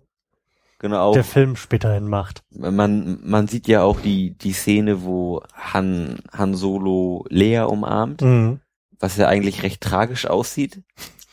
genau 0.79 1.13
der 1.13 1.25
Film 1.25 1.57
späterhin 1.57 2.09
macht. 2.09 2.43
man, 2.51 3.19
man 3.23 3.49
sieht 3.49 3.67
ja 3.69 3.83
auch 3.83 4.01
die, 4.01 4.33
die 4.39 4.53
Szene, 4.53 5.03
wo 5.03 5.43
Han, 5.55 6.19
Han 6.33 6.55
Solo 6.55 7.25
Lea 7.29 7.61
umarmt, 7.61 8.23
Mhm. 8.23 8.61
was 9.01 9.17
ja 9.17 9.27
eigentlich 9.29 9.63
recht 9.63 9.81
tragisch 9.81 10.27
aussieht, 10.27 10.83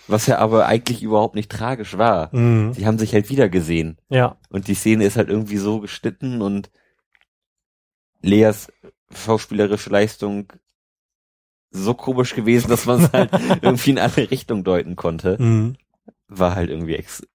was 0.08 0.28
ja 0.28 0.38
aber 0.40 0.66
eigentlich 0.68 1.02
überhaupt 1.04 1.36
nicht 1.36 1.52
tragisch 1.52 1.98
war. 1.98 2.36
Mhm. 2.36 2.74
Die 2.74 2.86
haben 2.86 2.98
sich 3.00 3.14
halt 3.14 3.30
wieder 3.30 3.50
gesehen. 3.50 3.98
Ja. 4.10 4.38
Und 4.50 4.68
die 4.68 4.76
Szene 4.76 5.04
ist 5.06 5.18
halt 5.18 5.30
irgendwie 5.30 5.58
so 5.58 5.80
geschnitten 5.80 6.42
und 6.42 6.70
Leas 8.22 8.72
schauspielerische 9.14 9.90
Leistung 9.90 10.52
so 11.72 11.94
komisch 11.94 12.34
gewesen, 12.36 12.70
dass 12.70 12.86
man 12.86 13.04
es 13.04 13.12
halt 13.12 13.30
irgendwie 13.62 13.92
in 13.92 14.00
alle 14.00 14.32
Richtungen 14.32 14.64
deuten 14.64 14.96
konnte. 14.96 15.38
Mhm. 15.42 15.76
War 16.28 16.56
halt 16.56 16.70
irgendwie 16.70 16.96
ex 16.96 17.26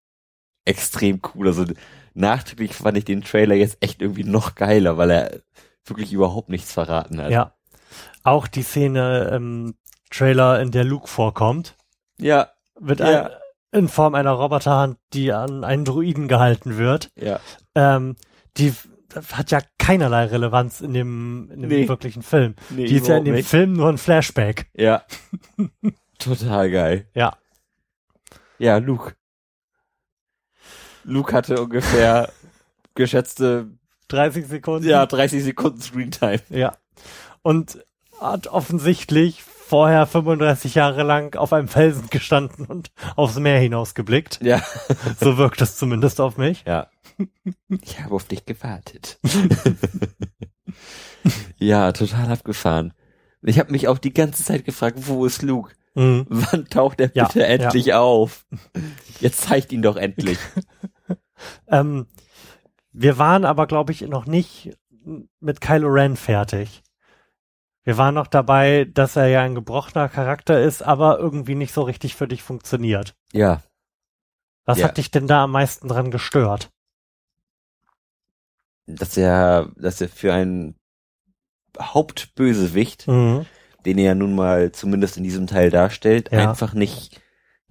extrem 0.64 1.20
cool. 1.34 1.46
Also 1.48 1.64
nachträglich 2.14 2.74
fand 2.74 2.96
ich 2.98 3.04
den 3.04 3.22
Trailer 3.22 3.54
jetzt 3.54 3.78
echt 3.80 4.00
irgendwie 4.02 4.24
noch 4.24 4.54
geiler, 4.54 4.96
weil 4.96 5.10
er 5.10 5.40
wirklich 5.84 6.12
überhaupt 6.12 6.48
nichts 6.48 6.72
verraten 6.72 7.20
hat. 7.20 7.30
Ja. 7.30 7.54
Auch 8.22 8.46
die 8.46 8.62
Szene 8.62 9.30
im 9.34 9.74
Trailer, 10.10 10.60
in 10.60 10.70
der 10.70 10.84
Luke 10.84 11.08
vorkommt, 11.08 11.76
Ja, 12.18 12.48
wird 12.78 13.00
Ja. 13.00 13.26
ein, 13.26 13.30
in 13.72 13.88
Form 13.88 14.14
einer 14.14 14.32
Roboterhand, 14.32 14.98
die 15.12 15.32
an 15.32 15.64
einen 15.64 15.84
Druiden 15.84 16.28
gehalten 16.28 16.76
wird. 16.76 17.10
ja. 17.16 17.40
Ähm, 17.74 18.16
die 18.56 18.74
hat 19.32 19.50
ja 19.50 19.60
keinerlei 19.78 20.26
Relevanz 20.26 20.80
in 20.80 20.92
dem, 20.92 21.50
in 21.52 21.60
dem 21.62 21.68
Nee. 21.68 21.88
wirklichen 21.88 22.22
Film. 22.22 22.54
Nee, 22.70 22.86
die 22.86 22.96
ist 22.96 23.08
ja 23.08 23.16
in 23.16 23.24
dem 23.24 23.34
nicht. 23.34 23.48
Film 23.48 23.72
nur 23.72 23.88
ein 23.88 23.98
Flashback. 23.98 24.66
Ja. 24.74 25.02
Total 26.18 26.70
geil. 26.70 27.06
Ja. 27.14 27.36
Ja, 28.58 28.76
Luke. 28.78 29.14
Luke 31.04 31.32
hatte 31.32 31.60
ungefähr 31.60 32.30
geschätzte 32.94 33.68
30 34.08 34.46
Sekunden. 34.46 34.88
Ja, 34.88 35.06
30 35.06 35.42
Sekunden 35.42 35.80
Screentime. 35.80 36.40
Ja. 36.50 36.76
Und 37.42 37.84
hat 38.20 38.48
offensichtlich 38.48 39.42
vorher 39.42 40.06
35 40.06 40.74
Jahre 40.74 41.04
lang 41.04 41.36
auf 41.36 41.52
einem 41.52 41.68
Felsen 41.68 42.10
gestanden 42.10 42.66
und 42.66 42.90
aufs 43.16 43.38
Meer 43.38 43.58
hinausgeblickt. 43.58 44.40
Ja. 44.42 44.62
So 45.20 45.38
wirkt 45.38 45.60
es 45.60 45.76
zumindest 45.76 46.20
auf 46.20 46.36
mich. 46.36 46.64
Ja. 46.66 46.88
Ich 47.82 48.00
habe 48.00 48.14
auf 48.14 48.24
dich 48.24 48.46
gewartet. 48.46 49.18
ja, 51.58 51.92
total 51.92 52.32
abgefahren. 52.32 52.94
Ich 53.42 53.58
habe 53.58 53.72
mich 53.72 53.88
auch 53.88 53.98
die 53.98 54.12
ganze 54.12 54.44
Zeit 54.44 54.64
gefragt, 54.64 54.98
wo 55.02 55.24
ist 55.24 55.42
Luke? 55.42 55.72
Mhm. 55.94 56.26
Wann 56.30 56.66
taucht 56.66 57.00
er 57.00 57.10
Ja, 57.14 57.26
bitte 57.26 57.46
endlich 57.46 57.94
auf? 57.94 58.46
Jetzt 59.20 59.42
zeigt 59.42 59.72
ihn 59.72 59.82
doch 59.82 59.96
endlich. 59.96 60.38
Ähm, 61.68 62.06
wir 62.92 63.16
waren 63.16 63.46
aber, 63.46 63.66
glaube 63.66 63.92
ich, 63.92 64.02
noch 64.02 64.26
nicht 64.26 64.76
mit 65.40 65.62
Kylo 65.62 65.88
Ren 65.88 66.16
fertig. 66.18 66.82
Wir 67.82 67.96
waren 67.96 68.14
noch 68.14 68.26
dabei, 68.26 68.84
dass 68.84 69.16
er 69.16 69.28
ja 69.28 69.40
ein 69.40 69.54
gebrochener 69.54 70.10
Charakter 70.10 70.60
ist, 70.62 70.82
aber 70.82 71.18
irgendwie 71.18 71.54
nicht 71.54 71.72
so 71.72 71.80
richtig 71.80 72.14
für 72.14 72.28
dich 72.28 72.42
funktioniert. 72.42 73.14
Ja. 73.32 73.62
Was 74.66 74.78
Ja. 74.80 74.88
hat 74.88 74.98
dich 74.98 75.10
denn 75.10 75.26
da 75.26 75.44
am 75.44 75.52
meisten 75.52 75.88
dran 75.88 76.10
gestört? 76.10 76.68
Dass 78.84 79.16
er, 79.16 79.72
dass 79.76 80.00
er 80.02 80.10
für 80.10 80.34
einen 80.34 80.76
Hauptbösewicht, 81.80 83.06
Mhm. 83.08 83.46
Den 83.86 83.98
er 83.98 84.04
ja 84.04 84.14
nun 84.14 84.34
mal 84.34 84.72
zumindest 84.72 85.16
in 85.16 85.24
diesem 85.24 85.46
Teil 85.46 85.70
darstellt, 85.70 86.30
Ja. 86.32 86.48
einfach 86.50 86.74
nicht 86.74 87.20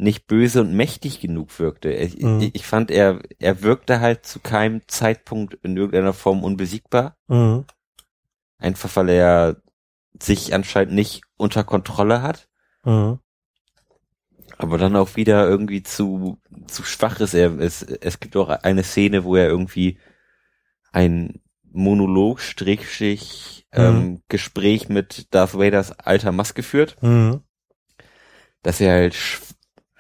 nicht 0.02 0.28
böse 0.28 0.62
und 0.62 0.74
mächtig 0.74 1.20
genug 1.20 1.60
wirkte. 1.60 1.92
Ich, 1.92 2.22
Mhm. 2.22 2.40
ich, 2.40 2.56
ich 2.56 2.66
fand, 2.66 2.90
er, 2.90 3.20
er 3.38 3.64
wirkte 3.64 4.00
halt 4.00 4.26
zu 4.26 4.40
keinem 4.40 4.82
Zeitpunkt 4.88 5.56
in 5.56 5.76
irgendeiner 5.76 6.14
Form 6.14 6.42
unbesiegbar. 6.46 7.18
Mhm. 7.28 7.66
Einfach 8.60 8.96
weil 8.96 9.10
er 9.10 9.58
sich 10.18 10.54
anscheinend 10.54 10.94
nicht 10.94 11.24
unter 11.36 11.66
Kontrolle 11.66 12.22
hat, 12.22 12.48
Mhm. 12.86 13.20
aber 14.58 14.78
dann 14.78 14.96
auch 14.96 15.18
wieder 15.18 15.46
irgendwie 15.48 15.84
zu, 15.84 16.40
zu 16.68 16.84
schwach 16.84 17.20
ist. 17.20 17.34
Er, 17.34 17.60
es, 17.60 17.82
es 17.84 18.22
gibt 18.22 18.38
auch 18.38 18.48
eine 18.50 18.84
Szene, 18.84 19.26
wo 19.26 19.36
er 19.36 19.48
irgendwie 19.48 20.00
ein 20.94 21.42
Monolog, 21.72 22.40
Strichstrich, 22.40 23.66
ähm, 23.72 24.22
Gespräch 24.30 24.90
mit 24.90 25.34
Darth 25.34 25.54
Vaders 25.54 25.92
alter 26.00 26.32
Maske 26.32 26.64
führt, 26.64 27.02
Mhm. 27.02 27.42
dass 28.64 28.82
er 28.82 28.94
halt 28.94 29.14
sch 29.16 29.42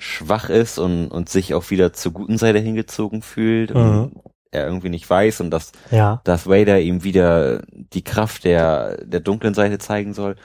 schwach 0.01 0.49
ist 0.49 0.79
und, 0.79 1.09
und 1.09 1.27
sich 1.27 1.53
auch 1.53 1.69
wieder 1.71 1.91
zur 1.91 2.13
guten 2.13 2.37
Seite 2.37 2.59
hingezogen 2.59 3.21
fühlt 3.21 3.71
Mhm. 3.73 3.77
und 3.77 4.21
er 4.51 4.65
irgendwie 4.65 4.89
nicht 4.89 5.09
weiß 5.09 5.41
und 5.41 5.51
dass 5.51 5.73
Ja. 5.91 6.21
Darth 6.23 6.47
Vader 6.47 6.79
ihm 6.79 7.03
wieder 7.03 7.63
die 7.69 8.03
Kraft 8.03 8.45
der, 8.45 9.03
der 9.05 9.19
dunklen 9.19 9.53
Seite 9.53 9.77
zeigen 9.77 10.13
soll. 10.13 10.37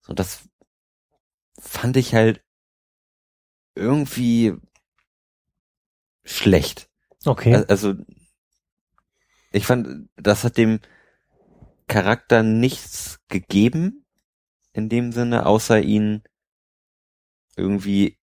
So, 0.00 0.14
das 0.14 0.48
fand 1.60 1.96
ich 1.96 2.14
halt 2.14 2.42
irgendwie 3.76 4.54
schlecht. 6.24 6.88
Okay. 7.24 7.54
Al- 7.54 7.66
Also, 7.68 7.94
ich 9.50 9.66
fand, 9.66 10.08
das 10.16 10.44
hat 10.44 10.56
dem 10.56 10.80
Charakter 11.86 12.42
nichts 12.42 13.20
gegeben, 13.28 14.04
in 14.72 14.88
dem 14.88 15.12
Sinne, 15.12 15.46
außer 15.46 15.80
ihn 15.80 16.22
irgendwie 17.56 18.18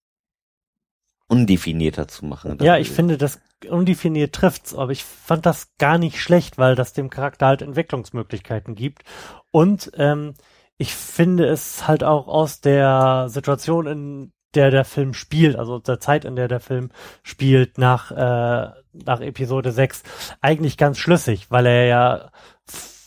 undefinierter 1.29 2.09
zu 2.09 2.27
machen. 2.27 2.59
Ja, 2.61 2.77
ich 2.77 2.91
finde, 2.91 3.17
das 3.17 3.41
undefiniert 3.69 4.35
trifft's, 4.35 4.75
aber 4.75 4.93
ich 4.93 5.05
fand 5.05 5.47
das 5.47 5.77
gar 5.79 5.97
nicht 5.97 6.21
schlecht, 6.21 6.59
weil 6.59 6.75
das 6.75 6.93
dem 6.93 7.09
Charakter 7.09 7.47
halt 7.47 7.63
Entwicklungsmöglichkeiten 7.63 8.75
gibt. 8.75 9.03
Und 9.51 9.93
ähm, 9.95 10.35
ich 10.77 10.95
finde 10.95 11.47
es 11.47 11.87
halt 11.87 12.05
auch 12.05 12.27
aus 12.27 12.61
der 12.61 13.27
Situation, 13.29 13.87
in 13.87 14.33
der 14.55 14.71
der 14.71 14.85
Film 14.85 15.15
spielt, 15.15 15.57
also 15.57 15.79
der 15.79 16.01
Zeit, 16.01 16.25
in 16.25 16.37
der 16.37 16.49
der 16.49 16.61
Film 16.61 16.91
spielt, 17.23 17.79
nach, 17.79 18.11
äh, 18.11 18.71
nach 18.93 19.21
Episode 19.21 19.73
6, 19.73 20.03
eigentlich 20.41 20.77
ganz 20.77 20.99
schlüssig, 20.99 21.51
weil 21.51 21.67
er 21.67 21.85
ja, 21.87 22.31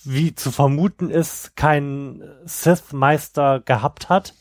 wie 0.04 0.36
zu 0.36 0.52
vermuten 0.52 1.10
ist, 1.10 1.56
keinen 1.56 2.24
Sith-Meister 2.46 3.60
gehabt 3.60 4.10
hat, 4.10 4.34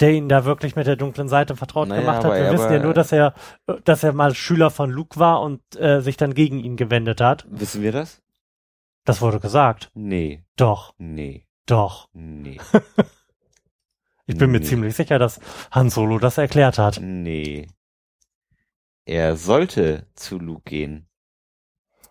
der 0.00 0.12
ihn 0.12 0.28
da 0.28 0.44
wirklich 0.44 0.76
mit 0.76 0.86
der 0.86 0.96
dunklen 0.96 1.28
Seite 1.28 1.56
vertraut 1.56 1.88
Naja, 1.88 2.00
gemacht 2.02 2.24
hat. 2.24 2.32
Wir 2.32 2.52
wissen 2.52 2.72
ja 2.72 2.78
nur, 2.78 2.94
dass 2.94 3.10
er, 3.10 3.34
dass 3.84 4.04
er 4.04 4.12
mal 4.12 4.34
Schüler 4.34 4.70
von 4.70 4.90
Luke 4.90 5.18
war 5.18 5.40
und 5.40 5.60
äh, 5.76 6.00
sich 6.00 6.16
dann 6.16 6.34
gegen 6.34 6.60
ihn 6.60 6.76
gewendet 6.76 7.20
hat. 7.20 7.46
Wissen 7.50 7.82
wir 7.82 7.92
das? 7.92 8.22
Das 9.04 9.20
wurde 9.20 9.40
gesagt. 9.40 9.90
Nee, 9.94 10.44
Doch, 10.56 10.94
nee, 10.98 11.46
doch. 11.66 12.08
nee. 12.12 12.58
Ich 14.28 14.36
bin 14.36 14.50
mir 14.50 14.60
Nee. 14.60 14.66
ziemlich 14.66 14.94
sicher, 14.94 15.18
dass 15.18 15.40
Han 15.70 15.88
Solo 15.88 16.18
das 16.18 16.36
erklärt 16.36 16.76
hat. 16.78 17.00
Nee. 17.00 17.66
Er 19.06 19.36
sollte 19.36 20.06
zu 20.14 20.38
Luke 20.38 20.62
gehen. 20.68 21.08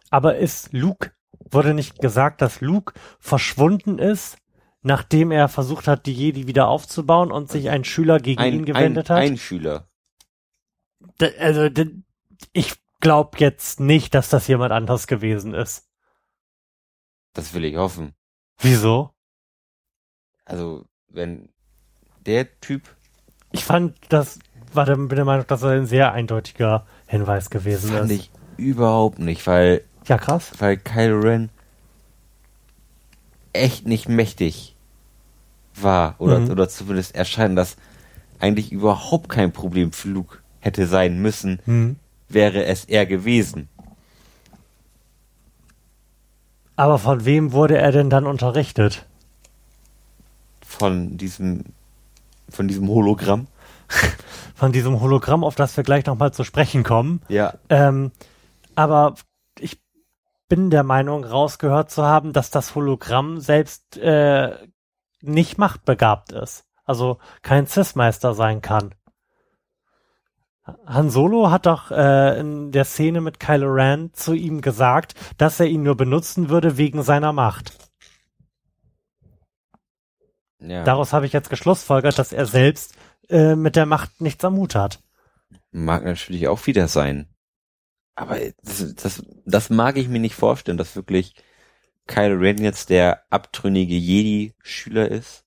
Aber 0.09 0.37
ist 0.37 0.73
Luke, 0.73 1.11
wurde 1.51 1.75
nicht 1.75 1.99
gesagt, 1.99 2.41
dass 2.41 2.59
Luke 2.59 2.93
verschwunden 3.19 3.99
ist, 3.99 4.39
nachdem 4.81 5.29
er 5.29 5.47
versucht 5.47 5.87
hat, 5.87 6.07
die 6.07 6.13
Jedi 6.13 6.47
wieder 6.47 6.69
aufzubauen 6.69 7.31
und 7.31 7.51
sich 7.51 7.69
ein 7.69 7.83
Schüler 7.83 8.19
gegen 8.19 8.41
ihn 8.41 8.59
Ein, 8.61 8.65
gewendet 8.65 9.11
ein, 9.11 9.15
hat? 9.17 9.23
ein 9.23 9.37
Schüler. 9.37 9.87
D- 11.21 11.37
also, 11.37 11.69
ich 12.53 12.73
glaube 12.99 13.37
jetzt 13.37 13.79
nicht, 13.79 14.15
dass 14.15 14.29
das 14.29 14.47
jemand 14.47 14.71
anders 14.71 15.05
gewesen 15.05 15.53
ist. 15.53 15.87
Das 17.33 17.53
will 17.53 17.63
ich 17.65 17.75
hoffen. 17.75 18.15
Wieso? 18.57 19.13
Also, 20.45 20.87
wenn 21.09 21.49
der 22.27 22.47
Typ, 22.61 22.83
Ich 23.51 23.63
fand, 23.65 23.95
das 24.09 24.37
war 24.73 24.85
der, 24.85 24.95
bin 24.97 25.09
der 25.15 25.25
Meinung, 25.25 25.47
dass 25.47 25.63
er 25.63 25.71
ein 25.71 25.85
sehr 25.87 26.11
eindeutiger 26.13 26.85
Hinweis 27.07 27.49
gewesen 27.49 27.89
fand 27.89 28.11
ist. 28.11 28.19
ich, 28.19 28.31
überhaupt 28.57 29.17
nicht, 29.19 29.47
weil, 29.47 29.81
Ja, 30.05 30.17
krass. 30.17 30.51
weil 30.59 30.77
Kylo 30.77 31.19
Ren 31.21 31.49
echt 33.53 33.87
nicht 33.87 34.07
mächtig 34.09 34.75
war 35.73 36.15
oder, 36.19 36.39
Mhm. 36.39 36.51
oder 36.51 36.69
zumindest 36.69 37.15
erscheint, 37.15 37.57
dass 37.57 37.77
eigentlich 38.39 38.71
überhaupt 38.71 39.29
kein 39.29 39.51
Problem 39.51 39.91
für 39.93 40.09
Luke 40.09 40.39
hätte 40.59 40.85
sein 40.85 41.19
müssen, 41.21 41.59
Hm. 41.65 41.95
wäre 42.29 42.65
es 42.65 42.85
er 42.85 43.05
gewesen. 43.05 43.69
Aber 46.75 46.99
von 46.99 47.25
wem 47.25 47.53
wurde 47.53 47.77
er 47.77 47.91
denn 47.91 48.09
dann 48.09 48.27
unterrichtet? 48.27 49.05
Von 50.61 51.17
diesem, 51.17 51.63
von 52.49 52.67
diesem 52.67 52.87
Hologramm. 52.87 53.47
Von 54.55 54.71
diesem 54.71 54.99
Hologramm, 54.99 55.43
auf 55.43 55.53
das 55.53 55.77
wir 55.77 55.83
gleich 55.83 56.07
nochmal 56.07 56.33
zu 56.33 56.43
sprechen 56.43 56.83
kommen. 56.83 57.21
Ja. 57.29 57.53
Ähm, 57.69 58.11
aber 58.73 59.13
ich 59.59 59.79
bin 60.49 60.71
der 60.71 60.83
Meinung, 60.83 61.23
rausgehört 61.23 61.91
zu 61.91 62.03
haben, 62.03 62.33
dass 62.33 62.49
das 62.49 62.73
Hologramm 62.73 63.39
selbst 63.39 63.97
äh, 63.97 64.55
nicht 65.21 65.57
machtbegabt 65.59 66.31
ist. 66.31 66.65
Also 66.85 67.19
kein 67.43 67.67
Cis-Meister 67.67 68.33
sein 68.33 68.61
kann. 68.61 68.95
Han 70.85 71.09
Solo 71.09 71.49
hat 71.49 71.65
doch 71.65 71.91
äh, 71.91 72.39
in 72.39 72.71
der 72.71 72.85
Szene 72.85 73.21
mit 73.21 73.39
Kylo 73.39 73.67
Ren 73.67 74.13
zu 74.13 74.33
ihm 74.33 74.61
gesagt, 74.61 75.15
dass 75.37 75.59
er 75.59 75.67
ihn 75.67 75.83
nur 75.83 75.95
benutzen 75.95 76.49
würde 76.49 76.77
wegen 76.77 77.03
seiner 77.03 77.31
Macht. 77.31 77.86
Ja. 80.59 80.83
Daraus 80.83 81.13
habe 81.13 81.25
ich 81.25 81.33
jetzt 81.33 81.49
geschlussfolgert, 81.49 82.17
dass 82.17 82.33
er 82.33 82.45
selbst 82.45 82.95
äh, 83.29 83.55
mit 83.55 83.75
der 83.75 83.85
Macht 83.85 84.21
nichts 84.21 84.43
am 84.43 84.57
Hut 84.57 84.75
hat. 84.75 85.01
Mag 85.71 86.03
natürlich 86.03 86.47
auch 86.47 86.65
wieder 86.65 86.87
sein. 86.87 87.27
Aber 88.15 88.39
das, 88.63 88.95
das, 88.95 89.23
das 89.45 89.69
mag 89.69 89.97
ich 89.97 90.07
mir 90.07 90.19
nicht 90.19 90.35
vorstellen, 90.35 90.77
dass 90.77 90.95
wirklich 90.95 91.35
Kylo 92.07 92.39
Ren 92.39 92.57
jetzt 92.57 92.89
der 92.89 93.23
abtrünnige 93.29 93.95
Jedi-Schüler 93.95 95.09
ist. 95.09 95.45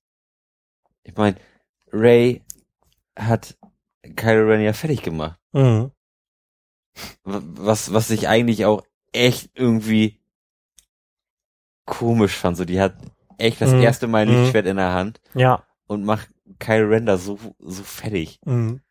Ich 1.03 1.15
meine, 1.15 1.35
Ray 1.91 2.43
hat 3.17 3.57
Kylo 4.15 4.47
Ren 4.47 4.61
ja 4.61 4.73
fertig 4.73 5.01
gemacht. 5.01 5.39
Mhm. 5.51 5.91
Was, 7.23 7.93
was 7.93 8.09
ich 8.09 8.29
eigentlich 8.29 8.65
auch 8.65 8.83
echt 9.11 9.51
irgendwie 9.55 10.21
komisch 11.85 12.35
fand. 12.35 12.57
So, 12.57 12.65
die 12.65 12.79
hat 12.79 12.95
echt 13.41 13.61
das 13.61 13.71
Mhm. 13.71 13.81
erste 13.81 14.07
Mal 14.07 14.23
ein 14.23 14.29
Mhm. 14.29 14.35
Lichtschwert 14.41 14.65
in 14.67 14.77
der 14.77 14.93
Hand 14.93 15.19
Ja. 15.33 15.63
und 15.87 16.03
macht 16.05 16.29
Kylo 16.59 16.89
Ren 16.89 17.05
da 17.05 17.17
so, 17.17 17.37
so 17.59 17.83
fertig. 17.83 18.39
Mhm. 18.45 18.81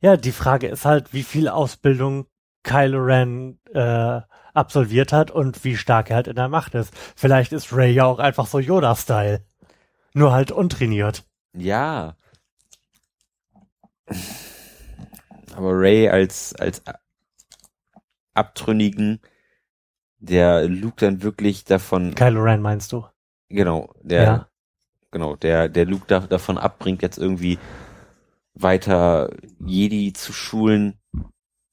Ja, 0.00 0.16
die 0.16 0.32
Frage 0.32 0.68
ist 0.68 0.84
halt, 0.84 1.12
wie 1.12 1.22
viel 1.22 1.48
Ausbildung 1.48 2.26
Kylo 2.62 2.98
Ren 2.98 3.58
äh, 3.74 4.20
absolviert 4.54 5.12
hat 5.12 5.30
und 5.30 5.64
wie 5.64 5.76
stark 5.76 6.10
er 6.10 6.16
halt 6.16 6.28
in 6.28 6.36
der 6.36 6.48
Macht 6.48 6.74
ist. 6.74 6.92
Vielleicht 7.16 7.52
ist 7.52 7.72
Ray 7.72 7.92
ja 7.92 8.04
auch 8.04 8.18
einfach 8.18 8.46
so 8.46 8.58
Yoda-Style. 8.58 9.44
Nur 10.14 10.32
halt 10.32 10.50
untrainiert. 10.50 11.24
Ja. 11.54 12.16
Aber 15.56 15.72
Ray 15.78 16.08
als, 16.08 16.54
als 16.56 16.82
Abtrünnigen, 18.34 19.20
der 20.18 20.66
Luke 20.68 20.96
dann 20.98 21.22
wirklich 21.22 21.64
davon, 21.64 22.14
Kylo 22.14 22.42
Ren 22.42 22.60
meinst 22.62 22.92
du? 22.92 23.04
Genau, 23.50 23.92
der, 24.02 24.22
Ja. 24.22 24.48
genau, 25.10 25.36
der, 25.36 25.68
der 25.68 25.84
Luke 25.84 26.04
da, 26.06 26.20
davon 26.20 26.56
abbringt, 26.58 27.02
jetzt 27.02 27.18
irgendwie 27.18 27.58
weiter 28.54 29.30
Jedi 29.64 30.12
zu 30.12 30.32
schulen. 30.32 30.98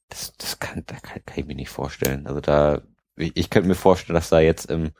Das, 0.09 0.33
das 0.37 0.59
kann, 0.59 0.83
da 0.85 0.95
kann, 0.95 1.23
kann 1.25 1.39
ich 1.39 1.45
mir 1.45 1.55
nicht 1.55 1.69
vorstellen. 1.69 2.27
Also 2.27 2.41
da, 2.41 2.81
ich, 3.15 3.35
ich 3.35 3.49
könnte 3.49 3.67
mir 3.67 3.75
vorstellen, 3.75 4.15
dass 4.15 4.29
da 4.29 4.39
jetzt 4.39 4.69
im, 4.69 4.91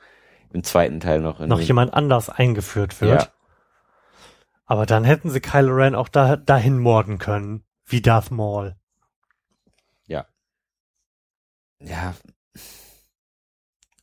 im 0.52 0.64
zweiten 0.64 1.00
Teil 1.00 1.20
noch, 1.20 1.40
in 1.40 1.48
Noch 1.48 1.60
jemand 1.60 1.94
anders 1.94 2.30
eingeführt 2.30 3.00
wird. 3.00 3.22
Ja. 3.22 3.28
Aber 4.66 4.84
dann 4.84 5.04
hätten 5.04 5.30
sie 5.30 5.40
Kylo 5.40 5.74
Ren 5.74 5.94
auch 5.94 6.08
da, 6.08 6.36
dahin 6.36 6.78
morden 6.78 7.18
können. 7.18 7.64
Wie 7.86 8.02
Darth 8.02 8.30
Maul. 8.30 8.76
Ja. 11.80 12.14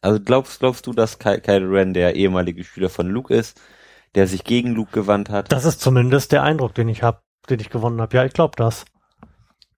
Also 0.05 0.19
glaubst, 0.19 0.59
glaubst 0.59 0.85
du, 0.85 0.93
dass 0.93 1.17
Ky 1.17 1.39
Kylo 1.39 1.67
Ren 1.67 1.95
der 1.95 2.15
ehemalige 2.15 2.63
Schüler 2.63 2.91
von 2.91 3.07
Luke 3.07 3.33
ist, 3.33 3.59
der 4.13 4.27
sich 4.27 4.43
gegen 4.43 4.75
Luke 4.75 4.91
gewandt 4.91 5.31
hat? 5.31 5.51
Das 5.51 5.65
ist 5.65 5.81
zumindest 5.81 6.31
der 6.31 6.43
Eindruck, 6.43 6.75
den 6.75 6.89
ich 6.89 7.01
hab, 7.01 7.23
den 7.49 7.59
ich 7.59 7.71
gewonnen 7.71 7.99
habe. 7.99 8.15
Ja, 8.15 8.23
ich 8.23 8.33
glaube 8.33 8.53
das. 8.55 8.85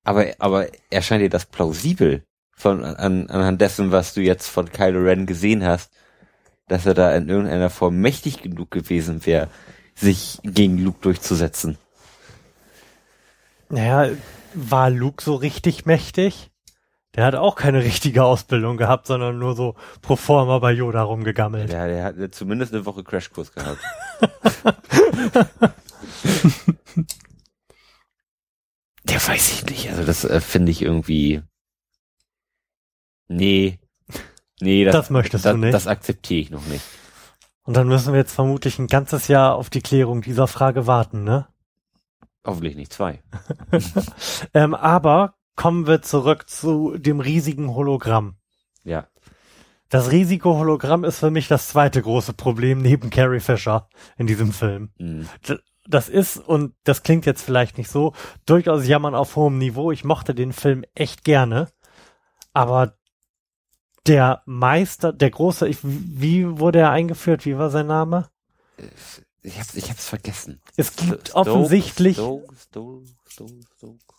Aber, 0.03 0.25
aber 0.39 0.67
erscheint 0.89 1.21
dir 1.21 1.29
das 1.29 1.45
plausibel 1.45 2.25
von, 2.51 2.83
an, 2.83 3.29
anhand 3.29 3.61
dessen, 3.61 3.93
was 3.93 4.13
du 4.13 4.19
jetzt 4.19 4.49
von 4.49 4.69
Kylo 4.69 4.99
Ren 4.99 5.27
gesehen 5.27 5.65
hast, 5.65 5.93
dass 6.67 6.85
er 6.85 6.93
da 6.93 7.15
in 7.15 7.29
irgendeiner 7.29 7.69
Form 7.69 8.01
mächtig 8.01 8.41
genug 8.41 8.69
gewesen 8.69 9.25
wäre, 9.25 9.47
sich 9.95 10.39
gegen 10.43 10.77
Luke 10.77 10.99
durchzusetzen? 11.03 11.77
Naja, 13.69 14.13
war 14.53 14.89
Luke 14.89 15.23
so 15.23 15.35
richtig 15.35 15.85
mächtig? 15.85 16.51
Der 17.17 17.25
hat 17.25 17.35
auch 17.35 17.55
keine 17.55 17.83
richtige 17.83 18.23
Ausbildung 18.23 18.77
gehabt, 18.77 19.07
sondern 19.07 19.39
nur 19.39 19.55
so 19.55 19.75
pro 20.03 20.15
forma 20.15 20.59
bei 20.59 20.71
Yoda 20.71 21.01
rumgegammelt. 21.01 21.71
Der, 21.71 21.87
der 21.87 22.03
hat 22.03 22.35
zumindest 22.35 22.75
eine 22.75 22.85
Woche 22.85 23.03
Crashkurs 23.03 23.51
gehabt. 23.53 23.81
der 29.05 29.27
weiß 29.27 29.51
ich 29.51 29.65
nicht. 29.65 29.89
Also 29.89 30.03
das 30.03 30.25
äh, 30.25 30.39
finde 30.39 30.71
ich 30.71 30.83
irgendwie. 30.83 31.41
Nee. 33.27 33.79
Nee, 34.61 34.85
das, 34.85 34.93
Das 34.93 35.09
möchtest 35.09 35.45
das, 35.45 35.53
du 35.53 35.57
nicht. 35.57 35.73
Das 35.73 35.87
akzeptiere 35.87 36.39
ich 36.39 36.51
noch 36.51 36.67
nicht. 36.67 36.85
Und 37.63 37.75
dann 37.75 37.87
müssen 37.87 38.13
wir 38.13 38.19
jetzt 38.19 38.33
vermutlich 38.33 38.77
ein 38.77 38.85
ganzes 38.85 39.27
Jahr 39.27 39.55
auf 39.55 39.71
die 39.71 39.81
Klärung 39.81 40.21
dieser 40.21 40.45
Frage 40.45 40.85
warten, 40.85 41.23
ne? 41.23 41.47
Hoffentlich 42.45 42.75
nicht 42.75 42.93
zwei. 42.93 43.23
Ähm, 44.53 44.75
aber 44.75 45.36
kommen 45.57 45.87
wir 45.87 46.01
zurück 46.01 46.49
zu 46.49 46.97
dem 46.97 47.19
riesigen 47.19 47.75
Hologramm. 47.75 48.37
Ja. 48.85 49.07
Das 49.89 50.11
riesige 50.11 50.49
Hologramm 50.49 51.03
ist 51.03 51.19
für 51.19 51.31
mich 51.31 51.49
das 51.49 51.67
zweite 51.67 52.01
große 52.01 52.33
Problem 52.33 52.81
neben 52.81 53.09
Carrie 53.09 53.41
Fisher 53.41 53.89
in 54.17 54.27
diesem 54.27 54.53
Film. 54.53 54.91
Mhm. 54.97 55.27
Das 55.87 56.09
ist, 56.09 56.37
und 56.37 56.73
das 56.83 57.03
klingt 57.03 57.25
jetzt 57.25 57.41
vielleicht 57.41 57.77
nicht 57.77 57.89
so, 57.89 58.13
durchaus 58.45 58.87
jammern 58.87 59.15
auf 59.15 59.35
hohem 59.35 59.57
Niveau. 59.57 59.91
Ich 59.91 60.03
mochte 60.03 60.35
den 60.35 60.53
Film 60.53 60.83
echt 60.93 61.23
gerne. 61.23 61.69
Aber 62.53 62.97
der 64.05 64.43
Meister, 64.45 65.11
der 65.13 65.31
große, 65.31 65.67
ich, 65.67 65.79
wie 65.83 66.59
wurde 66.59 66.79
er 66.79 66.91
eingeführt? 66.91 67.45
Wie 67.45 67.57
war 67.57 67.69
sein 67.69 67.87
Name? 67.87 68.29
Ich 69.41 69.57
hab's, 69.57 69.75
ich 69.75 69.89
hab's 69.89 70.07
vergessen. 70.07 70.61
Es 70.75 70.95
gibt 70.95 71.29
Stoke, 71.29 71.49
offensichtlich 71.49 72.17
Stoke, 72.17 72.53
Stoke, 72.57 73.05
Stoke, 73.27 73.53
Stoke. 73.77 74.16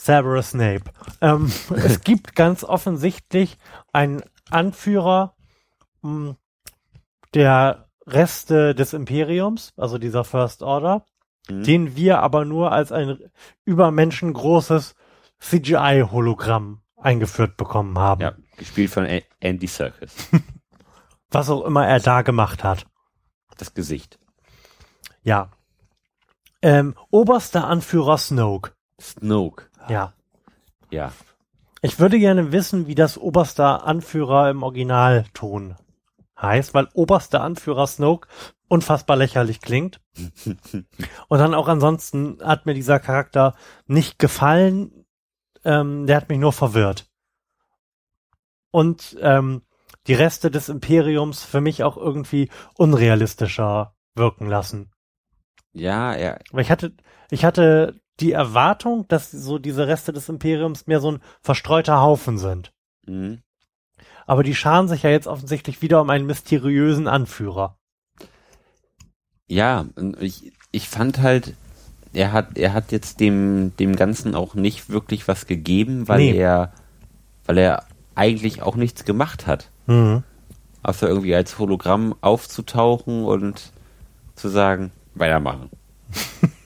Severus 0.00 0.50
Snape. 0.50 0.84
Ähm, 1.20 1.52
es 1.76 2.00
gibt 2.00 2.34
ganz 2.34 2.64
offensichtlich 2.64 3.58
einen 3.92 4.22
Anführer 4.50 5.34
mh, 6.02 6.36
der 7.34 7.88
Reste 8.06 8.74
des 8.74 8.92
Imperiums, 8.94 9.72
also 9.76 9.98
dieser 9.98 10.24
First 10.24 10.62
Order, 10.62 11.04
Mhm. 11.48 11.62
den 11.64 11.96
wir 11.96 12.20
aber 12.20 12.44
nur 12.44 12.70
als 12.70 12.92
ein 12.92 13.18
übermenschengroßes 13.64 14.94
CGI-Hologramm 15.40 16.82
eingeführt 16.96 17.56
bekommen 17.56 17.98
haben. 17.98 18.20
Ja, 18.20 18.34
gespielt 18.56 18.90
von 18.90 19.06
Andy 19.40 19.66
Serkis. 19.66 20.14
Was 21.30 21.48
auch 21.48 21.64
immer 21.64 21.86
er 21.86 21.98
da 22.00 22.22
gemacht 22.22 22.62
hat. 22.62 22.86
Das 23.56 23.72
Gesicht. 23.72 24.18
Ja. 25.22 25.50
Ähm, 26.62 26.94
oberster 27.10 27.66
Anführer 27.66 28.18
Snoke. 28.18 28.72
Snoke. 29.00 29.69
Ja. 29.88 30.12
Ja. 30.90 31.12
Ich 31.82 31.98
würde 31.98 32.18
gerne 32.18 32.52
wissen, 32.52 32.86
wie 32.86 32.94
das 32.94 33.16
oberster 33.16 33.86
Anführer 33.86 34.50
im 34.50 34.62
Originalton 34.62 35.76
heißt, 36.40 36.74
weil 36.74 36.88
oberster 36.94 37.42
Anführer 37.42 37.86
Snoke 37.86 38.28
unfassbar 38.68 39.16
lächerlich 39.16 39.60
klingt. 39.60 40.00
Und 41.28 41.38
dann 41.38 41.54
auch 41.54 41.68
ansonsten 41.68 42.38
hat 42.42 42.66
mir 42.66 42.74
dieser 42.74 43.00
Charakter 43.00 43.54
nicht 43.86 44.18
gefallen. 44.18 45.06
Ähm, 45.64 46.06
der 46.06 46.16
hat 46.16 46.28
mich 46.28 46.38
nur 46.38 46.52
verwirrt. 46.52 47.08
Und 48.70 49.16
ähm, 49.20 49.62
die 50.06 50.14
Reste 50.14 50.50
des 50.50 50.68
Imperiums 50.68 51.42
für 51.42 51.60
mich 51.60 51.82
auch 51.82 51.96
irgendwie 51.96 52.48
unrealistischer 52.76 53.94
wirken 54.14 54.48
lassen. 54.48 54.90
Ja, 55.72 56.14
er, 56.14 56.40
Weil 56.50 56.62
ich 56.62 56.70
hatte, 56.70 56.92
ich 57.30 57.44
hatte 57.44 58.00
die 58.20 58.32
Erwartung, 58.32 59.06
dass 59.08 59.30
so 59.30 59.58
diese 59.58 59.86
Reste 59.86 60.12
des 60.12 60.28
Imperiums 60.28 60.86
mehr 60.86 61.00
so 61.00 61.12
ein 61.12 61.20
verstreuter 61.40 62.00
Haufen 62.00 62.38
sind. 62.38 62.72
mhm. 63.06 63.40
Aber 64.26 64.44
die 64.44 64.54
scharen 64.54 64.86
sich 64.86 65.02
ja 65.02 65.10
jetzt 65.10 65.26
offensichtlich 65.26 65.82
wieder 65.82 66.00
um 66.00 66.08
einen 66.08 66.24
mysteriösen 66.26 67.08
Anführer. 67.08 67.76
ja, 69.48 69.86
ich, 70.20 70.52
ich 70.70 70.88
fand 70.88 71.18
halt, 71.20 71.54
er 72.12 72.30
hat, 72.32 72.56
er 72.56 72.72
hat 72.72 72.92
jetzt 72.92 73.18
dem, 73.18 73.72
dem 73.78 73.96
Ganzen 73.96 74.36
auch 74.36 74.54
nicht 74.54 74.88
wirklich 74.88 75.26
was 75.26 75.46
gegeben, 75.46 76.06
weil 76.06 76.18
Nee. 76.18 76.36
er, 76.36 76.72
weil 77.46 77.58
er 77.58 77.84
eigentlich 78.14 78.62
auch 78.62 78.76
nichts 78.76 79.04
gemacht 79.04 79.48
hat. 79.48 79.70
Mhm. 79.86 80.22
Außer 80.84 81.08
irgendwie 81.08 81.34
als 81.34 81.58
Hologramm 81.58 82.14
aufzutauchen 82.20 83.24
und 83.24 83.72
zu 84.36 84.48
sagen, 84.48 84.92
weitermachen. 85.14 85.70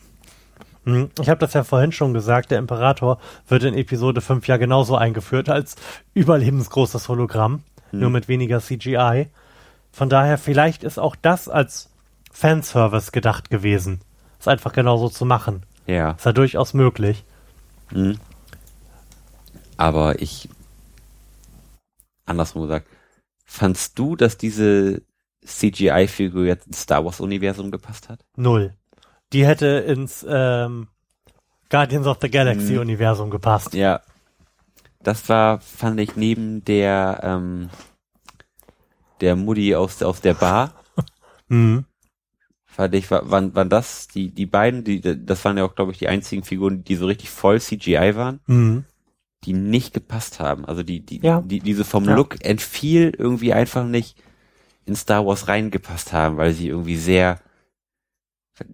Hm, 0.85 1.11
Ich 1.20 1.28
habe 1.28 1.41
das 1.41 1.55
ja 1.55 1.64
vorhin 1.64 1.93
schon 1.93 2.14
gesagt, 2.14 2.51
der 2.51 2.59
Imperator 2.59 3.18
wird 3.49 3.64
in 3.64 3.74
Episode 3.74 4.20
5 4.20 4.47
ja 4.47 4.57
genauso 4.57 4.97
eingeführt 4.97 5.49
als 5.49 5.76
überlebensgroßes 6.14 7.09
Hologramm, 7.09 7.62
nur 7.93 8.11
mit 8.11 8.28
weniger 8.28 8.61
CGI. 8.61 9.28
Von 9.93 10.09
daher, 10.09 10.37
vielleicht 10.39 10.82
ist 10.85 10.99
auch 10.99 11.14
das 11.16 11.49
als 11.49 11.91
Fanservice 12.32 13.12
gedacht 13.12 13.51
gewesen. 13.51 14.01
Es 14.41 14.49
einfach 14.49 14.72
genauso 14.72 15.09
zu 15.09 15.24
machen. 15.24 15.62
Ja. 15.87 16.12
Ist 16.12 16.26
ja 16.26 16.32
durchaus 16.32 16.74
möglich. 16.74 17.24
Mhm. 17.93 18.18
Aber 19.76 20.20
ich, 20.20 20.49
andersrum 22.26 22.62
gesagt, 22.62 22.89
fandst 23.45 23.99
du, 23.99 24.16
dass 24.16 24.37
diese 24.37 25.03
CGI-Figur 25.45 26.45
jetzt 26.47 26.66
ins 26.66 26.80
Star 26.80 27.05
Wars-Universum 27.05 27.70
gepasst 27.70 28.09
hat? 28.09 28.24
Null. 28.37 28.74
Die 29.35 29.45
hätte 29.47 29.66
ins 29.66 30.24
ähm, 30.28 30.89
Guardians 31.68 32.07
of 32.07 32.18
the 32.22 32.30
Galaxy 32.30 32.72
Mhm. 32.74 32.78
Universum 32.80 33.30
gepasst. 33.30 33.74
Ja. 33.74 34.01
Das 35.03 35.28
war, 35.28 35.61
fand 35.61 36.01
ich, 36.01 36.16
neben 36.16 36.64
der, 36.64 37.20
ähm, 37.22 37.68
der 39.20 39.37
Mutti 39.37 39.74
aus, 39.74 40.03
aus 40.03 40.20
der 40.20 40.35
Bar, 40.35 40.74
Mhm. 41.49 41.85
fand 42.64 42.95
ich, 42.95 43.11
wa- 43.11 43.22
waren, 43.24 43.55
waren 43.55 43.68
das 43.68 44.09
die, 44.09 44.30
die 44.30 44.47
beiden, 44.47 44.82
die, 44.85 45.01
das 45.01 45.45
waren 45.45 45.59
ja 45.59 45.64
auch, 45.64 45.74
glaube 45.74 45.93
ich, 45.93 45.99
die 45.99 46.09
einzigen 46.09 46.43
Figuren, 46.43 46.85
die 46.85 46.97
so 46.97 47.07
richtig 47.07 47.30
voll 47.30 47.61
CGI 47.61 48.14
waren, 48.16 48.41
Mhm. 48.47 48.85
die 49.45 49.53
nicht 49.53 49.93
gepasst 49.93 50.41
haben. 50.41 50.64
Also 50.64 50.82
die, 50.82 51.01
die, 51.05 51.20
Ja. 51.20 51.43
die 51.43 51.61
diese 51.61 51.85
vom 51.85 52.05
Ja. 52.05 52.14
Look 52.14 52.43
entfiel 52.45 53.12
irgendwie 53.18 53.53
einfach 53.53 53.85
nicht 53.85 54.16
in 54.87 54.97
Star 54.97 55.26
Wars 55.26 55.49
reingepasst 55.49 56.12
haben, 56.12 56.37
weil 56.37 56.53
sie 56.53 56.68
irgendwie 56.68 56.97
sehr, 56.97 57.41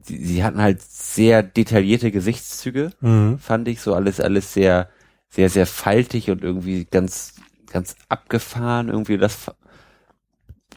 sie, 0.02 0.24
sie 0.24 0.44
hatten 0.44 0.60
halt 0.60 0.82
sehr 0.82 1.42
detaillierte 1.42 2.10
Gesichtszüge, 2.10 2.92
Mhm. 3.00 3.38
fand 3.38 3.68
ich, 3.68 3.80
so 3.80 3.94
alles, 3.94 4.20
alles 4.20 4.52
sehr, 4.52 4.88
sehr, 5.28 5.48
sehr 5.48 5.66
faltig 5.66 6.30
und 6.30 6.42
irgendwie 6.42 6.86
ganz, 6.90 7.34
ganz 7.72 7.96
abgefahren, 8.08 8.88
irgendwie 8.88 9.16
das 9.18 9.46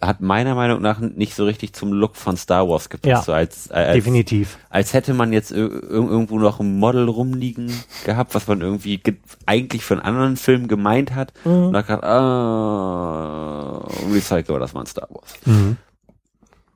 hat 0.01 0.19
meiner 0.19 0.53
Meinung 0.53 0.81
nach 0.81 0.99
nicht 0.99 1.33
so 1.33 1.45
richtig 1.45 1.71
zum 1.73 1.93
Look 1.93 2.17
von 2.17 2.35
Star 2.35 2.67
Wars 2.67 2.89
gepasst, 2.89 3.09
Ja. 3.09 3.21
so 3.21 3.31
als, 3.31 3.71
als, 3.71 3.93
Definitiv. 3.95 4.57
als 4.69 4.93
hätte 4.93 5.13
man 5.13 5.31
jetzt 5.31 5.51
ir- 5.51 5.69
ir- 5.71 6.09
irgendwo 6.09 6.37
noch 6.39 6.59
ein 6.59 6.77
Model 6.77 7.07
rumliegen 7.07 7.71
gehabt, 8.05 8.35
was 8.35 8.47
man 8.47 8.59
irgendwie 8.59 8.97
ge 8.97 9.15
eigentlich 9.45 9.89
einen 9.91 10.01
anderen 10.01 10.35
Film 10.35 10.67
gemeint 10.67 11.15
hat. 11.15 11.31
Und 11.45 11.67
Mhm. 11.69 11.73
dann 11.73 11.85
gerade, 11.85 12.03
ah, 12.03 13.87
recycle 14.11 14.59
das 14.59 14.73
mal 14.73 14.81
in 14.81 14.87
Star 14.87 15.07
Wars. 15.09 15.33
Mhm. 15.45 15.77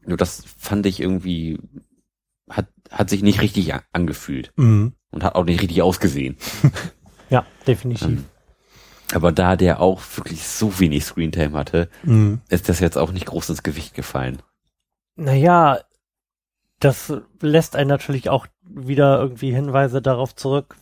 Nur 0.06 0.18
das 0.18 0.44
fand 0.58 0.86
ich 0.86 1.02
irgendwie, 1.02 1.60
hat, 2.92 3.10
sich 3.10 3.22
nicht 3.24 3.42
richtig 3.42 3.74
angefühlt 3.94 4.52
Mhm. 4.56 4.94
und 5.12 5.24
hat 5.24 5.36
auch 5.36 5.46
nicht 5.46 5.62
richtig 5.62 5.82
ausgesehen. 5.82 6.38
Ja, 7.30 7.46
definitiv. 7.68 8.08
Ähm, 8.08 8.26
Aber 9.14 9.34
da 9.34 9.58
der 9.58 9.82
auch 9.82 10.02
wirklich 10.16 10.48
so 10.48 10.80
wenig 10.80 11.04
Screentime 11.04 11.58
hatte, 11.58 11.90
Mhm. 12.04 12.40
ist 12.48 12.70
das 12.70 12.80
jetzt 12.80 12.98
auch 12.98 13.12
nicht 13.12 13.26
groß 13.26 13.50
ins 13.50 13.64
Gewicht 13.64 13.94
gefallen. 13.96 14.42
Naja, 15.18 15.80
das 16.80 17.12
lässt 17.42 17.76
einen 17.76 17.90
natürlich 17.90 18.30
auch 18.30 18.48
wieder 18.64 19.20
irgendwie 19.20 19.52
Hinweise 19.52 20.02
darauf 20.02 20.36
zurück, 20.36 20.78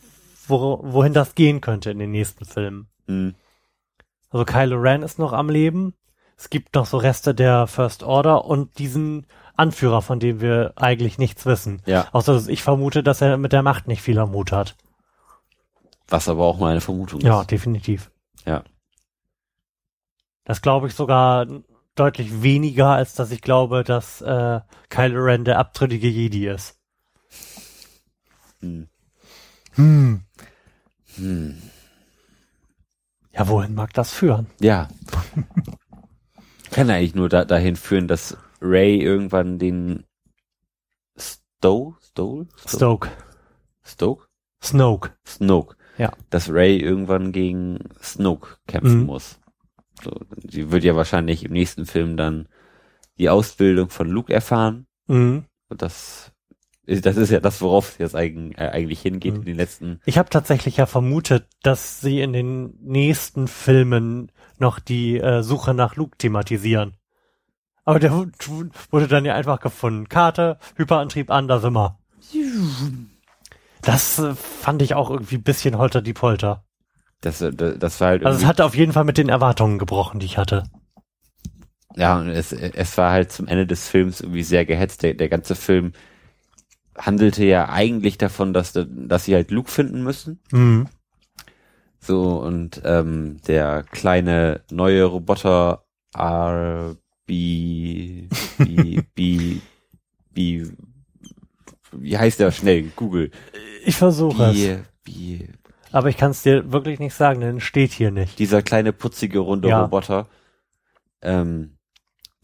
wo, 0.46 0.78
wohin 0.84 1.14
das 1.14 1.34
gehen 1.34 1.60
könnte 1.60 1.90
in 1.90 1.98
den 1.98 2.12
nächsten 2.12 2.44
Filmen. 2.44 2.86
Hm. 3.08 3.34
Also 4.30 4.44
Kylo 4.44 4.76
Ren 4.76 5.02
ist 5.02 5.18
noch 5.18 5.32
am 5.32 5.48
Leben. 5.48 5.94
Es 6.36 6.50
gibt 6.50 6.74
noch 6.74 6.86
so 6.86 6.98
Reste 6.98 7.34
der 7.34 7.66
First 7.66 8.02
Order 8.02 8.44
und 8.44 8.78
diesen 8.78 9.26
Anführer, 9.56 10.02
von 10.02 10.20
dem 10.20 10.40
wir 10.40 10.72
eigentlich 10.76 11.18
nichts 11.18 11.46
wissen. 11.46 11.82
Ja, 11.86 12.08
Außer 12.12 12.34
dass 12.34 12.48
ich 12.48 12.62
vermute, 12.62 13.02
dass 13.02 13.20
er 13.20 13.36
mit 13.36 13.52
der 13.52 13.62
Macht 13.62 13.86
nicht 13.88 14.02
viel 14.02 14.18
am 14.18 14.32
Hut 14.32 14.52
hat. 14.52 14.76
was 16.08 16.28
aber 16.28 16.44
auch 16.44 16.58
mal 16.58 16.70
eine 16.72 16.80
Vermutung 16.80 17.20
Ja, 17.20 17.40
ist. 17.40 17.50
definitiv. 17.50 18.10
Ja. 18.44 18.62
Das 20.44 20.62
glaube 20.62 20.86
ich 20.86 20.94
sogar 20.94 21.46
deutlich 21.96 22.42
weniger, 22.42 22.88
als 22.90 23.14
dass 23.14 23.30
ich 23.32 23.40
glaube, 23.40 23.82
dass 23.82 24.20
äh, 24.20 24.60
Kylo 24.90 25.20
Ren 25.24 25.44
der 25.44 25.58
abtrünnige 25.58 26.08
Jedi 26.08 26.46
ist. 26.46 26.78
Hm. 28.60 28.88
Hm. 29.72 30.22
Hm. 31.16 31.62
Ja, 33.32 33.48
wohin 33.48 33.74
mag 33.74 33.92
das 33.94 34.12
führen? 34.12 34.46
Ja. 34.60 34.88
Kann 36.70 36.90
eigentlich 36.90 37.14
nur 37.14 37.28
da, 37.28 37.44
dahin 37.44 37.76
führen, 37.76 38.06
dass 38.08 38.36
Ray 38.60 39.00
irgendwann 39.00 39.58
den 39.58 40.04
Stowe, 41.16 41.94
Stowe? 42.02 42.46
Stoke. 42.66 43.08
Stoke? 43.82 44.26
Snoke. 44.62 45.12
Snoke. 45.26 45.76
Ja. 45.98 46.12
Dass 46.30 46.50
Ray 46.50 46.78
irgendwann 46.78 47.32
gegen 47.32 47.78
Snoke 48.02 48.56
kämpfen 48.66 49.00
Mhm. 49.00 49.06
muss. 49.06 49.38
So, 50.02 50.10
sie 50.48 50.70
wird 50.70 50.84
ja 50.84 50.94
wahrscheinlich 50.96 51.44
im 51.44 51.52
nächsten 51.52 51.86
Film 51.86 52.16
dann 52.16 52.48
die 53.18 53.30
Ausbildung 53.30 53.88
von 53.88 54.08
Luke 54.08 54.32
erfahren. 54.32 54.86
Mhm. 55.06 55.44
Und 55.68 55.82
das, 55.82 56.32
ist- 56.84 57.06
das 57.06 57.16
ist 57.16 57.30
ja 57.30 57.40
das, 57.40 57.60
worauf 57.62 57.90
es 57.92 57.98
jetzt 57.98 58.14
eigentlich, 58.16 58.58
äh, 58.58 58.68
eigentlich 58.68 59.00
hingeht 59.00 59.34
Mhm. 59.34 59.40
in 59.40 59.46
den 59.46 59.56
letzten. 59.56 60.00
Ich 60.04 60.18
habe 60.18 60.28
tatsächlich 60.28 60.76
ja 60.76 60.86
vermutet, 60.86 61.46
dass 61.62 62.00
sie 62.00 62.20
in 62.20 62.32
den 62.34 62.74
nächsten 62.82 63.48
Filmen 63.48 64.30
noch 64.58 64.78
die 64.80 65.18
äh, 65.18 65.42
Suche 65.42 65.72
nach 65.74 65.96
Luke 65.96 66.18
thematisieren. 66.18 66.94
Aber 67.86 67.98
der 68.00 68.12
wu- 68.12 68.26
wu- 68.46 68.68
wurde 68.90 69.08
dann 69.08 69.24
ja 69.24 69.34
einfach 69.34 69.60
gefunden. 69.60 70.08
Karte, 70.08 70.58
Hyperantrieb 70.76 71.30
an, 71.30 71.48
da 71.48 71.58
sind 71.60 71.72
wir. 71.72 71.98
Das 73.82 74.18
äh, 74.18 74.34
fand 74.34 74.82
ich 74.82 74.94
auch 74.94 75.10
irgendwie 75.10 75.36
ein 75.36 75.42
bisschen 75.42 75.78
holter 75.78 76.02
die 76.02 76.12
Polter. 76.12 76.64
Das, 77.20 77.40
äh, 77.40 77.52
das, 77.52 77.78
das 77.78 78.00
war 78.00 78.08
halt 78.08 78.26
Also 78.26 78.40
es 78.40 78.44
hat 78.44 78.60
auf 78.60 78.74
jeden 78.74 78.92
Fall 78.92 79.04
mit 79.04 79.16
den 79.18 79.28
Erwartungen 79.28 79.78
gebrochen, 79.78 80.20
die 80.20 80.26
ich 80.26 80.36
hatte. 80.38 80.64
ja, 81.94 82.18
und 82.18 82.28
es, 82.28 82.52
es 82.52 82.98
war 82.98 83.12
halt 83.12 83.30
zum 83.32 83.46
Ende 83.46 83.66
des 83.66 83.88
Films 83.88 84.20
irgendwie 84.20 84.42
sehr 84.42 84.66
gehetzt. 84.66 85.02
Der, 85.02 85.14
der 85.14 85.28
ganze 85.28 85.54
Film 85.54 85.92
handelte 86.98 87.44
ja 87.44 87.68
eigentlich 87.68 88.18
davon, 88.18 88.52
dass, 88.52 88.72
dass 88.74 89.24
sie 89.24 89.34
halt 89.34 89.50
Luke 89.50 89.70
finden 89.70 90.02
müssen. 90.02 90.40
Mhm. 90.50 90.88
So, 92.00 92.38
und 92.40 92.82
ähm, 92.84 93.40
der 93.46 93.84
kleine 93.84 94.62
neue 94.70 95.04
Roboter 95.04 95.84
R 96.14 96.96
B 97.26 98.28
B 98.58 99.02
B 99.14 99.56
B 100.32 100.64
wie 101.92 102.18
heißt 102.18 102.40
der 102.40 102.50
schnell? 102.52 102.90
Google. 102.96 103.30
Ich 103.84 103.96
versuche 103.96 104.44
es. 104.44 104.54
B, 105.04 105.38
B, 105.38 105.48
Aber 105.92 106.08
ich 106.08 106.16
kann 106.16 106.32
es 106.32 106.42
dir 106.42 106.70
wirklich 106.72 106.98
nicht 106.98 107.14
sagen, 107.14 107.40
denn 107.40 107.60
steht 107.60 107.92
hier 107.92 108.10
nicht. 108.10 108.38
dieser 108.38 108.62
kleine 108.62 108.92
putzige 108.92 109.38
runde 109.38 109.68
Ja. 109.68 109.82
Roboter. 109.82 110.26
Ähm, 111.22 111.76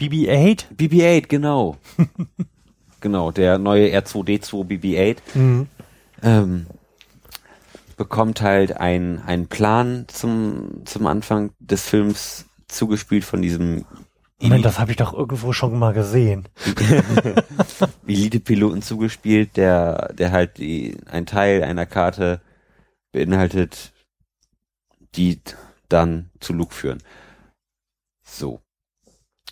BB-8? 0.01 0.74
BB-8, 0.76 1.26
genau. 1.28 1.76
genau, 3.01 3.30
der 3.30 3.59
neue 3.59 3.89
R2D2 3.97 4.64
BB-8 4.66 5.16
Mhm. 5.35 5.66
ähm, 6.22 6.66
bekommt 7.97 8.41
halt 8.41 8.76
ein 8.78 9.20
einen 9.26 9.49
Plan 9.49 10.07
zum 10.09 10.83
zum 10.87 11.07
Anfang 11.07 11.51
des 11.61 11.87
Films 11.89 12.47
zugespielt 12.68 13.24
von 13.24 13.43
diesem 13.43 13.85
Moment, 14.43 14.64
das 14.64 14.78
habe 14.78 14.90
ich 14.90 14.97
doch 14.97 15.12
irgendwo 15.14 15.53
schon 15.53 15.78
mal 15.78 15.93
gesehen. 15.93 16.49
Elite-Piloten 18.07 18.82
zugespielt, 18.82 19.57
der, 19.57 20.12
der 20.14 20.32
halt 20.32 20.59
die, 20.59 20.97
ein 21.11 21.26
Teil 21.26 21.62
einer 21.62 21.86
Karte 21.86 22.40
beinhaltet, 23.12 23.93
die 25.14 25.40
dann 25.88 26.30
zu 26.40 26.53
Luke 26.53 26.74
führen. 26.74 27.03
So. 28.22 28.61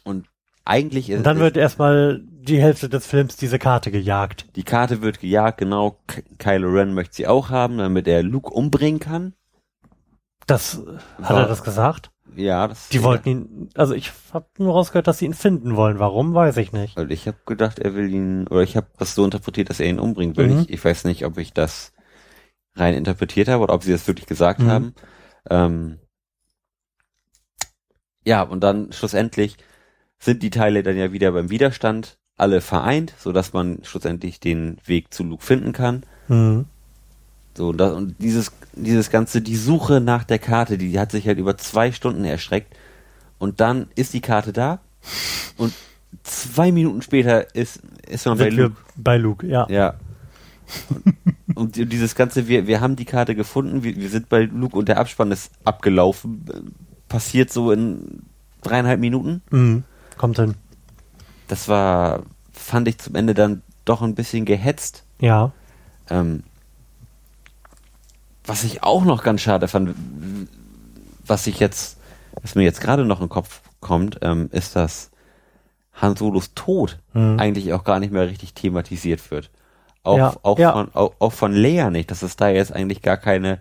Und 0.04 0.26
eigentlich 0.64 1.10
ist, 1.10 1.18
Und 1.18 1.24
dann 1.24 1.38
wird 1.38 1.56
erstmal 1.56 2.20
die 2.24 2.60
Hälfte 2.60 2.88
des 2.88 3.06
Films 3.06 3.36
diese 3.36 3.58
Karte 3.58 3.90
gejagt. 3.90 4.46
die 4.56 4.62
Karte 4.62 5.02
wird 5.02 5.20
gejagt, 5.20 5.58
genau. 5.58 5.98
Ky- 6.06 6.22
Kylo 6.38 6.70
Ren 6.70 6.94
möchte 6.94 7.16
sie 7.16 7.26
auch 7.26 7.50
haben, 7.50 7.78
damit 7.78 8.08
er 8.08 8.22
Luke 8.22 8.50
umbringen 8.50 9.00
kann. 9.00 9.34
Das 10.46 10.82
hat 11.22 11.36
er 11.36 11.46
das 11.46 11.62
gesagt? 11.62 12.10
Ja, 12.36 12.68
das. 12.68 12.88
Die 12.88 13.02
wollten 13.02 13.28
ihn, 13.28 13.70
also 13.74 13.94
ich 13.94 14.12
habe 14.32 14.46
nur 14.58 14.72
rausgehört, 14.74 15.06
dass 15.06 15.18
sie 15.18 15.26
ihn 15.26 15.34
finden 15.34 15.76
wollen. 15.76 15.98
Warum, 15.98 16.34
weiß 16.34 16.56
ich 16.58 16.72
nicht. 16.72 16.96
Weil 16.96 17.10
ich 17.12 17.26
habe 17.26 17.38
gedacht, 17.46 17.78
er 17.78 17.94
will 17.94 18.12
ihn, 18.12 18.46
oder 18.46 18.62
ich 18.62 18.76
habe 18.76 18.86
das 18.98 19.14
so 19.14 19.24
interpretiert, 19.24 19.70
dass 19.70 19.80
er 19.80 19.86
ihn 19.88 19.98
umbringen 19.98 20.36
will. 20.36 20.48
Mhm. 20.48 20.60
Ich, 20.60 20.70
ich 20.70 20.84
weiß 20.84 21.04
nicht, 21.04 21.24
ob 21.24 21.38
ich 21.38 21.52
das 21.52 21.92
rein 22.74 22.94
interpretiert 22.94 23.48
habe 23.48 23.62
oder 23.62 23.74
ob 23.74 23.82
sie 23.82 23.92
das 23.92 24.06
wirklich 24.06 24.26
gesagt 24.26 24.60
Mhm. 24.60 24.68
haben. 24.68 24.94
Ähm, 25.48 25.98
ja, 28.24 28.42
und 28.42 28.60
dann 28.60 28.92
schlussendlich 28.92 29.56
sind 30.18 30.42
die 30.42 30.50
Teile 30.50 30.82
dann 30.82 30.96
ja 30.96 31.12
wieder 31.12 31.32
beim 31.32 31.50
Widerstand 31.50 32.18
alle 32.36 32.60
vereint, 32.60 33.14
so 33.18 33.32
dass 33.32 33.52
man 33.52 33.80
schlussendlich 33.82 34.40
den 34.40 34.78
Weg 34.84 35.12
zu 35.12 35.24
Luke 35.24 35.44
finden 35.44 35.72
kann. 35.72 36.04
Mhm. 36.28 36.66
So, 37.56 37.72
das, 37.72 37.92
und 37.92 38.14
dieses, 38.18 38.52
dieses 38.74 39.10
ganze, 39.10 39.42
die 39.42 39.56
Suche 39.56 40.00
nach 40.00 40.24
der 40.24 40.38
Karte, 40.38 40.78
die 40.78 40.98
hat 40.98 41.10
sich 41.10 41.26
halt 41.26 41.38
über 41.38 41.56
zwei 41.56 41.92
Stunden 41.92 42.24
erstreckt. 42.24 42.76
Und 43.38 43.60
dann 43.60 43.88
ist 43.96 44.12
die 44.12 44.20
Karte 44.20 44.52
da. 44.52 44.80
Und 45.56 45.72
zwei 46.22 46.72
Minuten 46.72 47.02
später 47.02 47.54
ist, 47.54 47.80
ist 48.08 48.26
man 48.26 48.38
bei 48.38 48.44
Sind 48.44 48.56
wir 48.56 48.64
Luke. 48.64 48.76
bei 48.96 49.16
Luke, 49.16 49.46
ja. 49.46 49.66
Ja. 49.68 49.94
Und, 51.54 51.76
und 51.78 51.92
dieses 51.92 52.14
ganze, 52.14 52.46
wir, 52.48 52.66
wir 52.66 52.80
haben 52.80 52.96
die 52.96 53.04
Karte 53.04 53.34
gefunden, 53.34 53.82
wir, 53.82 53.96
wir 53.96 54.08
sind 54.08 54.28
bei 54.28 54.42
Luke 54.42 54.76
und 54.76 54.88
der 54.88 54.98
Abspann 54.98 55.32
ist 55.32 55.50
abgelaufen. 55.64 56.74
Passiert 57.08 57.50
so 57.52 57.72
in 57.72 58.22
dreieinhalb 58.62 59.00
Minuten. 59.00 59.42
Mhm. 59.50 59.84
Kommt 60.16 60.38
hin. 60.38 60.54
Das 61.48 61.66
war, 61.66 62.22
fand 62.52 62.86
ich 62.86 62.98
zum 62.98 63.16
Ende 63.16 63.34
dann 63.34 63.62
doch 63.84 64.02
ein 64.02 64.14
bisschen 64.14 64.44
gehetzt. 64.44 65.04
Ja. 65.20 65.52
Ähm, 66.08 66.44
was 68.44 68.64
ich 68.64 68.82
auch 68.82 69.04
noch 69.04 69.22
ganz 69.22 69.40
schade 69.42 69.68
fand, 69.68 69.94
was 71.26 71.46
ich 71.46 71.60
jetzt, 71.60 71.98
was 72.42 72.54
mir 72.54 72.62
jetzt 72.62 72.80
gerade 72.80 73.04
noch 73.04 73.20
in 73.20 73.26
den 73.26 73.30
Kopf 73.30 73.60
kommt, 73.80 74.18
ähm, 74.22 74.48
ist, 74.52 74.76
dass 74.76 75.10
Han 75.94 76.16
Solos 76.16 76.54
Tod 76.54 76.98
Mhm. 77.12 77.38
eigentlich 77.38 77.72
auch 77.72 77.84
gar 77.84 78.00
nicht 78.00 78.12
mehr 78.12 78.26
richtig 78.28 78.54
thematisiert 78.54 79.30
wird. 79.30 79.50
Auch, 80.02 80.16
Ja, 80.16 80.34
auch, 80.42 80.58
ja. 80.58 80.72
Von, 80.72 80.94
auch, 80.94 81.12
auch 81.18 81.32
von 81.32 81.52
Leia 81.52 81.90
nicht, 81.90 82.10
dass 82.10 82.22
es 82.22 82.36
da 82.36 82.48
jetzt 82.48 82.72
eigentlich 82.72 83.02
gar 83.02 83.16
keine 83.18 83.58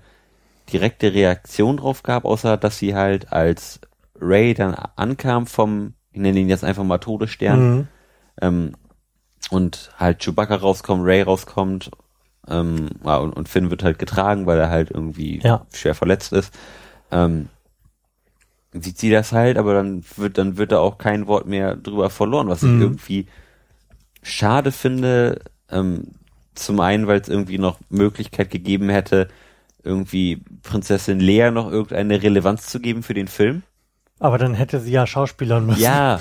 direkte 0.72 1.14
Reaktion 1.14 1.78
drauf 1.78 2.04
gab, 2.04 2.26
außer 2.26 2.56
dass 2.58 2.78
sie 2.78 2.96
halt 2.96 3.32
als 3.34 3.80
Ray 4.22 4.54
dann 4.54 4.74
ankam 4.96 5.48
vom, 5.48 5.94
ich 6.12 6.22
nenne 6.22 6.40
ihn 6.40 6.50
jetzt 6.50 6.64
einfach 6.64 6.84
mal 6.84 6.98
Todesstern, 7.00 7.60
Mhm. 7.80 7.88
ähm, 8.42 8.74
und 9.50 9.92
halt 9.98 10.20
Chewbacca 10.24 10.56
rauskommt, 10.56 11.04
Ray 11.06 11.24
rauskommt, 11.24 11.90
ähm, 12.50 12.90
ja, 13.04 13.18
und, 13.18 13.34
und 13.34 13.48
Finn 13.50 13.70
wird 13.70 13.84
halt 13.84 14.00
getragen, 14.00 14.46
weil 14.46 14.60
er 14.60 14.70
halt 14.70 14.92
irgendwie 14.92 15.40
Ja. 15.44 15.66
schwer 15.74 15.96
verletzt 15.96 16.34
ist. 16.34 16.54
Ähm, 17.12 17.50
sieht 18.74 18.98
sie 18.98 19.10
das 19.10 19.32
halt, 19.32 19.58
aber 19.58 19.74
dann 19.74 20.04
wird, 20.18 20.38
dann 20.38 20.58
wird 20.58 20.72
da 20.72 20.80
auch 20.80 20.98
kein 20.98 21.28
Wort 21.28 21.48
mehr 21.48 21.76
drüber 21.76 22.10
verloren, 22.10 22.48
was 22.50 22.62
ich 22.64 22.70
Mhm. 22.70 22.82
irgendwie 22.82 23.26
schade 24.22 24.72
finde. 24.72 25.42
Ähm, 25.72 26.10
zum 26.56 26.80
einen, 26.80 27.08
weil 27.08 27.20
es 27.22 27.30
irgendwie 27.30 27.58
noch 27.58 27.80
Möglichkeit 27.90 28.50
gegeben 28.52 28.90
hätte, 28.90 29.30
irgendwie 29.84 30.42
Prinzessin 30.62 31.20
Lea 31.20 31.52
noch 31.52 31.72
irgendeine 31.72 32.22
Relevanz 32.22 32.66
zu 32.68 32.80
geben 32.80 33.02
für 33.02 33.14
den 33.14 33.28
Film. 33.28 33.64
Aber 34.20 34.38
dann 34.38 34.54
hätte 34.54 34.80
sie 34.82 34.92
ja 34.92 35.08
schauspielern 35.08 35.66
müssen. 35.66 35.82
Ja. 35.82 36.20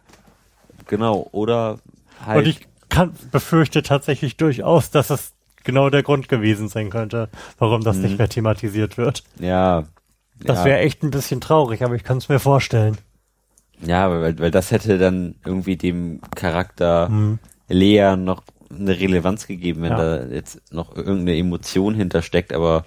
genau. 0.86 1.28
Oder 1.32 1.78
halt. 2.24 2.38
Und 2.38 2.46
ich 2.48 2.66
kann, 2.88 3.12
befürchte 3.32 3.82
tatsächlich 3.82 4.36
durchaus, 4.36 4.90
dass 4.90 5.10
es 5.10 5.32
genau 5.66 5.90
der 5.90 6.02
Grund 6.02 6.28
gewesen 6.30 6.68
sein 6.68 6.88
könnte, 6.88 7.28
warum 7.58 7.82
das 7.84 7.96
Mhm. 7.96 8.02
nicht 8.04 8.18
mehr 8.18 8.28
thematisiert 8.30 8.96
wird. 8.96 9.22
ja. 9.38 9.84
Das 10.38 10.58
ja. 10.58 10.64
wäre 10.66 10.78
echt 10.80 11.02
ein 11.02 11.10
bisschen 11.10 11.40
traurig, 11.40 11.82
aber 11.82 11.94
ich 11.94 12.04
kann 12.04 12.18
es 12.18 12.28
mir 12.28 12.38
vorstellen. 12.38 12.98
Ja, 13.80 14.10
weil, 14.10 14.38
weil 14.38 14.50
das 14.50 14.70
hätte 14.70 14.98
dann 14.98 15.36
irgendwie 15.46 15.76
dem 15.76 16.20
Charakter 16.34 17.08
Mhm. 17.08 17.38
Lea 17.68 18.16
noch 18.16 18.42
eine 18.70 18.98
Relevanz 18.98 19.46
gegeben, 19.46 19.80
wenn 19.82 19.92
Ja. 19.92 19.96
da 20.18 20.26
jetzt 20.26 20.60
noch 20.72 20.94
irgendeine 20.94 21.36
Emotion 21.38 21.94
hintersteckt, 21.94 22.52
aber 22.52 22.84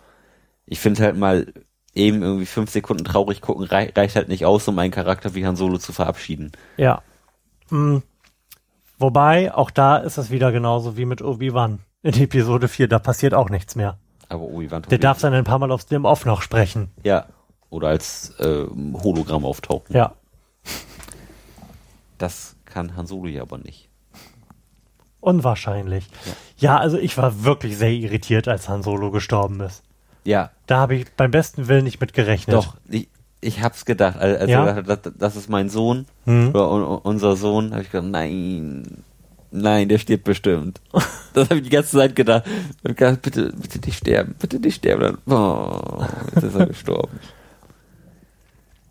ich 0.68 0.80
finde 0.80 1.02
halt 1.04 1.18
mal 1.18 1.52
eben 1.96 2.22
irgendwie 2.22 2.46
fünf 2.46 2.70
Sekunden 2.70 3.04
traurig 3.04 3.42
gucken 3.42 3.66
rei 3.66 3.92
reicht 3.96 4.16
halt 4.16 4.28
nicht 4.30 4.46
aus, 4.46 4.68
um 4.68 4.78
einen 4.78 4.92
Charakter 4.92 5.34
wie 5.34 5.44
Han 5.48 5.56
Solo 5.56 5.80
zu 5.80 5.92
verabschieden. 5.92 6.52
Ja. 6.78 7.02
Mhm. 7.72 8.04
Wobei, 9.00 9.54
auch 9.54 9.72
da 9.72 9.98
ist 9.98 10.18
es 10.18 10.30
wieder 10.30 10.52
genauso 10.52 10.98
wie 10.98 11.06
mit 11.06 11.22
Obi-Wan 11.24 11.80
in 12.04 12.14
Episode 12.14 12.68
4. 12.68 12.88
Da 12.88 13.00
passiert 13.00 13.34
auch 13.34 13.50
nichts 13.50 13.76
mehr. 13.76 13.98
Aber 14.30 14.44
Obi-Wan 14.44 14.84
Der 14.84 14.98
darf 15.00 15.20
dann 15.20 15.34
ein 15.34 15.44
paar 15.44 15.60
Mal 15.60 15.72
aufs 15.72 15.88
dem 15.88 16.06
Off 16.06 16.26
noch 16.26 16.42
sprechen. 16.42 16.90
Ja. 17.04 17.26
Oder 17.70 17.90
als 17.90 18.32
äh, 18.40 18.66
Hologramm 19.04 19.46
auftauchen. 19.46 19.96
Ja. 19.96 20.14
Das 22.18 22.56
kann 22.66 22.96
Han 22.96 23.08
Solo 23.08 23.28
ja 23.28 23.42
aber 23.44 23.58
nicht. 23.58 23.90
Unwahrscheinlich. 25.22 26.08
Ja. 26.26 26.32
Ja. 26.58 26.78
also 26.78 26.98
ich 26.98 27.18
war 27.18 27.44
wirklich 27.44 27.78
sehr 27.78 27.92
irritiert, 27.92 28.48
als 28.48 28.70
Han 28.70 28.84
Solo 28.84 29.12
gestorben 29.12 29.60
ist. 29.62 29.84
Ja, 30.24 30.52
Da 30.68 30.78
habe 30.78 30.96
ich 30.96 31.12
beim 31.16 31.32
besten 31.32 31.68
Willen 31.68 31.84
nicht 31.86 32.00
mit 32.02 32.14
gerechnet. 32.14 32.56
doch. 32.56 32.76
Ich, 32.90 33.08
ich 33.42 33.62
hab's 33.64 33.86
gedacht. 33.86 34.18
Al- 34.18 34.38
Als 34.38 34.50
Ja? 34.50 34.76
hat, 34.76 34.88
das, 34.88 35.00
das 35.18 35.36
ist 35.36 35.50
mein 35.50 35.70
Sohn, 35.70 36.06
Hm? 36.26 36.50
oder 36.50 36.70
un, 36.72 36.84
un- 36.84 36.98
unser 37.00 37.36
Sohn, 37.36 37.72
habe 37.72 37.82
ich 37.84 37.92
gedacht, 37.92 38.10
nein, 38.12 39.04
nein, 39.52 39.90
der 39.90 39.98
stirbt 39.98 40.24
bestimmt. 40.26 40.82
Das 41.34 41.46
habe 41.50 41.58
ich 41.60 41.64
die 41.66 41.70
ganze 41.70 41.96
Zeit 41.96 42.16
gedacht. 42.16 42.44
Hab 42.84 42.98
gedacht, 42.98 43.22
bitte, 43.22 43.54
bitte 43.56 43.80
nicht 43.86 43.98
sterben, 44.00 44.34
bitte 44.40 44.60
nicht 44.60 44.76
sterben. 44.78 45.20
Dann, 45.28 45.38
oh, 45.38 46.04
jetzt 46.34 46.44
ist 46.44 46.56
er 46.56 46.66
gestorben. 46.66 47.20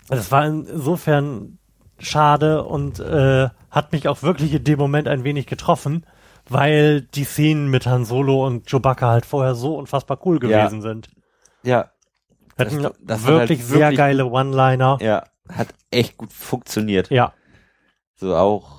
Das 0.08 0.30
war 0.32 0.46
insofern 0.46 1.58
schade 1.98 2.62
und 2.64 2.98
äh, 3.00 3.48
hat 3.70 3.92
mich 3.92 4.08
auch 4.08 4.22
wirklich 4.22 4.54
in 4.54 4.64
dem 4.64 4.78
Moment 4.78 5.08
ein 5.08 5.24
wenig 5.24 5.46
getroffen, 5.46 6.06
weil 6.48 7.02
die 7.02 7.24
Szenen 7.24 7.68
mit 7.68 7.86
Han 7.86 8.04
Solo 8.04 8.46
und 8.46 8.66
Chewbacca 8.70 9.08
halt 9.10 9.26
vorher 9.26 9.54
so 9.54 9.76
unfassbar 9.76 10.18
cool 10.24 10.38
Ja. 10.44 10.60
gewesen 10.64 10.80
sind. 10.80 11.08
Ja, 11.62 11.90
Das- 12.56 12.72
das 13.02 13.20
hat 13.22 13.26
wirklich 13.26 13.58
halt 13.58 13.68
sehr 13.68 13.78
wirklich- 13.80 13.98
geile 13.98 14.26
One-Liner. 14.26 14.98
ja, 15.02 15.24
hat 15.52 15.68
echt 15.90 16.16
gut 16.16 16.32
funktioniert. 16.32 17.10
Ja. 17.10 17.34
So 18.14 18.34
auch, 18.34 18.77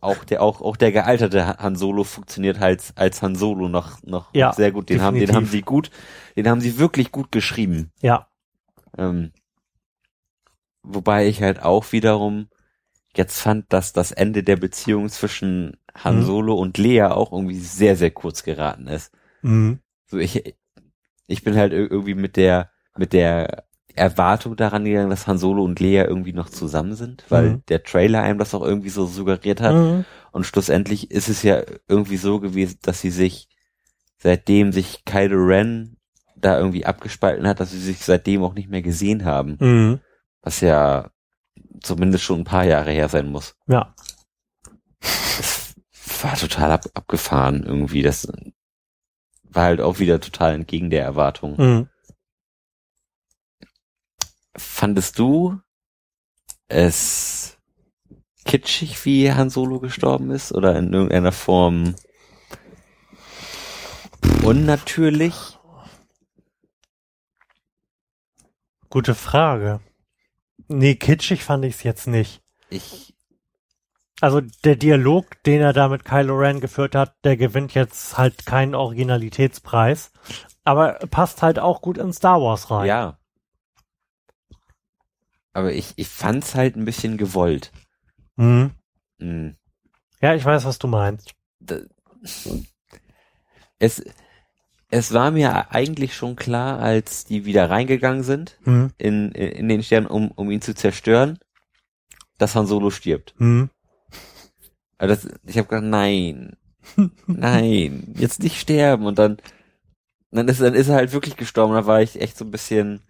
auch 0.00 0.24
der, 0.24 0.42
auch, 0.42 0.60
auch 0.60 0.76
der 0.76 0.92
gealterte 0.92 1.58
Han 1.58 1.76
Solo 1.76 2.04
funktioniert 2.04 2.60
halt 2.60 2.92
als 2.96 3.22
Han 3.22 3.34
Solo 3.34 3.68
noch, 3.68 4.02
noch 4.02 4.34
Ja, 4.34 4.52
sehr 4.52 4.72
gut. 4.72 4.90
Den 4.90 5.00
haben, 5.02 5.14
den 5.18 5.28
definitiv. 5.28 5.36
haben 5.36 5.46
sie 5.52 5.62
gut, 5.62 5.90
den 6.36 6.48
haben 6.48 6.60
sie 6.60 6.78
wirklich 6.78 7.10
gut 7.12 7.32
geschrieben. 7.32 7.92
ja. 8.00 8.26
Ähm, 8.96 9.32
wobei 10.82 11.26
ich 11.28 11.42
halt 11.42 11.62
auch 11.62 11.92
wiederum 11.92 12.48
jetzt 13.16 13.40
fand, 13.40 13.72
dass 13.72 13.92
das 13.92 14.12
Ende 14.12 14.42
der 14.42 14.56
Beziehung 14.56 15.08
zwischen 15.08 15.76
Han 15.94 16.18
Mhm. 16.18 16.24
Solo 16.24 16.54
und 16.54 16.78
Lea 16.78 17.04
auch 17.04 17.32
irgendwie 17.32 17.58
sehr, 17.58 17.96
sehr 17.96 18.10
kurz 18.10 18.42
geraten 18.44 18.86
ist. 18.86 19.12
Mhm. 19.42 19.80
So 20.06 20.18
ich, 20.18 20.54
ich 21.26 21.42
bin 21.44 21.56
halt 21.56 21.72
ir- 21.72 21.90
irgendwie 21.90 22.14
mit 22.14 22.36
der, 22.36 22.70
mit 22.96 23.12
der 23.12 23.64
Erwartung 23.98 24.56
daran 24.56 24.84
gegangen, 24.84 25.10
dass 25.10 25.26
Han 25.26 25.38
Solo 25.38 25.62
und 25.64 25.80
Lea 25.80 26.04
irgendwie 26.06 26.32
noch 26.32 26.48
zusammen 26.48 26.94
sind, 26.94 27.24
weil 27.28 27.50
Mhm. 27.50 27.62
der 27.68 27.82
Trailer 27.82 28.22
einem 28.22 28.38
das 28.38 28.54
auch 28.54 28.62
irgendwie 28.62 28.88
so 28.88 29.06
suggeriert 29.06 29.60
hat. 29.60 29.74
Mhm. 29.74 30.04
Und 30.32 30.44
schlussendlich 30.44 31.10
ist 31.10 31.28
es 31.28 31.42
ja 31.42 31.62
irgendwie 31.88 32.16
so 32.16 32.40
gewesen, 32.40 32.78
dass 32.82 33.00
sie 33.00 33.10
sich, 33.10 33.48
seitdem 34.18 34.72
sich 34.72 35.04
Kylo 35.04 35.36
Ren 35.44 35.96
da 36.36 36.58
irgendwie 36.58 36.86
abgespalten 36.86 37.46
hat, 37.46 37.60
dass 37.60 37.72
sie 37.72 37.80
sich 37.80 37.98
seitdem 37.98 38.42
auch 38.42 38.54
nicht 38.54 38.70
mehr 38.70 38.82
gesehen 38.82 39.24
haben. 39.24 39.56
Mhm. 39.60 40.00
Was 40.42 40.60
ja 40.60 41.10
zumindest 41.82 42.24
schon 42.24 42.40
ein 42.40 42.44
paar 42.44 42.64
Jahre 42.64 42.90
her 42.92 43.08
sein 43.08 43.28
muss. 43.30 43.54
Ja. 43.66 43.94
Es 45.00 45.74
war 46.22 46.36
total 46.36 46.72
ab, 46.72 46.84
abgefahren 46.94 47.64
irgendwie. 47.64 48.02
Das 48.02 48.30
war 49.44 49.64
halt 49.64 49.80
auch 49.80 49.98
wieder 49.98 50.20
total 50.20 50.54
entgegen 50.54 50.90
der 50.90 51.04
Erwartung. 51.04 51.88
Fandest 54.58 55.18
du 55.18 55.60
es 56.68 57.56
kitschig, 58.44 59.04
wie 59.04 59.32
Han 59.32 59.50
Solo 59.50 59.78
gestorben 59.80 60.30
ist? 60.30 60.52
Oder 60.52 60.76
in 60.76 60.92
irgendeiner 60.92 61.32
Form 61.32 61.94
unnatürlich? 64.42 65.58
Gute 68.90 69.14
Frage. 69.14 69.80
Nee, 70.68 70.94
kitschig 70.96 71.44
fand 71.44 71.64
ich 71.64 71.76
es 71.76 71.82
jetzt 71.82 72.06
nicht. 72.06 72.42
Ich, 72.70 73.14
Also 74.20 74.40
der 74.40 74.76
Dialog, 74.76 75.42
den 75.44 75.60
er 75.60 75.72
da 75.72 75.88
mit 75.88 76.04
Kylo 76.04 76.36
Ren 76.36 76.60
geführt 76.60 76.94
hat, 76.94 77.14
der 77.24 77.36
gewinnt 77.36 77.74
jetzt 77.74 78.18
halt 78.18 78.46
keinen 78.46 78.74
Originalitätspreis. 78.74 80.10
Aber 80.64 80.94
passt 81.10 81.42
halt 81.42 81.58
auch 81.58 81.80
gut 81.80 81.98
in 81.98 82.12
Star 82.12 82.40
Wars 82.40 82.70
rein. 82.70 82.86
ja. 82.86 83.17
Aber 85.52 85.72
ich, 85.72 85.92
ich 85.96 86.08
fand's 86.08 86.54
halt 86.54 86.76
ein 86.76 86.84
bisschen 86.84 87.16
gewollt. 87.16 87.72
Mhm. 88.36 88.70
Hm. 89.20 89.56
Ja, 90.20 90.34
ich 90.34 90.44
weiß, 90.44 90.64
was 90.64 90.78
du 90.78 90.86
meinst. 90.88 91.32
Da- 91.60 91.80
Es, 93.78 94.02
es 94.90 95.12
war 95.12 95.30
mir 95.30 95.70
eigentlich 95.72 96.14
schon 96.14 96.36
klar, 96.36 96.78
als 96.80 97.24
die 97.24 97.44
wieder 97.44 97.70
reingegangen 97.70 98.22
sind 98.22 98.58
Mhm. 98.64 98.90
in, 98.98 99.32
in 99.32 99.68
den 99.68 99.82
Stern, 99.82 100.06
um, 100.06 100.30
um 100.32 100.50
ihn 100.50 100.60
zu 100.62 100.74
zerstören, 100.74 101.38
dass 102.38 102.54
Han 102.54 102.66
Solo 102.66 102.90
stirbt. 102.90 103.34
Mhm. 103.38 103.70
Aber 104.98 105.08
das, 105.08 105.28
ich 105.44 105.58
habe 105.58 105.68
gedacht, 105.68 105.84
nein, 105.84 106.56
nein, 107.26 108.12
jetzt 108.16 108.42
nicht 108.42 108.58
sterben. 108.60 109.06
Und 109.06 109.18
dann, 109.18 109.38
dann 110.32 110.48
ist, 110.48 110.60
dann 110.60 110.74
ist 110.74 110.88
er 110.88 110.96
halt 110.96 111.12
wirklich 111.12 111.36
gestorben. 111.36 111.74
Da 111.74 111.86
war 111.86 112.02
ich 112.02 112.20
echt 112.20 112.36
so 112.36 112.44
ein 112.44 112.50
bisschen. 112.50 113.00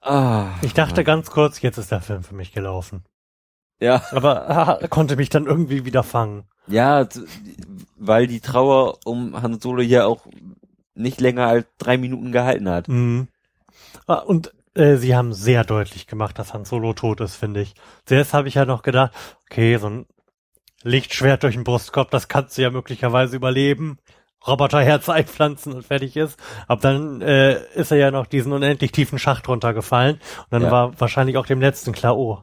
Ah, 0.00 0.50
Ich 0.62 0.74
dachte 0.74 1.04
ganz 1.04 1.30
kurz, 1.30 1.60
jetzt 1.60 1.78
ist 1.78 1.90
der 1.90 2.00
Film 2.00 2.22
für 2.22 2.34
mich 2.34 2.52
gelaufen. 2.52 3.04
Ja. 3.80 4.02
Aber 4.10 4.48
ah, 4.50 4.88
konnte 4.88 5.16
mich 5.16 5.28
dann 5.28 5.46
irgendwie 5.46 5.84
wieder 5.84 6.02
fangen. 6.02 6.44
Ja, 6.66 7.06
weil 7.96 8.26
die 8.26 8.40
Trauer 8.40 8.98
um 9.04 9.40
Han 9.40 9.60
Solo 9.60 9.82
ja 9.82 10.06
auch 10.06 10.26
nicht 10.94 11.20
länger 11.20 11.46
als 11.46 11.66
drei 11.78 11.96
Minuten 11.96 12.32
gehalten 12.32 12.68
hat. 12.68 12.88
Mhm. 12.88 13.28
Ah, 14.06 14.16
Und 14.18 14.52
äh, 14.74 14.96
sie 14.96 15.14
haben 15.16 15.32
sehr 15.32 15.64
deutlich 15.64 16.06
gemacht, 16.06 16.38
dass 16.38 16.54
Han 16.54 16.64
Solo 16.64 16.92
tot 16.92 17.20
ist, 17.20 17.36
finde 17.36 17.60
ich. 17.62 17.74
Zuerst 18.04 18.34
habe 18.34 18.48
ich 18.48 18.54
ja 18.54 18.64
noch 18.64 18.82
gedacht, 18.82 19.12
okay, 19.50 19.76
so 19.78 19.88
ein 19.88 20.06
Lichtschwert 20.82 21.42
durch 21.42 21.54
den 21.54 21.64
Brustkorb, 21.64 22.10
das 22.10 22.28
kannst 22.28 22.56
du 22.58 22.62
ja 22.62 22.70
möglicherweise 22.70 23.36
überleben. 23.36 23.98
Roboterherz 24.48 25.08
einpflanzen 25.08 25.72
und 25.74 25.84
fertig 25.86 26.16
ist. 26.16 26.38
Aber 26.66 26.80
dann 26.80 27.20
äh, 27.20 27.60
ist 27.74 27.90
er 27.90 27.98
ja 27.98 28.10
noch 28.10 28.26
diesen 28.26 28.52
unendlich 28.52 28.92
tiefen 28.92 29.18
Schacht 29.18 29.48
runtergefallen. 29.48 30.16
Und 30.16 30.46
dann 30.50 30.62
Ja. 30.62 30.70
war 30.70 31.00
wahrscheinlich 31.00 31.36
auch 31.36 31.46
dem 31.46 31.60
letzten 31.60 31.92
klar, 31.92 32.16
oh, 32.16 32.38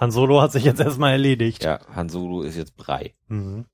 Han 0.00 0.10
Solo 0.10 0.42
hat 0.42 0.52
sich 0.52 0.64
jetzt 0.64 0.80
erstmal 0.80 1.12
erledigt. 1.12 1.64
Ja, 1.64 1.80
Han 1.94 2.08
Solo 2.08 2.42
ist 2.42 2.56
jetzt 2.56 2.76
Brei. 2.76 3.14
Mhm. 3.28 3.64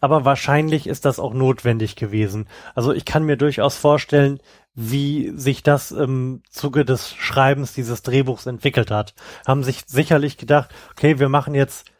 Aber 0.00 0.24
wahrscheinlich 0.24 0.86
ist 0.86 1.04
das 1.04 1.18
auch 1.18 1.34
notwendig 1.34 1.96
gewesen. 1.96 2.48
Also 2.74 2.92
ich 2.92 3.04
kann 3.04 3.24
mir 3.24 3.36
durchaus 3.36 3.76
vorstellen, 3.76 4.40
wie 4.74 5.32
sich 5.36 5.62
das 5.62 5.90
im 5.92 6.42
Zuge 6.50 6.84
des 6.84 7.14
Schreibens 7.14 7.72
dieses 7.74 8.02
Drehbuchs 8.02 8.46
entwickelt 8.46 8.90
hat. 8.90 9.14
Haben 9.46 9.62
sich 9.62 9.82
sicherlich 9.86 10.36
gedacht, 10.38 10.70
okay, 10.92 11.18
wir 11.18 11.28
machen 11.28 11.54
jetzt 11.54 11.90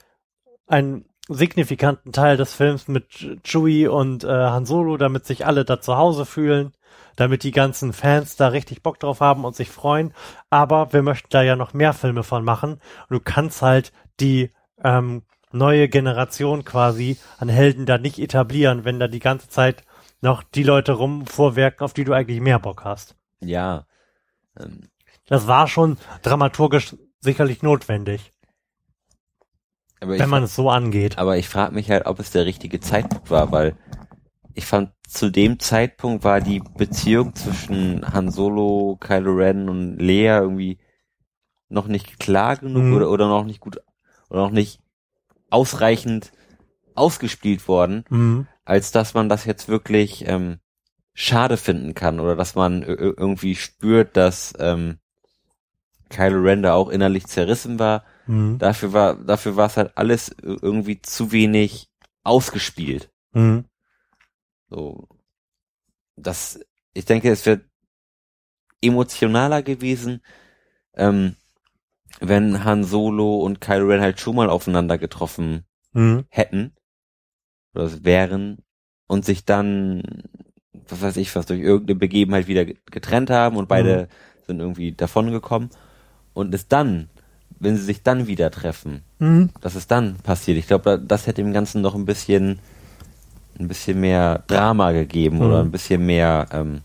einen 0.67 1.07
signifikanten 1.29 2.13
Teil 2.13 2.37
des 2.37 2.55
Films 2.55 2.89
mit 2.89 3.41
Chewie 3.45 3.89
und 3.89 4.25
äh, 4.25 4.29
Han 4.29 4.67
Solo, 4.67 4.97
damit 4.97 5.27
sich 5.27 5.47
alle 5.47 5.65
da 5.65 5.81
zu 5.81 5.97
Hause 5.97 6.25
fühlen, 6.25 6.73
damit 7.17 7.43
die 7.43 7.51
ganzen 7.51 7.93
Fans 7.93 8.37
da 8.37 8.49
richtig 8.49 8.83
Bock 8.83 9.01
drauf 9.01 9.21
haben 9.21 9.45
und 9.45 9.57
sich 9.57 9.71
freuen. 9.71 10.13
Aber 10.51 10.93
wir 10.93 11.03
möchten 11.03 11.29
da 11.31 11.43
ja 11.43 11.57
noch 11.57 11.75
mehr 11.75 11.93
Filme 11.93 12.23
von 12.23 12.45
machen. 12.45 12.73
Und 12.75 13.11
du 13.11 13.21
kannst 13.21 13.63
halt 13.63 13.93
die 14.21 14.51
ähm, 14.83 15.23
neue 15.53 15.89
Generation 15.89 16.65
quasi 16.65 17.19
an 17.39 17.49
Helden 17.49 17.87
da 17.87 17.99
nicht 17.99 18.19
etablieren, 18.19 18.85
wenn 18.85 19.01
da 19.01 19.09
die 19.09 19.21
ganze 19.21 19.49
Zeit 19.49 19.85
noch 20.21 20.43
die 20.43 20.63
Leute 20.63 20.93
rum 20.93 21.27
vorwerken, 21.27 21.85
auf 21.85 21.93
die 21.93 22.05
du 22.05 22.13
eigentlich 22.13 22.41
mehr 22.41 22.59
Bock 22.59 22.85
hast. 22.85 23.17
Ja. 23.41 23.87
Ähm, 24.59 24.89
Das 25.27 25.47
war 25.47 25.67
schon 25.67 25.99
dramaturgisch 26.23 26.95
sicherlich 27.21 27.63
notwendig, 27.63 28.31
aber 30.01 30.19
wenn 30.19 30.29
man 30.29 30.43
es 30.43 30.55
so 30.55 30.71
angeht. 30.71 31.19
aber 31.19 31.37
ich 31.39 31.49
frage 31.49 31.75
mich 31.75 31.91
halt, 31.91 32.07
ob 32.07 32.19
es 32.21 32.31
der 32.31 32.45
richtige 32.47 32.81
Zeitpunkt 32.81 33.31
war, 33.31 33.51
weil 33.53 33.77
ich 34.55 34.67
fand, 34.67 34.91
zu 35.07 35.31
dem 35.31 35.59
Zeitpunkt 35.61 36.25
war 36.25 36.41
die 36.41 36.61
Beziehung 36.77 37.35
zwischen 37.35 38.13
Han 38.13 38.31
Solo, 38.31 38.97
Kylo 39.01 39.33
Ren 39.35 39.69
und 39.69 39.99
Leia 39.99 40.41
irgendwie 40.41 40.79
noch 41.69 41.87
nicht 41.89 42.19
klar 42.19 42.57
genug 42.57 42.85
Mhm. 42.85 42.95
oder, 42.95 43.11
oder 43.11 43.29
noch 43.29 43.45
nicht 43.45 43.61
gut 43.61 43.79
oder 44.31 44.43
noch 44.43 44.51
nicht 44.51 44.81
ausreichend 45.51 46.33
ausgespielt 46.95 47.69
worden, 47.69 48.05
Mhm. 48.09 48.47
als 48.65 48.91
dass 48.93 49.15
man 49.15 49.29
das 49.29 49.45
jetzt 49.45 49.69
wirklich 49.69 50.27
ähm, 50.27 50.59
schade 51.15 51.57
finden 51.57 51.95
kann 51.95 52.19
oder 52.21 52.35
dass 52.37 52.55
man 52.55 52.83
irgendwie 52.83 53.55
spürt, 53.55 54.17
dass 54.17 54.55
ähm, 54.59 54.99
Kylo 56.09 56.41
Ren 56.43 56.63
da 56.63 56.75
auch 56.75 56.89
innerlich 56.89 57.27
zerrissen 57.27 57.79
war. 57.79 58.05
Mhm. 58.27 58.59
Dafür 58.59 58.93
war 58.93 59.15
dafür 59.17 59.57
war 59.57 59.67
es 59.67 59.77
halt 59.77 59.97
alles 59.97 60.35
irgendwie 60.43 61.01
zu 61.01 61.33
wenig 61.33 61.89
ausgespielt. 62.25 63.11
Mhm. 63.33 63.65
So, 64.69 65.09
das, 66.17 66.61
ich 66.93 67.05
denke, 67.05 67.31
es 67.31 67.47
wäre 67.47 67.61
emotionaler 68.81 69.63
gewesen, 69.63 70.23
ähm, 70.95 71.37
wenn 72.21 72.65
Han 72.65 72.85
Solo 72.85 73.37
und 73.41 73.61
Kylo 73.61 73.87
Ren 73.87 74.01
halt 74.01 74.21
schon 74.21 74.37
mal 74.37 74.49
aufeinander 74.51 74.99
getroffen 74.99 75.65
Mhm. 75.93 76.25
hätten 76.29 76.75
oder 77.75 78.05
wären 78.05 78.59
und 79.07 79.25
sich 79.25 79.45
dann, 79.45 80.03
was 80.73 81.03
weiß 81.03 81.17
ich, 81.19 81.35
was 81.37 81.47
durch 81.47 81.61
irgendeine 81.61 81.99
Begebenheit 81.99 82.49
wieder 82.49 82.65
ge- 82.65 82.79
getrennt 82.91 83.31
haben 83.31 83.57
und 83.57 83.69
beide 83.69 84.09
sind 84.47 84.61
irgendwie 84.61 84.93
davongekommen 84.93 85.71
und 86.35 86.55
es 86.55 86.69
dann, 86.69 87.09
wenn 87.59 87.77
sie 87.77 87.83
sich 87.85 88.03
dann 88.03 88.27
wieder 88.27 88.51
treffen, 88.51 89.03
Mhm. 89.19 89.51
dass 89.61 89.75
es 89.75 89.87
dann 89.87 90.17
passiert. 90.17 90.59
Ich 90.59 90.67
glaube, 90.67 90.85
da- 90.85 90.97
das 90.97 91.27
hätte 91.27 91.43
dem 91.43 91.53
Ganzen 91.53 91.81
noch 91.81 91.95
ein 91.95 92.05
bisschen, 92.05 92.59
ein 93.59 93.69
bisschen 93.69 93.99
mehr 94.01 94.43
Drama 94.47 94.93
gegeben 94.93 95.41
oder 95.41 95.63
Mhm. 95.63 95.69
ein 95.69 95.73
bisschen 95.73 96.05
mehr, 96.05 96.47
ähm, 96.53 96.81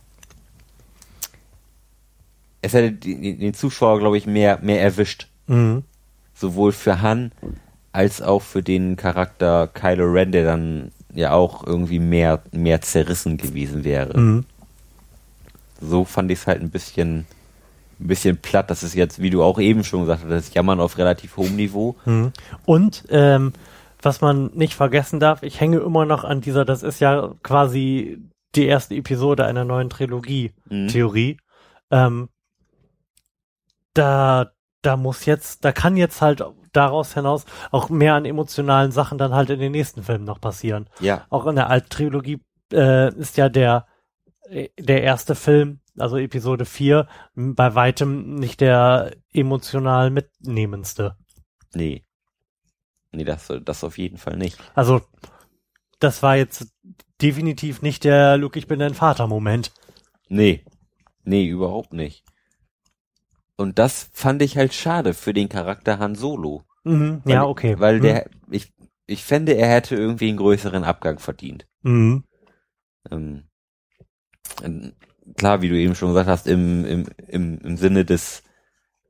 es 2.61 2.73
hätte 2.73 2.91
den 2.93 3.53
Zuschauer, 3.53 3.99
glaube 3.99 4.17
ich, 4.17 4.25
mehr, 4.27 4.59
mehr 4.61 4.81
erwischt. 4.81 5.27
Mhm. 5.47 5.83
Sowohl 6.35 6.71
für 6.71 7.01
Han 7.01 7.31
als 7.91 8.21
auch 8.21 8.41
für 8.41 8.63
den 8.63 8.95
Charakter 8.95 9.67
Kylo 9.67 10.05
Ren, 10.11 10.31
der 10.31 10.45
dann 10.45 10.91
ja 11.13 11.33
auch 11.33 11.65
irgendwie 11.65 11.99
mehr, 11.99 12.41
mehr 12.51 12.81
zerrissen 12.81 13.37
gewesen 13.37 13.83
wäre. 13.83 14.17
Mhm. 14.17 14.45
So 15.81 16.05
fand 16.05 16.31
ich 16.31 16.39
es 16.39 16.47
halt 16.47 16.61
ein 16.61 16.69
bisschen, 16.69 17.25
ein 18.01 18.07
bisschen 18.07 18.37
platt. 18.37 18.69
Das 18.69 18.83
ist 18.83 18.95
jetzt, 18.95 19.21
wie 19.21 19.29
du 19.29 19.43
auch 19.43 19.59
eben 19.59 19.83
schon 19.83 20.01
gesagt 20.01 20.23
hast, 20.23 20.29
das 20.31 20.47
ist 20.47 20.55
Jammern 20.55 20.79
auf 20.79 20.97
relativ 20.97 21.37
hohem 21.37 21.55
Niveau. 21.55 21.95
Mhm. 22.05 22.31
Und 22.65 23.05
ähm, 23.09 23.53
was 24.01 24.21
man 24.21 24.47
nicht 24.53 24.73
vergessen 24.73 25.19
darf, 25.19 25.43
ich 25.43 25.59
hänge 25.59 25.77
immer 25.77 26.05
noch 26.05 26.23
an 26.23 26.41
dieser, 26.41 26.65
das 26.65 26.83
ist 26.83 26.99
ja 26.99 27.33
quasi 27.43 28.19
die 28.55 28.65
erste 28.65 28.95
Episode 28.95 29.45
einer 29.45 29.63
neuen 29.63 29.89
Trilogie, 29.89 30.51
Mhm. 30.69 30.87
Theorie. 30.87 31.37
Ähm, 31.91 32.29
da, 33.93 34.51
da 34.81 34.97
muss 34.97 35.25
jetzt, 35.25 35.63
da 35.65 35.71
kann 35.71 35.97
jetzt 35.97 36.21
halt 36.21 36.43
daraus 36.73 37.13
hinaus 37.13 37.45
auch 37.71 37.89
mehr 37.89 38.15
an 38.15 38.25
emotionalen 38.25 38.91
Sachen 38.91 39.17
dann 39.17 39.33
halt 39.33 39.49
in 39.49 39.59
den 39.59 39.73
nächsten 39.73 40.03
Filmen 40.03 40.23
noch 40.25 40.39
passieren. 40.39 40.87
Ja, 41.01 41.25
Auch 41.29 41.45
in 41.47 41.55
der 41.55 41.69
Alt-Trilogie 41.69 42.41
äh, 42.71 43.13
ist 43.15 43.35
ja 43.37 43.49
der, 43.49 43.85
äh, 44.49 44.69
der 44.79 45.03
erste 45.03 45.35
Film, 45.35 45.80
also 45.97 46.17
Episode 46.17 46.65
4, 46.65 47.07
m, 47.35 47.55
bei 47.55 47.75
weitem 47.75 48.35
nicht 48.35 48.61
der 48.61 49.15
emotional 49.33 50.09
mitnehmendste. 50.11 51.15
nee. 51.73 52.03
Nee, 53.13 53.25
das, 53.25 53.51
das 53.65 53.83
auf 53.83 53.97
jeden 53.97 54.17
Fall 54.17 54.37
nicht. 54.37 54.57
Also, 54.73 55.01
das 55.99 56.23
war 56.23 56.37
jetzt 56.37 56.71
definitiv 57.21 57.81
nicht 57.81 58.05
der 58.05 58.37
Luke, 58.37 58.57
ich 58.57 58.67
bin 58.67 58.79
dein 58.79 58.93
Vater-Moment. 58.93 59.73
Nee. 60.29 60.63
Nee, 61.25 61.45
überhaupt 61.45 61.91
nicht. 61.91 62.23
Und 63.57 63.79
das 63.79 64.09
fand 64.13 64.41
ich 64.41 64.55
halt 64.55 64.73
schade 64.73 65.13
für 65.13 65.33
den 65.33 65.49
Charakter 65.49 65.99
Han 65.99 66.15
Solo. 66.15 66.63
Mhm, 66.85 67.19
Weil- 67.25 67.33
ja, 67.33 67.43
okay. 67.43 67.77
Weil 67.81 67.97
Mhm. 67.97 68.01
der, 68.03 68.29
ich, 68.49 68.71
ich 69.07 69.25
fände, 69.25 69.55
er 69.57 69.67
hätte 69.67 69.95
irgendwie 69.97 70.29
einen 70.29 70.37
größeren 70.37 70.85
Abgang 70.85 71.19
verdient. 71.19 71.67
Mhm. 71.81 72.23
Ähm, 73.11 73.43
klar, 75.37 75.61
wie 75.61 75.69
du 75.69 75.75
eben 75.77 75.95
schon 75.95 76.09
gesagt 76.09 76.29
hast, 76.29 76.47
im, 76.47 76.85
im, 76.85 77.05
im, 77.27 77.57
im 77.59 77.77
Sinne 77.77 78.05
des 78.05 78.43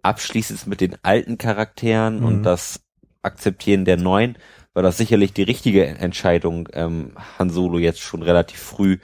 Abschließens 0.02 0.66
mit 0.66 0.82
den 0.82 0.98
alten 1.04 1.38
Charakteren 1.38 2.20
Mhm. 2.20 2.26
und 2.26 2.44
das 2.44 2.82
Akzeptieren 3.22 3.86
der 3.86 3.98
neuen, 3.98 4.38
war 4.74 4.82
das 4.84 4.98
sicherlich 4.98 5.34
die 5.34 5.44
richtige 5.44 5.86
Entscheidung, 5.86 6.68
ähm, 6.74 7.14
Han 7.38 7.50
Solo 7.50 7.78
jetzt 7.78 8.00
schon 8.00 8.24
relativ 8.24 8.60
früh 8.60 8.98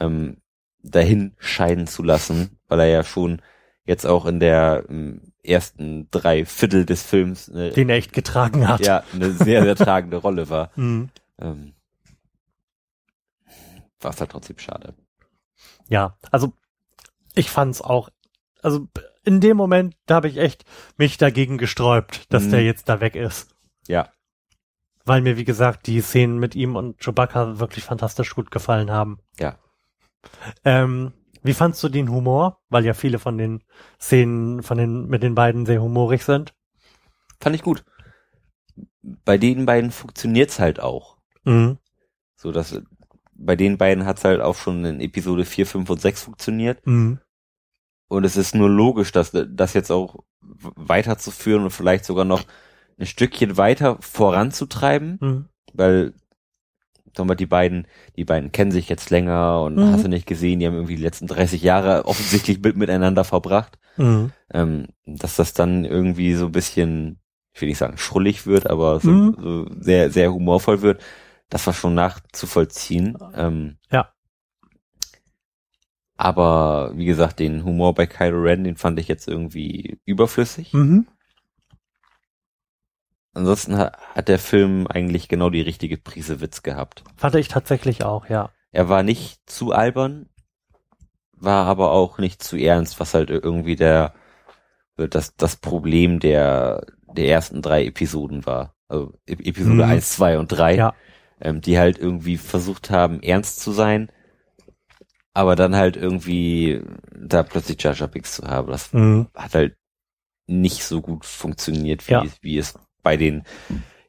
ähm, 0.00 0.38
dahin 0.82 1.34
scheiden 1.38 1.86
zu 1.86 2.02
lassen, 2.02 2.58
weil 2.68 2.80
er 2.80 2.86
ja 2.86 3.04
schon 3.04 3.42
jetzt 3.84 4.06
auch 4.06 4.26
in 4.26 4.40
der 4.40 4.84
ähm, 4.88 5.20
ersten 5.44 6.08
drei 6.10 6.44
Viertel 6.46 6.86
des 6.86 7.02
Films 7.02 7.50
eine, 7.50 7.70
Den 7.70 7.90
er 7.90 7.96
echt 7.96 8.12
getragen 8.12 8.66
hat. 8.68 8.80
ja, 8.86 9.02
eine 9.12 9.32
sehr, 9.32 9.62
sehr 9.64 9.74
tragende 9.76 10.16
Rolle 10.16 10.48
war. 10.48 10.70
Mhm. 10.76 11.10
Ähm, 11.40 11.74
war 14.00 14.12
es 14.12 14.20
halt 14.20 14.30
trotzdem 14.30 14.58
schade. 14.58 14.94
Ja, 15.92 16.16
also 16.30 16.54
ich 17.34 17.50
fand's 17.50 17.82
auch, 17.82 18.08
also 18.62 18.88
in 19.24 19.40
dem 19.40 19.58
Moment, 19.58 19.94
da 20.06 20.14
habe 20.14 20.28
ich 20.28 20.38
echt 20.38 20.64
mich 20.96 21.18
dagegen 21.18 21.58
gesträubt, 21.58 22.32
dass 22.32 22.44
Mhm. 22.44 22.50
der 22.52 22.64
jetzt 22.64 22.88
da 22.88 23.00
weg 23.00 23.14
ist. 23.14 23.54
Ja. 23.86 24.08
Weil 25.04 25.20
mir, 25.20 25.36
wie 25.36 25.44
gesagt, 25.44 25.86
die 25.86 26.00
Szenen 26.00 26.38
mit 26.38 26.54
ihm 26.54 26.76
und 26.76 26.98
Chewbacca 26.98 27.58
wirklich 27.58 27.84
fantastisch 27.84 28.34
gut 28.34 28.50
gefallen 28.50 28.90
haben. 28.90 29.18
Ja. 29.38 29.58
Ähm, 30.64 31.12
wie 31.42 31.52
fandst 31.52 31.82
du 31.82 31.90
den 31.90 32.08
Humor? 32.10 32.62
Weil 32.70 32.86
ja 32.86 32.94
viele 32.94 33.18
von 33.18 33.36
den 33.36 33.62
Szenen 34.00 34.62
von 34.62 34.78
den, 34.78 35.08
mit 35.08 35.22
den 35.22 35.34
beiden 35.34 35.66
sehr 35.66 35.82
humorig 35.82 36.24
sind. 36.24 36.54
Fand 37.38 37.54
ich 37.54 37.62
gut. 37.62 37.84
Bei 39.02 39.36
den 39.36 39.66
beiden 39.66 39.90
funktioniert's 39.90 40.58
halt 40.58 40.80
auch. 40.80 41.18
Mhm. 41.44 41.76
So, 42.36 42.50
dass 42.50 42.80
bei 43.34 43.56
den 43.56 43.78
beiden 43.78 44.04
hat's 44.06 44.24
halt 44.24 44.40
auch 44.40 44.56
schon 44.56 44.84
in 44.84 45.00
Episode 45.00 45.44
4, 45.44 45.66
5 45.66 45.90
und 45.90 46.00
6 46.00 46.22
funktioniert. 46.22 46.86
Mhm. 46.86 47.18
Und 48.08 48.24
es 48.24 48.36
ist 48.36 48.54
nur 48.54 48.68
logisch, 48.68 49.10
dass 49.12 49.32
das 49.32 49.72
jetzt 49.74 49.90
auch 49.90 50.16
weiterzuführen 50.40 51.62
und 51.64 51.70
vielleicht 51.70 52.04
sogar 52.04 52.24
noch 52.24 52.42
ein 52.98 53.06
Stückchen 53.06 53.56
weiter 53.56 53.96
voranzutreiben, 54.00 55.18
Mhm. 55.20 55.44
weil 55.72 56.12
sagen 57.16 57.28
wir, 57.28 57.34
die 57.36 57.46
beiden, 57.46 57.86
die 58.16 58.24
beiden 58.24 58.52
kennen 58.52 58.70
sich 58.70 58.88
jetzt 58.88 59.10
länger 59.10 59.62
und 59.62 59.76
Mhm. 59.76 59.92
hast 59.92 60.04
du 60.04 60.08
nicht 60.08 60.26
gesehen, 60.26 60.60
die 60.60 60.66
haben 60.66 60.74
irgendwie 60.74 60.96
die 60.96 61.02
letzten 61.02 61.26
30 61.26 61.62
Jahre 61.62 62.04
offensichtlich 62.06 62.60
mit, 62.62 62.76
miteinander 62.76 63.24
verbracht. 63.24 63.78
Mhm. 63.98 64.32
ähm, 64.54 64.86
dass 65.04 65.36
das 65.36 65.52
dann 65.52 65.84
irgendwie 65.84 66.34
so 66.34 66.46
ein 66.46 66.52
bisschen 66.52 67.18
ich 67.54 67.60
will 67.60 67.68
nicht 67.68 67.76
sagen 67.76 67.98
schrullig 67.98 68.46
wird, 68.46 68.66
aber 68.70 68.98
so, 69.00 69.10
Mhm. 69.10 69.36
so 69.38 69.66
sehr, 69.78 70.10
sehr 70.10 70.32
humorvoll 70.32 70.80
wird, 70.80 71.02
das 71.52 71.66
war 71.66 71.74
schon 71.74 71.94
nachzuvollziehen. 71.94 73.18
Ähm, 73.34 73.76
Ja. 73.90 74.12
Aber 76.16 76.92
wie 76.94 77.04
gesagt, 77.04 77.40
den 77.40 77.64
Humor 77.64 77.94
bei 77.94 78.06
Kylo 78.06 78.40
Ren, 78.42 78.64
den 78.64 78.76
fand 78.76 78.98
ich 79.00 79.08
jetzt 79.08 79.26
irgendwie 79.28 79.98
überflüssig. 80.04 80.72
Mhm. 80.72 81.06
Ansonsten 83.34 83.76
hat, 83.78 83.98
hat 84.14 84.28
der 84.28 84.38
Film 84.38 84.86
eigentlich 84.86 85.28
genau 85.28 85.50
die 85.50 85.62
richtige 85.62 85.96
Prise 85.96 86.40
Witz 86.40 86.62
gehabt. 86.62 87.02
Fand 87.16 87.34
ich 87.34 87.48
tatsächlich 87.48 88.04
auch, 88.04 88.28
ja. 88.28 88.50
Er 88.70 88.88
war 88.88 89.02
nicht 89.02 89.40
zu 89.46 89.72
albern, 89.72 90.28
war 91.32 91.66
aber 91.66 91.92
auch 91.92 92.18
nicht 92.18 92.42
zu 92.42 92.56
ernst, 92.56 93.00
was 93.00 93.14
halt 93.14 93.30
irgendwie 93.30 93.76
der 93.76 94.14
das, 94.96 95.34
das 95.36 95.56
Problem 95.56 96.20
der, 96.20 96.86
der 97.14 97.28
ersten 97.28 97.62
drei 97.62 97.86
Episoden 97.86 98.46
war. 98.46 98.74
Also 98.88 99.14
Episode 99.26 99.74
Mhm. 99.76 99.80
eins, 99.82 100.10
zwei 100.10 100.38
und 100.38 100.48
drei, 100.48 100.76
Ja. 100.76 100.94
Ähm, 101.42 101.60
die 101.60 101.78
halt 101.78 101.98
irgendwie 101.98 102.38
versucht 102.38 102.90
haben, 102.90 103.22
ernst 103.22 103.60
zu 103.60 103.72
sein, 103.72 104.10
aber 105.34 105.56
dann 105.56 105.76
halt 105.76 105.96
irgendwie 105.96 106.82
da 107.14 107.42
plötzlich 107.42 107.82
Jar 107.82 107.94
Jar 107.94 108.08
Binks 108.08 108.36
zu 108.36 108.46
haben. 108.46 108.68
Das 108.70 108.92
Mhm. 108.92 109.28
hat 109.34 109.54
halt 109.54 109.76
nicht 110.46 110.84
so 110.84 111.00
gut 111.00 111.24
funktioniert, 111.24 112.06
wie, 112.08 112.12
Ja. 112.12 112.24
wie 112.40 112.58
es 112.58 112.74
bei 113.02 113.16
den 113.16 113.44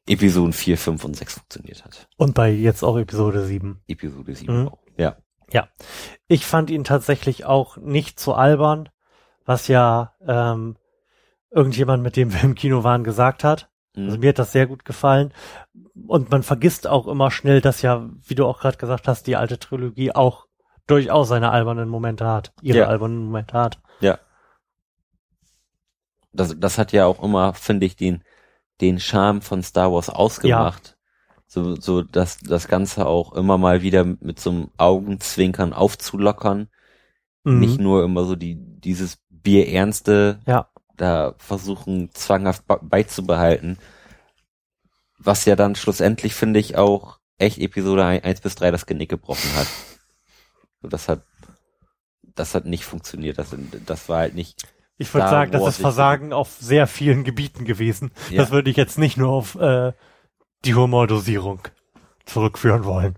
Episoden 0.08 0.52
4, 0.54 0.78
5 0.78 1.04
und 1.06 1.16
6 1.16 1.34
funktioniert 1.36 1.86
hat. 1.86 2.08
Und 2.18 2.34
bei 2.36 2.50
jetzt 2.52 2.84
auch 2.84 2.98
Episode 2.98 3.46
7. 3.46 3.82
Episode 3.88 4.36
7 4.36 4.62
Mhm. 4.64 4.68
auch. 4.70 4.80
Ja. 5.52 5.70
Ich 6.28 6.46
fand 6.48 6.72
ihn 6.72 6.84
tatsächlich 6.84 7.46
auch 7.46 7.78
nicht 7.78 8.20
zu 8.20 8.34
albern, 8.34 8.90
was 9.46 9.68
ja 9.68 10.16
ähm, 10.28 10.78
irgendjemand, 11.52 12.02
mit 12.02 12.16
dem 12.16 12.34
wir 12.34 12.42
im 12.44 12.56
Kino 12.56 12.84
waren, 12.84 13.04
gesagt 13.04 13.44
hat. 13.44 13.70
Also 13.96 14.16
Mhm. 14.16 14.20
mir 14.22 14.30
hat 14.30 14.40
das 14.40 14.52
sehr 14.52 14.68
gut 14.68 14.86
gefallen. 14.86 15.34
Und 16.08 16.32
man 16.32 16.44
vergisst 16.44 16.88
auch 16.88 17.08
immer 17.08 17.30
schnell, 17.32 17.62
dass 17.62 17.82
ja, 17.82 18.10
wie 18.26 18.36
du 18.36 18.46
auch 18.46 18.60
gerade 18.60 18.78
gesagt 18.78 19.08
hast, 19.08 19.28
die 19.28 19.36
alte 19.36 19.60
Trilogie 19.60 20.12
auch 20.12 20.48
durchaus 20.88 21.28
seine 21.30 21.52
albernen 21.52 21.90
Momente 21.90 22.26
hat. 22.28 22.54
Ihre 22.62 22.80
Ja. 22.80 22.88
albernen 22.88 23.26
Momente 23.26 23.54
hat. 23.54 23.80
Ja. 24.02 24.18
Das, 26.34 26.56
das 26.60 26.78
hat 26.78 26.92
ja 26.92 27.06
auch 27.06 27.22
immer, 27.24 27.54
finde 27.54 27.86
ich, 27.86 27.96
den, 27.96 28.24
den 28.82 29.00
Charme 29.00 29.42
von 29.42 29.62
Star 29.62 29.92
Wars 29.92 30.10
ausgemacht. 30.10 30.98
So, 31.46 31.76
so, 31.76 32.02
dass 32.02 32.40
das 32.40 32.68
Ganze 32.68 33.06
auch 33.06 33.34
immer 33.34 33.60
mal 33.60 33.84
wieder 33.84 34.04
mit 34.04 34.40
so 34.40 34.50
einem 34.50 34.72
Augenzwinkern 34.78 35.72
aufzulockern. 35.74 36.70
Mhm. 37.44 37.60
Nicht 37.60 37.80
nur 37.80 38.04
immer 38.04 38.24
so 38.24 38.36
die, 38.36 38.56
dieses 38.60 39.20
Bierernste 39.30 40.40
Ja. 40.48 40.70
Da 40.96 41.34
versuchen, 41.38 42.10
zwanghaft 42.14 42.68
be- 42.68 42.80
beizubehalten. 42.82 43.78
Was 45.18 45.46
ja 45.46 45.56
dann 45.56 45.76
schlussendlich, 45.76 46.34
finde 46.36 46.60
ich, 46.60 46.76
auch 46.78 47.20
echt 47.38 47.58
Episode 47.60 48.04
1 48.06 48.42
bis 48.42 48.56
3 48.56 48.72
das 48.72 48.86
Genick 48.86 49.10
gebrochen 49.10 49.50
hat. 49.56 49.68
So, 50.82 50.88
das 50.88 51.08
hat, 51.08 51.22
das 52.36 52.56
hat 52.56 52.66
nicht 52.66 52.84
funktioniert. 52.86 53.38
Das, 53.38 53.56
das 53.86 54.10
war 54.10 54.20
halt 54.20 54.36
nicht, 54.36 54.66
Ich 54.98 55.14
würde 55.14 55.30
sagen, 55.30 55.52
das 55.52 55.68
ist 55.68 55.78
Versagen 55.82 56.34
auf 56.34 56.58
sehr 56.60 56.88
vielen 56.88 57.24
Gebieten 57.24 57.64
gewesen. 57.66 58.12
Das 58.36 58.52
würde 58.52 58.70
ich 58.70 58.76
jetzt 58.78 58.98
nicht 58.98 59.18
nur 59.18 59.30
auf 59.30 59.56
äh, 59.56 59.94
die 60.66 60.76
Humordosierung 60.76 61.62
zurückführen 62.26 62.84
wollen. 62.86 63.16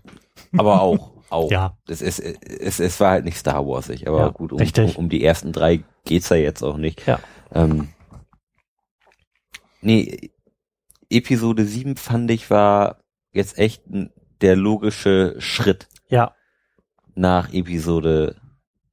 aber 0.56 0.80
auch, 0.82 1.12
auch. 1.30 1.50
Ja. 1.50 1.76
Es, 1.88 2.02
es, 2.02 2.18
es, 2.20 2.78
es 2.80 3.00
war 3.00 3.10
halt 3.10 3.24
nicht 3.24 3.36
Star 3.36 3.66
Warsig, 3.66 4.06
aber 4.06 4.18
Ja, 4.20 4.28
gut, 4.28 4.52
um, 4.52 4.60
um, 4.60 4.90
um 4.96 5.08
die 5.08 5.24
ersten 5.24 5.52
drei 5.52 5.82
geht's 6.04 6.28
ja 6.28 6.36
jetzt 6.36 6.62
auch 6.62 6.76
nicht. 6.76 7.04
Ja. 7.06 7.18
Ähm, 7.52 7.88
nee, 9.80 10.30
Episode 11.10 11.64
7 11.64 11.96
fand 11.96 12.30
ich 12.30 12.50
war 12.50 12.98
jetzt 13.32 13.58
echt 13.58 13.82
der 14.40 14.56
logische 14.56 15.36
Schritt 15.38 15.88
Ja. 16.08 16.34
nach 17.14 17.52
Episode 17.52 18.36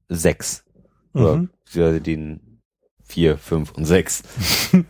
6. 0.10 0.64
Oder 1.14 1.38
Mhm. 1.38 1.50
für 1.66 2.00
den 2.00 2.60
4, 3.06 3.38
5 3.38 3.72
und 3.72 3.86
6. 3.86 4.24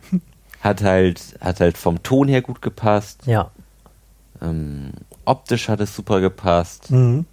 hat 0.60 0.82
halt, 0.82 1.38
hat 1.40 1.60
halt 1.60 1.76
vom 1.78 2.02
Ton 2.02 2.28
her 2.28 2.42
gut 2.42 2.62
gepasst. 2.62 3.26
Ja. 3.26 3.50
Ähm, 4.40 4.92
optisch 5.24 5.68
hat 5.68 5.80
es 5.80 5.94
super 5.94 6.20
gepasst. 6.20 6.90
Mhm. 6.90 7.26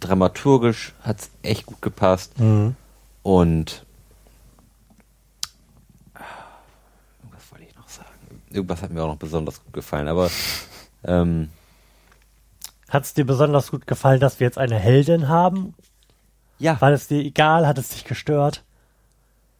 Dramaturgisch 0.00 0.92
hat 1.02 1.20
es 1.20 1.30
echt 1.42 1.66
gut 1.66 1.82
gepasst. 1.82 2.38
Mhm. 2.38 2.76
Und 3.22 3.84
was 6.14 7.50
wollte 7.50 7.64
ich 7.64 7.74
noch 7.76 7.88
sagen? 7.88 8.08
Irgendwas 8.58 8.82
hat 8.82 8.90
mir 8.90 9.02
auch 9.02 9.08
noch 9.08 9.16
besonders 9.16 9.62
gut 9.64 9.72
gefallen, 9.72 10.08
aber 10.08 10.30
ähm, 11.04 11.48
Hat 12.88 13.04
es 13.04 13.14
dir 13.14 13.24
besonders 13.24 13.70
gut 13.70 13.86
gefallen, 13.86 14.20
dass 14.20 14.40
wir 14.40 14.46
jetzt 14.46 14.58
eine 14.58 14.76
Heldin 14.78 15.28
haben? 15.28 15.74
ja, 16.58 16.80
War 16.80 16.90
es 16.92 17.06
dir 17.08 17.20
egal? 17.20 17.66
Hat 17.66 17.78
es 17.78 17.90
dich 17.90 18.04
gestört? 18.04 18.64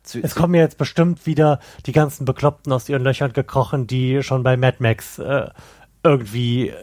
zu, 0.02 0.20
Es 0.22 0.32
zu, 0.34 0.40
kommen 0.40 0.54
ja 0.54 0.62
jetzt 0.62 0.78
bestimmt 0.78 1.26
wieder 1.26 1.60
die 1.86 1.92
ganzen 1.92 2.24
Bekloppten 2.24 2.72
aus 2.72 2.88
ihren 2.88 3.02
Löchern 3.04 3.32
gekrochen, 3.32 3.86
die 3.86 4.22
schon 4.22 4.42
bei 4.42 4.56
Mad 4.56 4.78
Max 4.80 5.18
äh, 5.18 5.48
irgendwie 6.02 6.70
äh, 6.70 6.74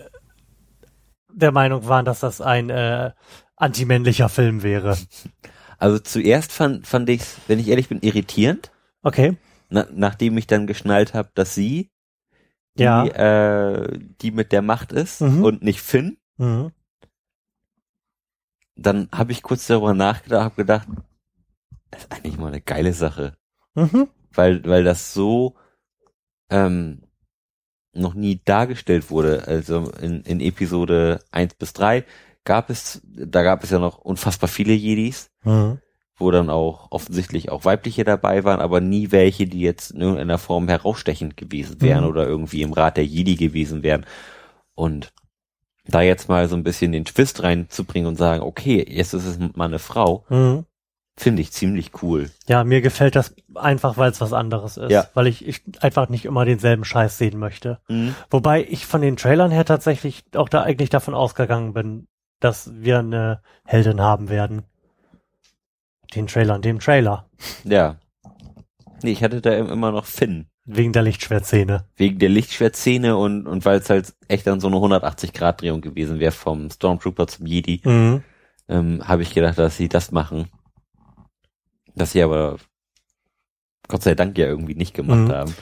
der 1.34 1.51
Meinung 1.51 1.88
waren, 1.88 2.05
dass 2.05 2.22
das 2.22 2.39
ein 2.39 2.70
äh, 2.70 3.11
antimännlicher 3.57 4.30
Film 4.30 4.63
wäre. 4.63 4.97
also 5.80 5.99
zuerst 5.99 6.51
fand, 6.53 6.88
fand 6.88 7.09
ich 7.09 7.22
es, 7.22 7.38
wenn 7.47 7.59
ich 7.59 7.68
ehrlich 7.68 7.89
bin, 7.89 7.99
irritierend, 8.01 8.72
Okay. 9.03 9.36
na, 9.70 9.86
nachdem 9.91 10.38
ich 10.38 10.47
dann 10.47 10.66
geschnallt 10.68 11.13
habe, 11.13 11.30
dass 11.34 11.53
sie 11.55 11.89
die, 12.78 12.84
Ja. 12.84 13.06
äh, 13.06 14.00
die 14.22 14.32
mit 14.32 14.52
der 14.52 14.62
Macht 14.62 14.92
ist 14.92 15.22
Mhm. 15.22 15.44
und 15.44 15.64
nicht 15.64 15.82
Finn. 15.82 16.18
Mhm. 16.38 16.72
Dann 18.76 19.10
habe 19.12 19.32
ich 19.32 19.42
kurz 19.42 19.68
darüber 19.68 19.94
nachgedacht, 19.94 20.44
habe 20.44 20.56
gedacht, 20.56 20.88
das 21.92 22.04
ist 22.04 22.12
eigentlich 22.12 22.38
mal 22.38 22.48
eine 22.48 22.62
geile 22.62 22.94
Sache. 22.94 23.38
Mhm. 23.78 24.08
weil, 24.34 24.64
weil 24.66 24.84
das 24.86 25.14
so 25.14 25.56
ähm, 26.50 27.02
noch 27.94 28.14
nie 28.14 28.42
dargestellt 28.44 29.10
wurde. 29.10 29.48
Also 29.48 29.92
in, 30.02 30.22
in 30.24 30.40
Episode 30.42 31.22
1 31.32 31.54
bis 31.56 31.72
3 31.74 32.04
gab 32.44 32.70
es, 32.70 33.02
da 33.06 33.44
gab 33.44 33.64
es 33.64 33.70
ja 33.70 33.80
noch 33.80 33.98
unfassbar 34.00 34.48
viele 34.50 34.74
Jedis, 34.74 35.30
Mhm. 35.44 35.80
Wo 36.18 36.32
dann 36.32 36.49
auch 36.49 36.91
offensichtlich 36.91 37.49
auch 37.51 37.66
weibliche 37.66 38.03
dabei 38.03 38.43
waren, 38.43 38.61
aber 38.61 38.80
nie 38.82 39.11
welche, 39.11 39.47
die 39.47 39.59
jetzt 39.61 39.91
in 39.91 40.01
irgendeiner 40.01 40.38
Form 40.38 40.68
herausstechend 40.68 41.36
gewesen 41.38 41.82
wären 41.82 42.03
Mhm. 42.03 42.09
oder 42.09 42.26
irgendwie 42.26 42.61
im 42.61 42.74
Rat 42.74 42.97
der 42.97 43.05
Jedi 43.05 43.36
gewesen 43.36 43.84
wären. 43.84 44.05
Und 44.76 45.11
da 45.88 46.01
jetzt 46.01 46.30
mal 46.30 46.47
so 46.47 46.55
ein 46.55 46.63
bisschen 46.63 46.91
den 46.93 47.05
Twist 47.05 47.43
reinzubringen 47.43 48.07
und 48.07 48.16
sagen, 48.16 48.41
okay, 48.43 48.84
jetzt 48.88 49.13
ist 49.13 49.26
es 49.26 49.38
mal 49.55 49.66
eine 49.66 49.80
Frau, 49.80 50.26
Mhm. 50.30 50.66
finde 51.18 51.41
ich 51.41 51.51
ziemlich 51.51 52.01
cool. 52.01 52.30
Ja, 52.47 52.63
mir 52.63 52.82
gefällt 52.82 53.16
das 53.16 53.36
einfach, 53.53 53.97
weil 53.97 54.11
es 54.11 54.20
was 54.22 54.34
anderes 54.34 54.78
ist. 54.78 54.91
Ja. 54.91 55.07
Weil 55.13 55.28
ich, 55.28 55.45
ich 55.47 55.61
einfach 55.82 56.09
nicht 56.09 56.26
immer 56.26 56.43
denselben 56.45 56.84
Scheiß 56.86 57.18
sehen 57.18 57.38
möchte. 57.39 57.80
Mhm. 57.88 58.16
Wobei 58.30 58.63
ich 58.68 58.86
von 58.86 59.01
den 59.01 59.16
Trailern 59.18 59.51
her 59.51 59.66
tatsächlich 59.66 60.24
auch 60.36 60.49
da 60.49 60.63
eigentlich 60.63 60.89
davon 60.89 61.13
ausgegangen 61.13 61.74
bin, 61.74 62.07
dass 62.39 62.72
wir 62.74 62.99
eine 62.99 63.41
Heldin 63.63 64.01
haben 64.01 64.30
werden. 64.30 64.63
Den 66.16 66.28
Trailern, 66.28 66.61
dem 66.61 66.80
Trailer. 66.80 67.30
Ja. 67.63 67.97
Nee, 69.03 69.11
ich 69.11 69.24
hatte 69.24 69.41
da 69.41 69.53
immer 69.53 69.91
noch 69.91 70.05
Finn. 70.05 70.47
Wegen 70.66 70.93
der 70.93 71.03
Lichtschwertszene. 71.03 71.86
Wegen 71.95 72.18
der 72.18 72.30
Lichtschwertszene 72.30 73.18
und, 73.18 73.45
und 73.45 73.66
weil 73.66 73.80
es 73.80 73.89
halt 73.89 74.16
echt 74.28 74.47
dann 74.47 74.59
so 74.59 74.68
eine 74.68 74.78
180-Grad-Drehung 74.78 75.82
gewesen 75.82 76.20
wäre 76.20 76.32
vom 76.32 76.70
Stormtrooper 76.72 77.28
zum 77.28 77.45
Jedi, 77.45 77.82
Mhm. 77.84 78.24
ähm, 78.68 79.07
habe 79.07 79.22
ich 79.22 79.34
gedacht, 79.34 79.59
dass 79.59 79.78
sie 79.78 79.89
das 79.89 80.11
machen. 80.11 80.49
Dass 81.95 82.13
sie 82.13 82.24
aber 82.24 82.57
Gott 83.88 84.01
sei 84.01 84.16
Dank 84.16 84.38
ja 84.38 84.47
irgendwie 84.47 84.74
nicht 84.76 84.95
gemacht 84.95 85.28
Mhm. 85.28 85.32
haben. 85.32 85.55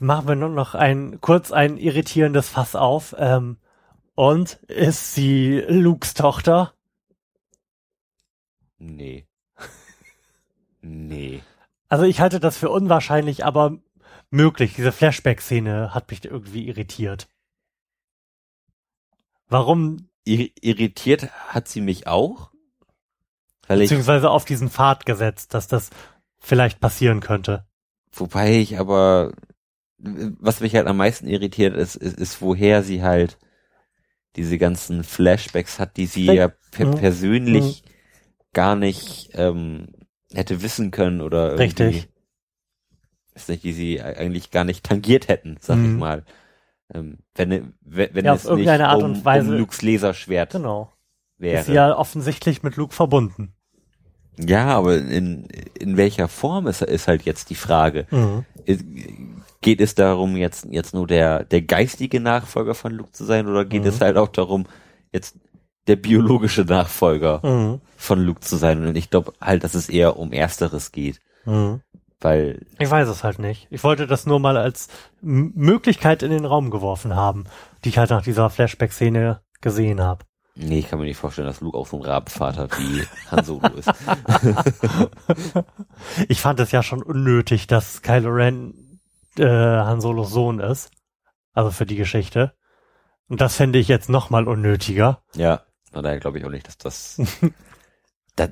Machen 0.00 0.28
wir 0.28 0.36
nur 0.36 0.50
noch 0.50 0.74
ein, 0.76 1.20
kurz 1.20 1.50
ein 1.50 1.76
irritierendes 1.76 2.48
Fass 2.48 2.76
auf. 2.76 3.16
Ähm, 3.18 3.56
und 4.14 4.54
ist 4.68 5.14
sie 5.14 5.60
Lukes 5.66 6.14
Tochter? 6.14 6.74
Nee. 8.78 9.26
nee. 10.80 11.42
Also 11.88 12.04
ich 12.04 12.20
halte 12.20 12.38
das 12.40 12.56
für 12.56 12.70
unwahrscheinlich, 12.70 13.44
aber 13.44 13.78
möglich. 14.30 14.74
Diese 14.74 14.92
Flashback-Szene 14.92 15.94
hat 15.94 16.10
mich 16.10 16.24
irgendwie 16.24 16.68
irritiert. 16.68 17.28
Warum, 19.48 20.08
Ir 20.24 20.50
irritiert 20.60 21.30
hat 21.48 21.68
sie 21.68 21.80
mich 21.80 22.06
auch. 22.06 22.50
Weil 23.66 23.80
ich, 23.82 23.88
beziehungsweise 23.88 24.30
auf 24.30 24.44
diesen 24.44 24.70
Pfad 24.70 25.06
gesetzt, 25.06 25.54
dass 25.54 25.68
das 25.68 25.90
vielleicht 26.38 26.80
passieren 26.80 27.20
könnte. 27.20 27.66
wobei 28.12 28.56
ich 28.58 28.78
aber, 28.78 29.32
was 29.98 30.60
mich 30.60 30.74
halt 30.74 30.86
am 30.86 30.96
meisten 30.98 31.26
irritiert 31.28 31.74
ist, 31.76 31.94
ist, 31.96 32.18
ist 32.18 32.40
woher 32.42 32.82
sie 32.82 33.02
halt 33.02 33.38
diese 34.36 34.58
ganzen 34.58 35.02
Flashbacks 35.04 35.78
hat, 35.78 35.96
die 35.96 36.06
sie 36.06 36.24
Vielleicht- 36.26 36.38
ja 36.38 36.48
per 36.70 36.86
Mhm. 36.86 36.94
persönlich 36.96 37.82
gar 38.52 38.76
nicht 38.76 39.30
ähm, 39.34 39.88
hätte 40.32 40.62
wissen 40.62 40.90
können 40.90 41.20
oder 41.20 41.52
irgendwie. 41.58 41.82
Richtig. 41.84 42.08
ist 43.34 43.48
nicht, 43.48 43.62
die 43.64 43.72
sie 43.72 44.02
eigentlich 44.02 44.50
gar 44.50 44.64
nicht 44.64 44.84
tangiert 44.84 45.28
hätten, 45.28 45.56
sag 45.60 45.76
ich 45.76 45.82
Mhm. 45.84 45.98
mal. 45.98 46.24
Ähm, 46.92 47.18
wenn 47.34 47.74
wenn, 47.82 48.14
wenn 48.14 48.24
Ja, 48.24 48.34
es 48.34 48.44
nicht 48.44 48.68
Art 48.68 49.02
um, 49.02 49.10
und 49.12 49.24
Weise- 49.24 49.50
um 49.52 49.58
Lukes 49.58 49.82
Laserschwert 49.82 50.52
Genau. 50.52 50.90
wäre. 51.36 51.60
Ist 51.60 51.66
sie 51.66 51.74
ja 51.74 51.96
offensichtlich 51.96 52.62
mit 52.62 52.76
Luke 52.76 52.94
verbunden. 52.94 53.52
Ja, 54.40 54.66
aber 54.68 54.96
in, 54.98 55.46
in 55.78 55.96
welcher 55.96 56.28
Form 56.28 56.66
ist, 56.68 56.80
ist 56.82 57.08
halt 57.08 57.22
jetzt 57.24 57.50
die 57.50 57.54
Frage. 57.56 58.06
Mhm. 58.10 58.44
Ist- 58.64 58.84
Geht 59.60 59.80
es 59.80 59.96
darum, 59.96 60.36
jetzt, 60.36 60.66
jetzt 60.70 60.94
nur 60.94 61.08
der, 61.08 61.42
der 61.44 61.62
geistige 61.62 62.20
Nachfolger 62.20 62.74
von 62.76 62.92
Luke 62.92 63.10
zu 63.10 63.24
sein 63.24 63.48
oder 63.48 63.64
geht 63.64 63.82
Mhm. 63.82 63.88
es 63.88 64.00
halt 64.00 64.16
auch 64.16 64.28
darum, 64.28 64.66
jetzt 65.12 65.36
der 65.88 65.96
biologische 65.96 66.62
Nachfolger 66.62 67.40
Mhm. 67.44 67.80
von 67.96 68.20
Luke 68.20 68.40
zu 68.40 68.56
sein? 68.56 68.86
Und 68.86 68.96
ich 68.96 69.10
glaube 69.10 69.32
halt, 69.40 69.64
dass 69.64 69.74
es 69.74 69.88
eher 69.88 70.16
um 70.16 70.32
Ersteres 70.32 70.92
geht, 70.92 71.20
Mhm. 71.44 71.80
weil, 72.20 72.64
Ich 72.78 72.90
weiß 72.90 73.08
es 73.08 73.24
halt 73.24 73.38
nicht. 73.40 73.66
Ich 73.70 73.82
wollte 73.82 74.06
das 74.06 74.26
nur 74.26 74.38
mal 74.38 74.56
als 74.56 74.88
M 75.22 75.52
Möglichkeit 75.56 76.22
in 76.22 76.30
den 76.30 76.44
Raum 76.44 76.70
geworfen 76.70 77.16
haben, 77.16 77.44
die 77.84 77.88
ich 77.88 77.98
halt 77.98 78.10
nach 78.10 78.22
dieser 78.22 78.48
Flashback-Szene 78.50 79.40
gesehen 79.60 80.00
habe. 80.00 80.24
nee, 80.60 80.80
ich 80.80 80.88
kann 80.88 80.98
mir 80.98 81.04
nicht 81.04 81.16
vorstellen, 81.18 81.46
dass 81.46 81.60
Luke 81.60 81.78
auch 81.78 81.86
so 81.86 81.96
ein 81.98 82.02
Rabenvater 82.04 82.68
wie 82.78 83.04
Han 83.30 83.44
Solo 83.44 83.68
ist. 83.76 83.88
Ich 86.28 86.40
fand 86.40 86.60
es 86.60 86.72
ja 86.72 86.82
schon 86.82 87.02
unnötig, 87.02 87.66
dass 87.66 88.02
Kylo 88.02 88.30
Ren 88.30 88.74
äh, 89.38 89.44
Han 89.46 90.00
Solos 90.00 90.30
Sohn 90.30 90.60
ist. 90.60 90.90
Also 91.54 91.70
für 91.70 91.86
die 91.86 91.96
Geschichte. 91.96 92.54
Und 93.28 93.40
das 93.40 93.56
fände 93.56 93.78
ich 93.78 93.88
jetzt 93.88 94.08
noch 94.08 94.30
mal 94.30 94.46
unnötiger. 94.48 95.22
Ja, 95.34 95.62
von 95.92 96.02
daher 96.02 96.20
glaube 96.20 96.38
ich 96.38 96.44
auch 96.44 96.50
nicht, 96.50 96.66
dass 96.66 96.78
das, 96.78 97.20
das, 98.36 98.50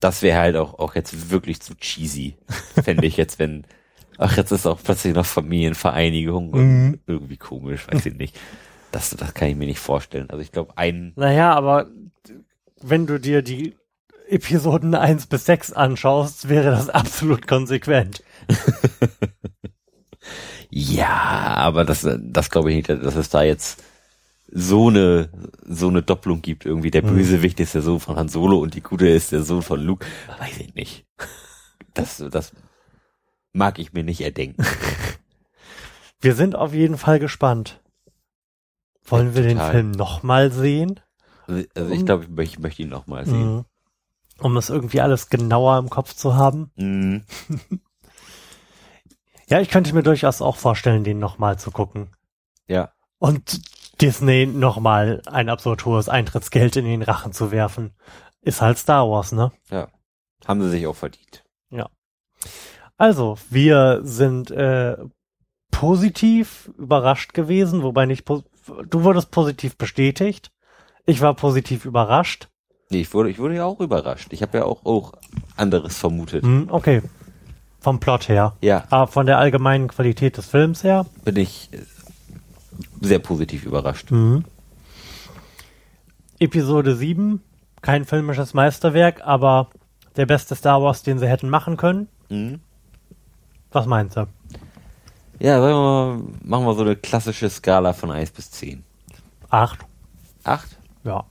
das 0.00 0.22
wäre 0.22 0.40
halt 0.40 0.56
auch, 0.56 0.78
auch 0.78 0.94
jetzt 0.94 1.30
wirklich 1.30 1.60
zu 1.60 1.74
cheesy, 1.76 2.36
fände 2.82 3.06
ich 3.06 3.16
jetzt, 3.16 3.38
wenn, 3.38 3.66
ach, 4.18 4.36
jetzt 4.36 4.50
ist 4.50 4.66
auch 4.66 4.80
plötzlich 4.82 5.14
noch 5.14 5.26
Familienvereinigung 5.26 6.50
und 6.50 6.60
Mhm. 6.60 7.00
irgendwie 7.06 7.36
komisch, 7.36 7.86
weiß 7.88 8.06
ich 8.06 8.14
nicht. 8.14 8.38
Das, 8.92 9.10
das 9.10 9.34
kann 9.34 9.48
ich 9.48 9.56
mir 9.56 9.66
nicht 9.66 9.78
vorstellen. 9.78 10.28
Also 10.30 10.42
ich 10.42 10.52
glaube, 10.52 10.76
ein, 10.76 11.12
Naja, 11.16 11.52
aber 11.54 11.88
wenn 12.82 13.06
du 13.06 13.20
dir 13.20 13.42
die 13.42 13.76
Episoden 14.28 14.94
1 14.94 15.26
bis 15.26 15.44
6 15.44 15.72
anschaust, 15.72 16.48
wäre 16.48 16.70
das 16.70 16.88
absolut 16.88 17.46
konsequent. 17.46 18.22
ja, 20.70 21.08
aber 21.56 21.84
das, 21.84 22.06
das 22.18 22.50
glaube 22.50 22.70
ich 22.70 22.76
nicht, 22.76 22.88
dass 22.88 23.16
es 23.16 23.28
da 23.28 23.42
jetzt 23.42 23.82
so 24.52 24.88
eine, 24.88 25.30
so 25.66 25.88
eine 25.88 26.02
Doppelung 26.02 26.42
gibt. 26.42 26.66
Irgendwie 26.66 26.90
der 26.90 27.04
Mhm. 27.04 27.14
Bösewicht 27.16 27.60
ist 27.60 27.74
der 27.74 27.82
Sohn 27.82 28.00
von 28.00 28.16
Han 28.16 28.28
Solo 28.28 28.58
und 28.58 28.74
die 28.74 28.80
Gute 28.82 29.08
ist 29.08 29.32
der 29.32 29.42
Sohn 29.42 29.62
von 29.62 29.80
Luke. 29.80 30.06
Weiß 30.38 30.58
ich 30.58 30.74
nicht. 30.74 31.06
Das, 31.94 32.22
das 32.30 32.52
mag 33.52 33.80
ich 33.80 33.92
mir 33.92 34.04
nicht 34.04 34.20
erdenken. 34.20 34.64
Wir 36.20 36.36
sind 36.36 36.54
auf 36.54 36.72
jeden 36.72 36.96
Fall 36.96 37.18
gespannt. 37.18 37.80
Wollen 39.06 39.28
Ja, 39.30 39.34
wir 39.34 39.42
den. 39.42 39.58
Film 39.58 39.90
nochmal 39.90 40.52
sehen? 40.52 41.00
Also, 41.48 41.64
also 41.74 41.90
ich 41.92 41.98
Um- 42.00 42.06
glaube, 42.06 42.24
ich, 42.24 42.30
möchte- 42.30 42.52
ich 42.54 42.58
möchte 42.60 42.82
ihn 42.82 42.88
noch 42.90 43.08
mal 43.08 43.26
sehen. 43.26 43.56
Mhm. 43.56 43.64
Um 44.38 44.56
es 44.56 44.70
irgendwie 44.70 45.00
alles 45.00 45.30
genauer 45.30 45.78
im 45.78 45.90
Kopf 45.90 46.14
zu 46.14 46.36
haben. 46.36 46.70
Mhm. 46.76 47.24
Ja, 49.48 49.60
ich 49.60 49.68
könnte 49.68 49.92
mir 49.94 50.04
durchaus 50.04 50.42
auch 50.42 50.56
vorstellen, 50.56 51.02
den 51.02 51.18
nochmal 51.18 51.58
zu 51.58 51.72
gucken. 51.72 52.14
Ja, 52.68 52.92
Und 53.18 53.60
Disney 54.00 54.46
nochmal 54.46 55.22
ein 55.26 55.48
absurd 55.48 55.84
hohes 55.84 56.08
Eintrittsgeld 56.08 56.76
in 56.76 56.84
den 56.84 57.02
Rachen 57.02 57.32
zu 57.32 57.50
werfen. 57.50 57.92
Ist 58.42 58.60
halt 58.60 58.78
Star 58.78 59.08
Wars, 59.08 59.32
ne? 59.32 59.52
ja. 59.70 59.88
Haben 60.46 60.62
sie 60.62 60.70
sich 60.70 60.86
auch 60.86 60.96
verdient. 60.96 61.44
Also, 63.00 63.38
wir 63.48 64.00
sind 64.02 64.50
äh, 64.50 64.98
positiv 65.70 66.70
überrascht 66.76 67.32
gewesen, 67.32 67.82
wobei 67.82 68.04
nicht, 68.04 68.28
du 68.28 69.04
wurdest 69.04 69.30
positiv 69.30 69.78
bestätigt. 69.78 70.50
Ich 71.06 71.22
war 71.22 71.32
positiv 71.32 71.86
überrascht. 71.86 72.48
Nee, 72.90 73.00
ich 73.00 73.14
wurde, 73.14 73.30
ich 73.30 73.38
wurde 73.38 73.54
ja 73.54 73.64
auch 73.64 73.80
überrascht. 73.80 74.34
Ich 74.34 74.42
habe 74.42 74.58
ja 74.58 74.64
auch, 74.64 74.84
auch 74.84 75.14
anderes 75.56 75.96
vermutet. 75.96 76.44
Hm, 76.44 76.68
okay. 76.70 77.00
Vom 77.78 78.00
Plot 78.00 78.28
her. 78.28 78.54
Ja, 78.60 78.84
Aber 78.90 79.06
von 79.06 79.24
der 79.24 79.38
allgemeinen 79.38 79.88
Qualität 79.88 80.36
des 80.36 80.48
Films 80.48 80.84
her. 80.84 81.06
bin 81.24 81.36
ich 81.36 81.70
sehr 83.00 83.18
positiv 83.18 83.64
überrascht. 83.64 84.10
Mhm. 84.10 84.44
Episode 86.38 86.96
7, 86.96 87.42
kein 87.82 88.04
filmisches 88.04 88.54
Meisterwerk, 88.54 89.22
aber 89.22 89.68
der 90.16 90.26
beste 90.26 90.54
Star 90.54 90.82
Wars, 90.82 91.02
den 91.02 91.18
sie 91.18 91.28
hätten 91.28 91.48
machen 91.48 91.76
können. 91.76 92.08
Mhm. 92.28 92.60
Was 93.72 93.86
meinst 93.86 94.16
du? 94.16 94.26
Ja, 95.38 95.60
sagen 95.60 95.74
wir 95.74 95.80
mal, 95.80 96.22
machen 96.42 96.66
wir 96.66 96.74
so 96.74 96.82
eine 96.82 96.96
klassische 96.96 97.48
Skala 97.48 97.92
von 97.92 98.10
1 98.10 98.30
bis 98.32 98.50
10. 98.50 98.84
Acht. 99.48 99.80
8? 100.44 100.76
Ja. 101.04 101.24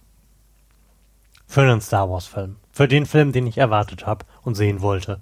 Für 1.48 1.62
einen 1.62 1.82
Star 1.82 2.10
Wars 2.10 2.26
Film. 2.26 2.58
Für 2.72 2.88
den 2.88 3.06
Film, 3.06 3.32
den 3.32 3.48
ich 3.48 3.58
erwartet 3.58 4.06
habe 4.06 4.26
und 4.44 4.56
sehen 4.56 4.82
wollte. 4.82 5.20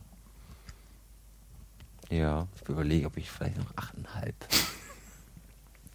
Ja, 2.10 2.48
ich 2.56 2.70
überlege, 2.70 3.08
ob 3.08 3.18
ich 3.18 3.30
vielleicht 3.30 3.58
noch 3.58 3.72
8,5. 3.74 4.34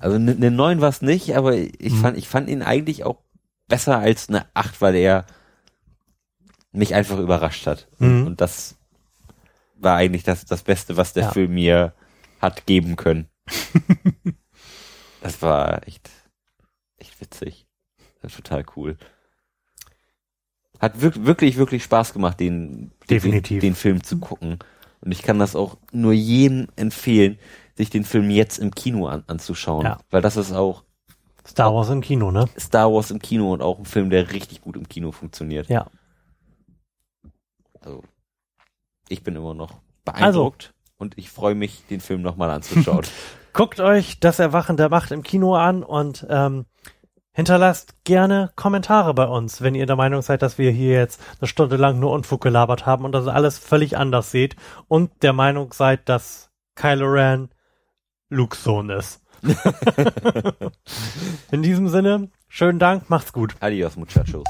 Also 0.03 0.16
eine 0.16 0.34
ne 0.34 0.50
9 0.50 0.80
war 0.80 0.88
es 0.88 1.00
nicht, 1.03 1.36
aber 1.36 1.55
ich, 1.57 1.92
Mhm. 1.92 2.00
fand, 2.00 2.18
ich 2.18 2.28
fand 2.28 2.48
ihn 2.48 2.62
eigentlich 2.62 3.05
auch 3.05 3.18
besser 3.68 3.98
als 3.98 4.28
eine 4.28 4.46
8, 4.55 4.80
weil 4.80 4.96
er 4.96 5.26
mich 6.72 6.94
einfach 6.94 7.18
überrascht 7.18 7.66
hat. 7.66 7.88
Mhm. 7.98 8.26
Und 8.26 8.40
das 8.40 8.76
war 9.76 9.96
eigentlich 9.96 10.22
das, 10.24 10.44
das 10.44 10.62
Beste, 10.62 10.96
was 10.96 11.12
der 11.12 11.24
Ja. 11.24 11.30
Film 11.30 11.55
mir 11.55 11.94
hat 12.40 12.66
geben 12.66 12.96
können. 12.96 13.28
das 15.22 15.40
war 15.42 15.86
echt, 15.86 16.11
echt 16.98 17.20
witzig. 17.20 17.66
Total 18.34 18.64
cool. 18.76 18.96
Hat 20.80 21.00
wirk 21.00 21.24
wirklich, 21.24 21.57
wirklich 21.57 21.84
Spaß 21.84 22.12
gemacht, 22.12 22.40
den, 22.40 22.92
Definitiv. 23.09 23.61
den, 23.61 23.70
den 23.70 23.74
Film 23.74 24.03
zu 24.03 24.18
gucken. 24.18 24.59
Und 25.00 25.12
ich 25.12 25.22
kann 25.22 25.38
das 25.38 25.57
auch 25.57 25.76
nur 25.92 26.12
jedem 26.12 26.68
empfehlen, 26.76 27.38
sich 27.76 27.90
den 27.90 28.04
Film 28.04 28.30
jetzt 28.30 28.58
im 28.58 28.74
Kino 28.74 29.06
an, 29.06 29.24
anzuschauen. 29.26 29.84
Ja. 29.84 29.98
Weil 30.10 30.22
das 30.22 30.36
ist 30.36 30.52
auch 30.52 30.84
Star 31.46 31.74
Wars 31.74 31.90
im 31.90 32.00
Kino, 32.00 32.30
ne? 32.30 32.46
Star 32.58 32.92
Wars 32.92 33.10
im 33.10 33.18
Kino 33.18 33.52
und 33.52 33.62
auch 33.62 33.78
ein 33.78 33.84
Film, 33.84 34.10
der 34.10 34.32
richtig 34.32 34.60
gut 34.60 34.76
im 34.76 34.88
Kino 34.88 35.12
funktioniert. 35.12 35.68
Ja. 35.68 35.86
Also, 37.80 38.04
ich 39.08 39.22
bin 39.24 39.34
immer 39.34 39.54
noch 39.54 39.80
beeindruckt 40.04 40.72
und 40.98 41.18
ich 41.18 41.30
freue 41.30 41.54
mich, 41.54 41.84
den 41.90 42.00
Film 42.00 42.22
nochmal 42.22 42.50
anzuschauen. 42.50 43.04
Guckt 43.52 43.80
euch 43.80 44.18
das 44.20 44.38
Erwachen 44.38 44.76
der 44.76 44.88
Macht 44.88 45.10
im 45.10 45.22
Kino 45.22 45.56
an 45.56 45.82
und 45.82 46.26
ähm, 46.30 46.64
hinterlasst 47.32 48.04
gerne 48.04 48.50
Kommentare 48.56 49.12
bei 49.12 49.26
uns, 49.26 49.60
wenn 49.60 49.74
ihr 49.74 49.86
der 49.86 49.96
Meinung 49.96 50.22
seid, 50.22 50.42
dass 50.42 50.58
wir 50.58 50.70
hier 50.70 50.94
jetzt 50.94 51.20
eine 51.40 51.48
Stunde 51.48 51.76
lang 51.76 51.98
nur 51.98 52.12
Unfug 52.12 52.40
gelabert 52.40 52.86
haben 52.86 53.04
und 53.04 53.12
das 53.12 53.26
alles 53.26 53.58
völlig 53.58 53.96
anders 53.98 54.30
seht 54.30 54.56
und 54.88 55.10
der 55.22 55.32
Meinung 55.32 55.72
seid, 55.72 56.08
dass 56.08 56.50
Kylo 56.76 57.06
Ren 57.06 57.50
Lukes 58.33 58.64
Sohn 58.64 58.91
ist. 58.91 59.20
In 61.51 61.62
diesem 61.62 61.89
Sinne, 61.89 62.30
schönen 62.49 62.78
Dank, 62.78 63.11
macht's 63.11 63.33
gut. 63.33 63.55
Adios, 63.61 63.97
muchachos. 63.97 64.47